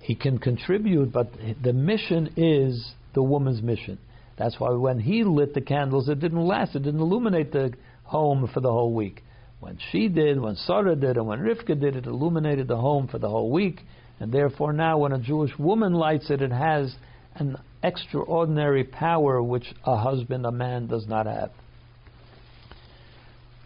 he 0.00 0.14
can 0.14 0.38
contribute, 0.38 1.14
but 1.14 1.30
the 1.62 1.72
mission 1.72 2.34
is 2.36 2.92
the 3.14 3.22
woman's 3.22 3.62
mission. 3.62 3.98
That's 4.36 4.60
why 4.60 4.70
when 4.70 5.00
he 5.00 5.24
lit 5.24 5.54
the 5.54 5.60
candles, 5.60 6.08
it 6.08 6.20
didn't 6.20 6.44
last. 6.46 6.76
It 6.76 6.82
didn't 6.82 7.00
illuminate 7.00 7.52
the 7.52 7.72
home 8.04 8.48
for 8.52 8.60
the 8.60 8.70
whole 8.70 8.92
week. 8.92 9.22
When 9.60 9.78
she 9.90 10.08
did, 10.08 10.40
when 10.40 10.56
Sarah 10.56 10.94
did, 10.94 11.16
and 11.16 11.26
when 11.26 11.40
Rivka 11.40 11.80
did, 11.80 11.96
it 11.96 12.06
illuminated 12.06 12.68
the 12.68 12.76
home 12.76 13.08
for 13.08 13.18
the 13.18 13.28
whole 13.28 13.50
week. 13.50 13.80
And 14.20 14.30
therefore, 14.32 14.72
now 14.72 14.98
when 14.98 15.12
a 15.12 15.18
Jewish 15.18 15.52
woman 15.58 15.94
lights 15.94 16.30
it, 16.30 16.42
it 16.42 16.52
has 16.52 16.94
an 17.34 17.56
extraordinary 17.82 18.84
power 18.84 19.42
which 19.42 19.66
a 19.84 19.96
husband, 19.96 20.44
a 20.44 20.52
man, 20.52 20.86
does 20.86 21.06
not 21.06 21.26
have. 21.26 21.50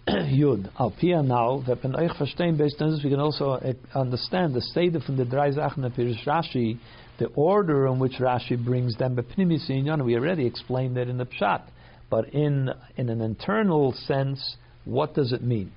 Yud. 0.09 0.71
Al 0.79 0.93
now, 1.23 1.63
we 3.05 3.11
can 3.11 3.21
also 3.21 3.51
uh, 3.51 3.73
understand 3.95 4.55
the 4.55 4.61
state 4.61 4.97
of 4.97 5.03
the 5.07 5.25
drei 5.25 5.53
Sachen 5.53 5.85
of 5.85 5.93
Rashi, 5.93 6.79
the 7.21 7.27
order 7.37 7.87
in 7.87 8.01
which 8.01 8.15
Rashi 8.15 8.63
brings 8.63 8.97
them. 8.97 9.15
We 9.15 10.17
already 10.17 10.47
explained 10.47 10.97
that 10.97 11.09
in 11.09 11.19
the 11.19 11.27
Pshat. 11.27 11.63
But 12.11 12.35
in, 12.35 12.71
in 12.97 13.09
an 13.09 13.21
internal 13.21 13.93
sense, 13.93 14.57
what 14.85 15.15
does 15.15 15.33
it 15.33 15.43
mean? 15.43 15.71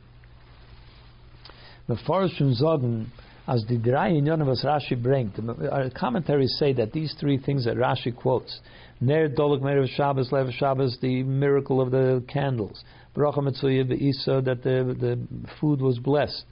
As 3.45 3.65
the 3.67 3.77
drei 3.77 4.13
Inyanim 4.13 4.47
was 4.47 4.63
Rashi 4.63 4.95
bringt, 4.95 5.37
uh, 5.37 5.69
our 5.69 5.89
commentaries 5.89 6.55
say 6.57 6.71
that 6.73 6.93
these 6.93 7.13
three 7.19 7.37
things 7.37 7.65
that 7.65 7.75
Rashi 7.75 8.15
quotes, 8.15 8.61
Ner 9.01 9.27
Dolok 9.27 9.61
Merev 9.61 9.89
Shabbos, 9.89 10.31
Lev 10.31 10.49
Shabbos, 10.53 10.97
the 11.01 11.23
miracle 11.23 11.81
of 11.81 11.91
the 11.91 12.23
candles, 12.31 12.81
Bracha 13.13 13.39
Metzuya 13.39 13.91
Isa, 13.91 14.41
that 14.45 14.63
the, 14.63 14.95
the 14.97 15.47
food 15.59 15.81
was 15.81 15.99
blessed, 15.99 16.45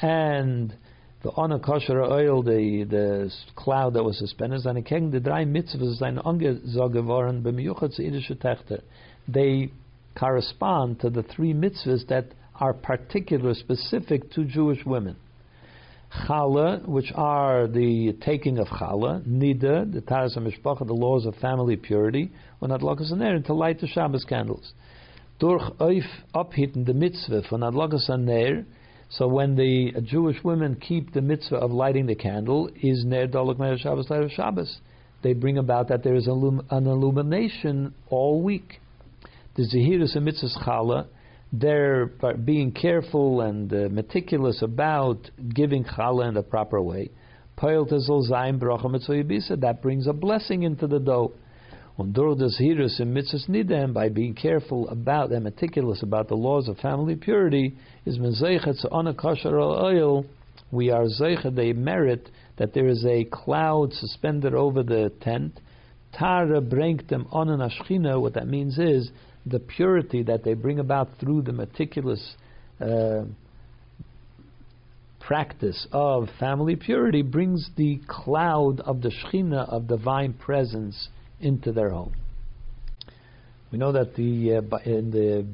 and 0.00 0.74
the 1.24 1.32
honor 1.36 1.58
kosher 1.58 2.02
oil, 2.02 2.42
the 2.42 2.84
the 2.84 3.32
cloud 3.56 3.94
that 3.94 4.04
was 4.04 4.18
suspended, 4.18 4.64
and 4.66 4.84
king 4.84 5.10
the 5.10 5.18
drei 5.18 5.44
mitzvahs 5.44 5.96
sein 5.96 6.18
angesagt 6.18 6.92
geworden 6.92 7.42
bemiyuchat 7.42 7.98
idische 7.98 8.36
Techter. 8.36 8.82
They 9.26 9.70
correspond 10.14 11.00
to 11.00 11.08
the 11.08 11.22
three 11.22 11.54
mitzvahs 11.54 12.06
that 12.08 12.26
are 12.60 12.74
particular, 12.74 13.54
specific 13.54 14.30
to 14.32 14.44
Jewish 14.44 14.84
women. 14.84 15.16
Chala, 16.28 16.86
which 16.86 17.10
are 17.14 17.66
the 17.68 18.12
taking 18.20 18.58
of 18.58 18.68
chala, 18.68 19.26
nida, 19.26 19.90
the 19.90 20.02
taras 20.02 20.36
mishpacha, 20.36 20.86
the 20.86 20.92
laws 20.92 21.24
of 21.24 21.34
family 21.36 21.76
purity, 21.76 22.30
and 22.60 22.70
adlakas 22.70 23.10
aner, 23.10 23.40
to 23.40 23.54
light 23.54 23.80
the 23.80 23.88
Shabbos 23.88 24.24
candles. 24.24 24.74
Durch 25.40 25.62
oif 25.80 26.04
abhitten 26.34 26.84
the 26.84 26.94
mitzvah 26.94 27.42
von 27.48 27.60
adlakas 27.60 28.10
aner, 28.10 28.66
so 29.10 29.28
when 29.28 29.56
the 29.56 29.92
Jewish 30.02 30.42
women 30.42 30.76
keep 30.76 31.12
the 31.12 31.20
mitzvah 31.20 31.56
of 31.56 31.70
lighting 31.70 32.06
the 32.06 32.14
candle, 32.14 32.70
is 32.82 33.04
ner 33.04 33.26
dalak 33.26 33.58
mer 33.58 33.78
Shabbos 33.78 34.10
light 34.10 34.22
of 34.22 34.30
Shabbos. 34.30 34.78
They 35.22 35.32
bring 35.32 35.58
about 35.58 35.88
that 35.88 36.02
there 36.02 36.14
is 36.14 36.26
an 36.26 36.62
illumination 36.70 37.94
all 38.10 38.42
week. 38.42 38.80
The 39.56 39.62
zehirus 39.62 40.16
and 40.16 40.26
mitzvahs 40.26 40.58
chala, 40.64 41.06
they're 41.52 42.06
being 42.44 42.72
careful 42.72 43.40
and 43.40 43.72
uh, 43.72 43.88
meticulous 43.90 44.60
about 44.62 45.30
giving 45.54 45.84
challah 45.84 46.28
in 46.28 46.34
the 46.34 46.42
proper 46.42 46.82
way. 46.82 47.10
That 47.60 49.78
brings 49.80 50.06
a 50.08 50.12
blessing 50.12 50.64
into 50.64 50.88
the 50.88 50.98
dough. 50.98 51.32
Und 51.96 52.16
durch 52.16 52.38
das 52.38 52.56
Hirus 52.56 52.98
in 52.98 53.12
Mitzvahs 53.12 53.48
Nidem, 53.48 53.92
by 53.92 54.08
being 54.08 54.34
careful 54.34 54.88
about 54.88 55.32
and 55.32 55.44
meticulous 55.44 56.02
about 56.02 56.26
the 56.26 56.34
laws 56.34 56.68
of 56.68 56.76
family 56.78 57.14
purity, 57.14 57.74
is 58.04 58.18
Mezeichet 58.18 58.80
to 58.80 59.14
kosher 59.14 59.60
oil. 59.60 60.24
We 60.72 60.90
are 60.90 61.04
Zeichet, 61.04 61.54
they 61.54 61.72
merit 61.72 62.28
that 62.56 62.74
there 62.74 62.88
is 62.88 63.04
a 63.04 63.24
cloud 63.24 63.92
suspended 63.92 64.54
over 64.54 64.82
the 64.82 65.12
tent. 65.20 65.60
Tara 66.12 66.60
bring 66.60 67.00
them 67.08 67.28
on 67.30 67.48
an 67.48 67.60
ashchina. 67.60 68.20
What 68.20 68.34
that 68.34 68.48
means 68.48 68.76
is 68.78 69.10
the 69.46 69.60
purity 69.60 70.24
that 70.24 70.42
they 70.42 70.54
bring 70.54 70.80
about 70.80 71.08
through 71.20 71.42
the 71.42 71.52
meticulous 71.52 72.34
uh, 72.80 73.22
practice 75.20 75.86
of 75.92 76.28
family 76.40 76.74
purity 76.74 77.22
brings 77.22 77.70
the 77.76 78.00
cloud 78.08 78.80
of 78.80 79.00
the 79.00 79.10
Shechina 79.10 79.68
of 79.68 79.86
divine 79.86 80.32
presence 80.32 81.08
into 81.44 81.72
their 81.72 81.90
home. 81.90 82.14
We 83.70 83.78
know 83.78 83.92
that 83.92 84.14
the 84.14 84.56
uh, 84.56 84.76
in 84.88 85.10
the 85.10 85.46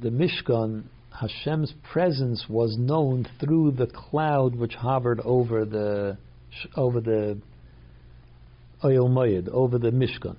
the 0.00 0.10
Mishkan, 0.10 0.84
Hashem's 1.10 1.74
presence 1.92 2.46
was 2.48 2.76
known 2.78 3.26
through 3.38 3.72
the 3.72 3.86
cloud 3.86 4.54
which 4.54 4.74
hovered 4.74 5.20
over 5.20 5.64
the 5.64 6.16
over 6.76 7.00
the 7.00 7.38
Oyel 8.82 9.48
over 9.48 9.78
the 9.78 9.90
Mishkan. 9.90 10.36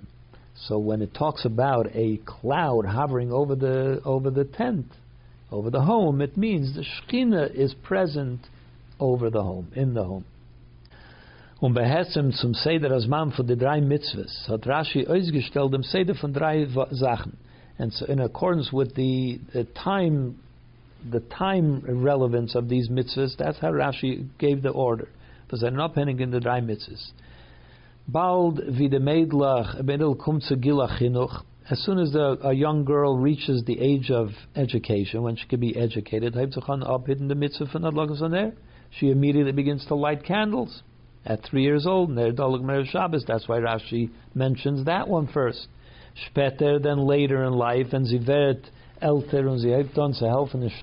So 0.68 0.78
when 0.78 1.02
it 1.02 1.14
talks 1.14 1.46
about 1.46 1.88
a 1.94 2.18
cloud 2.26 2.86
hovering 2.86 3.32
over 3.32 3.56
the 3.56 4.02
over 4.04 4.30
the 4.30 4.46
tent, 4.46 4.88
over 5.52 5.70
the 5.70 5.82
home, 5.82 6.22
it 6.22 6.38
means 6.38 6.76
the 6.76 6.84
Shekhinah 6.84 7.54
is 7.54 7.74
present 7.84 8.42
over 9.00 9.30
the 9.30 9.44
home, 9.44 9.72
in 9.76 9.94
the 9.94 10.04
home. 10.04 10.26
Und 11.62 11.76
bei 11.76 11.86
Hesem 11.86 12.32
zum 12.32 12.56
Seder 12.56 12.90
als 12.90 13.08
Mann 13.08 13.32
für 13.32 13.44
die 13.44 13.56
drei 13.56 13.82
Mitzvahs 13.82 14.50
hat 14.50 14.66
Rashi 14.66 15.06
ausgestellt 15.08 15.72
dem 15.72 15.84
Seder 15.84 16.16
von 16.16 16.34
drei 16.34 16.68
Sachen. 16.90 17.38
And 17.78 17.94
so 17.94 18.06
in 18.08 18.20
accordance 18.20 18.74
with 18.74 18.96
the, 18.96 19.40
the 19.54 19.66
time 19.76 20.38
the 21.12 21.20
time 21.20 21.84
relevance 21.86 22.56
of 22.56 22.68
these 22.68 22.90
mitzvahs, 22.90 23.38
that's 23.38 23.60
how 23.60 23.72
Rashi 23.72 24.28
gave 24.40 24.64
the 24.64 24.72
order. 24.72 25.08
Das 25.50 25.62
ist 25.62 25.66
ein 25.66 25.76
in 26.20 26.32
the 26.32 26.40
drei 26.40 26.62
Mitzvahs. 26.62 27.14
Bald 28.08 28.60
wie 28.68 28.90
de 28.90 29.00
Meidlach, 29.00 29.76
kommt 30.18 30.42
zu 30.42 30.56
Chinuch, 30.56 31.44
as 31.70 31.80
soon 31.86 32.00
as 32.00 32.12
the, 32.12 32.40
a 32.42 32.54
young 32.54 32.86
girl 32.86 33.16
reaches 33.16 33.64
the 33.66 33.80
age 33.80 34.10
of 34.10 34.32
education, 34.56 35.22
when 35.22 35.36
she 35.38 35.48
can 35.48 35.60
be 35.60 35.76
educated, 35.76 36.34
the 36.34 37.36
mitzvah 37.36 38.52
she 38.90 39.12
immediately 39.12 39.52
begins 39.52 39.86
to 39.86 39.94
light 39.94 40.24
candles. 40.24 40.82
At 41.26 41.44
three 41.44 41.64
years 41.64 41.86
old, 41.86 42.10
Ner 42.10 42.32
Dalag 42.32 42.62
Mer 42.62 42.86
Shabbos, 42.86 43.24
that's 43.28 43.48
why 43.48 43.60
Rashi 43.60 44.10
mentions 44.34 44.86
that 44.86 45.08
one 45.08 45.28
first. 45.28 45.68
Später, 46.30 46.82
then 46.82 47.06
later 47.06 47.44
in 47.44 47.54
life, 47.54 47.94
and 47.94 48.08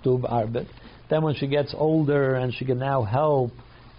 Stub 0.01 0.23
Arbeit. 0.23 0.66
Then 1.10 1.23
when 1.23 1.35
she 1.35 1.47
gets 1.47 1.74
older 1.77 2.35
and 2.35 2.55
she 2.55 2.65
can 2.65 2.78
now 2.78 3.02
help 3.02 3.52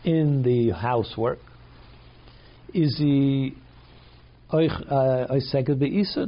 in 0.04 0.44
the 0.44 0.70
housework, 0.70 1.40
is 2.74 2.98
he 2.98 3.56
uh, 4.52 5.28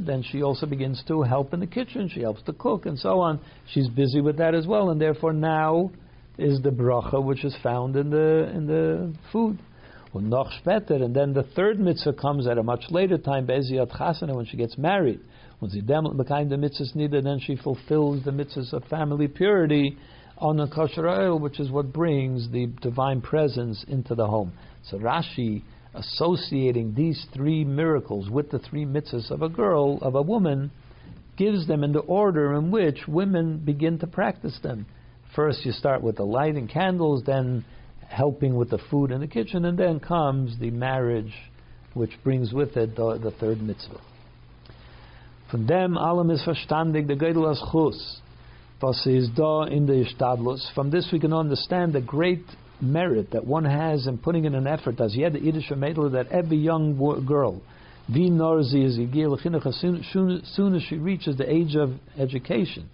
then 0.06 0.22
she 0.22 0.42
also 0.42 0.66
begins 0.66 1.02
to 1.08 1.22
help 1.22 1.52
in 1.52 1.60
the 1.60 1.66
kitchen. 1.66 2.08
She 2.08 2.20
helps 2.20 2.42
to 2.42 2.52
cook 2.52 2.86
and 2.86 2.98
so 2.98 3.18
on. 3.20 3.40
She's 3.72 3.88
busy 3.88 4.20
with 4.20 4.38
that 4.38 4.54
as 4.54 4.66
well, 4.66 4.90
and 4.90 5.00
therefore 5.00 5.32
now 5.32 5.90
is 6.38 6.60
the 6.62 6.70
bracha 6.70 7.22
which 7.22 7.44
is 7.44 7.54
found 7.62 7.96
in 7.96 8.10
the 8.10 8.50
in 8.54 8.66
the 8.66 9.14
food. 9.32 9.58
Noch 10.14 10.50
später, 10.64 11.02
and 11.02 11.14
then 11.16 11.32
the 11.32 11.42
third 11.42 11.80
mitzvah 11.80 12.12
comes 12.12 12.46
at 12.46 12.58
a 12.58 12.62
much 12.62 12.90
later 12.90 13.16
time, 13.16 13.46
Be'eziyat 13.46 13.90
Chasana, 13.90 14.34
when 14.34 14.44
she 14.44 14.56
gets 14.56 14.76
married. 14.76 15.20
When 15.58 15.70
she 15.70 15.80
became 15.80 16.48
the 16.48 16.56
mitzvahs 16.56 16.94
needed, 16.94 17.24
then 17.24 17.38
she 17.38 17.56
fulfills 17.56 18.24
the 18.24 18.30
mitzvahs 18.30 18.72
of 18.72 18.84
family 18.84 19.28
purity 19.28 19.96
on 20.38 20.56
the 20.56 20.66
kosher 20.66 21.08
oil, 21.08 21.38
which 21.38 21.60
is 21.60 21.70
what 21.70 21.92
brings 21.92 22.50
the 22.50 22.66
divine 22.82 23.20
presence 23.20 23.84
into 23.88 24.14
the 24.14 24.26
home. 24.26 24.52
So 24.82 24.98
Rashi 24.98 25.62
associating 25.94 26.94
these 26.94 27.26
three 27.34 27.64
miracles 27.64 28.30
with 28.30 28.50
the 28.50 28.58
three 28.58 28.84
mitzvahs 28.84 29.30
of 29.30 29.42
a 29.42 29.48
girl, 29.48 29.98
of 30.02 30.14
a 30.14 30.22
woman, 30.22 30.70
gives 31.36 31.66
them 31.66 31.84
in 31.84 31.92
the 31.92 32.00
order 32.00 32.54
in 32.54 32.70
which 32.70 33.06
women 33.06 33.58
begin 33.58 33.98
to 33.98 34.06
practice 34.06 34.58
them. 34.62 34.86
First, 35.34 35.64
you 35.64 35.72
start 35.72 36.02
with 36.02 36.16
the 36.16 36.24
lighting 36.24 36.68
candles, 36.68 37.24
then 37.24 37.64
helping 38.12 38.56
with 38.56 38.70
the 38.70 38.78
food 38.90 39.10
in 39.10 39.20
the 39.20 39.26
kitchen, 39.26 39.64
and 39.64 39.78
then 39.78 39.98
comes 39.98 40.58
the 40.58 40.70
marriage, 40.70 41.32
which 41.94 42.12
brings 42.22 42.52
with 42.52 42.76
it 42.76 42.94
the, 42.94 43.18
the 43.18 43.30
third 43.30 43.60
mitzvah. 43.60 44.00
Von 45.50 45.66
dem 45.66 45.96
allem 45.98 46.30
ist 46.30 46.44
verstandig 46.44 47.06
der 47.06 47.16
Gödel 47.16 47.46
als 47.46 47.60
Chus, 47.72 48.20
was 48.80 49.06
ist 49.06 49.32
da 49.36 49.64
in 49.64 49.86
der 49.86 50.04
Stadlus. 50.04 50.70
From 50.74 50.90
this 50.90 51.10
we 51.12 51.18
can 51.18 51.32
understand 51.32 51.92
the 51.92 52.00
great 52.00 52.44
merit 52.80 53.30
that 53.30 53.46
one 53.46 53.64
has 53.64 54.06
in 54.06 54.18
putting 54.18 54.44
in 54.44 54.54
an 54.54 54.66
effort, 54.66 55.00
as 55.00 55.14
yet 55.14 55.32
the 55.32 55.40
irische 55.40 55.72
Mädel, 55.72 56.12
that 56.12 56.26
every 56.32 56.56
young 56.56 56.96
girl, 57.26 57.62
wie 58.08 58.26
is 58.26 58.98
as 59.66 59.76
soon 60.54 60.74
as 60.74 60.82
she 60.82 60.96
reaches 60.96 61.36
the 61.36 61.50
age 61.50 61.76
of 61.76 61.92
education, 62.18 62.88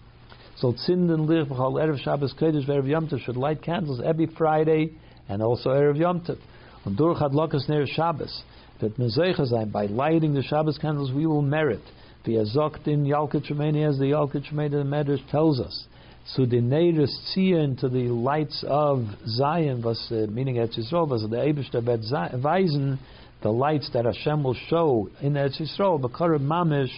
so 0.57 0.73
Tzinden 0.73 1.29
Lich 1.29 1.49
B'chal 1.49 1.75
Erev 1.75 1.99
Shabbos 2.03 2.35
Kodesh 2.35 2.69
Erev 2.69 2.89
Yom 2.89 3.09
should 3.25 3.37
light 3.37 3.63
candles 3.63 4.01
every 4.05 4.27
Friday 4.27 4.93
and 5.29 5.43
also 5.43 5.71
Erev 5.71 5.99
Yom 5.99 6.21
Tov. 6.21 6.39
Und 6.85 6.99
durch 6.99 7.19
Hadlokas 7.19 7.69
Ner 7.69 7.87
Shabbos 7.87 8.43
that 8.81 8.97
Mezeicha 8.97 9.47
sein, 9.47 9.71
by 9.71 9.87
lighting 9.87 10.35
the 10.35 10.43
Shabbos 10.43 10.79
candles 10.79 11.13
we 11.13 11.27
will 11.27 11.43
merit. 11.43 11.83
Wie 12.25 12.37
er 12.37 12.43
in 12.43 13.07
Yalkut 13.07 13.51
Shimoni, 13.51 13.89
as 13.89 13.99
the 13.99 14.05
Yalkut 14.05 14.53
Shimoni 14.53 14.71
the 14.71 14.85
Medrash 14.85 15.31
tells 15.31 15.61
us, 15.61 15.87
so 16.27 16.45
the 16.45 16.61
Neiris 16.61 17.11
ziehen 17.35 17.79
to 17.81 17.89
the 17.89 18.09
lights 18.09 18.63
of 18.69 19.07
Zion, 19.27 19.81
was 19.81 20.07
uh, 20.11 20.27
meaning 20.31 20.57
Eretz 20.57 20.79
Yisrael, 20.79 21.09
was 21.09 21.23
the 21.23 21.37
Eibishter 21.37 21.83
bet 21.83 22.01
weisen, 22.43 22.99
the 23.43 23.51
lights 23.51 23.89
that 23.95 24.05
Hashem 24.05 24.43
will 24.43 24.57
show 24.69 25.09
in 25.23 25.33
Eretz 25.33 25.59
Yisrael, 25.59 25.99
B'karev 26.01 26.41
Mamish, 26.41 26.93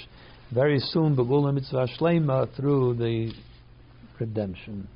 very 0.52 0.80
soon, 0.80 1.14
Begulam 1.14 1.54
Mitzvah 1.54 1.86
Shlema, 1.96 2.52
through 2.56 2.94
the 2.94 3.32
redemption. 4.18 4.88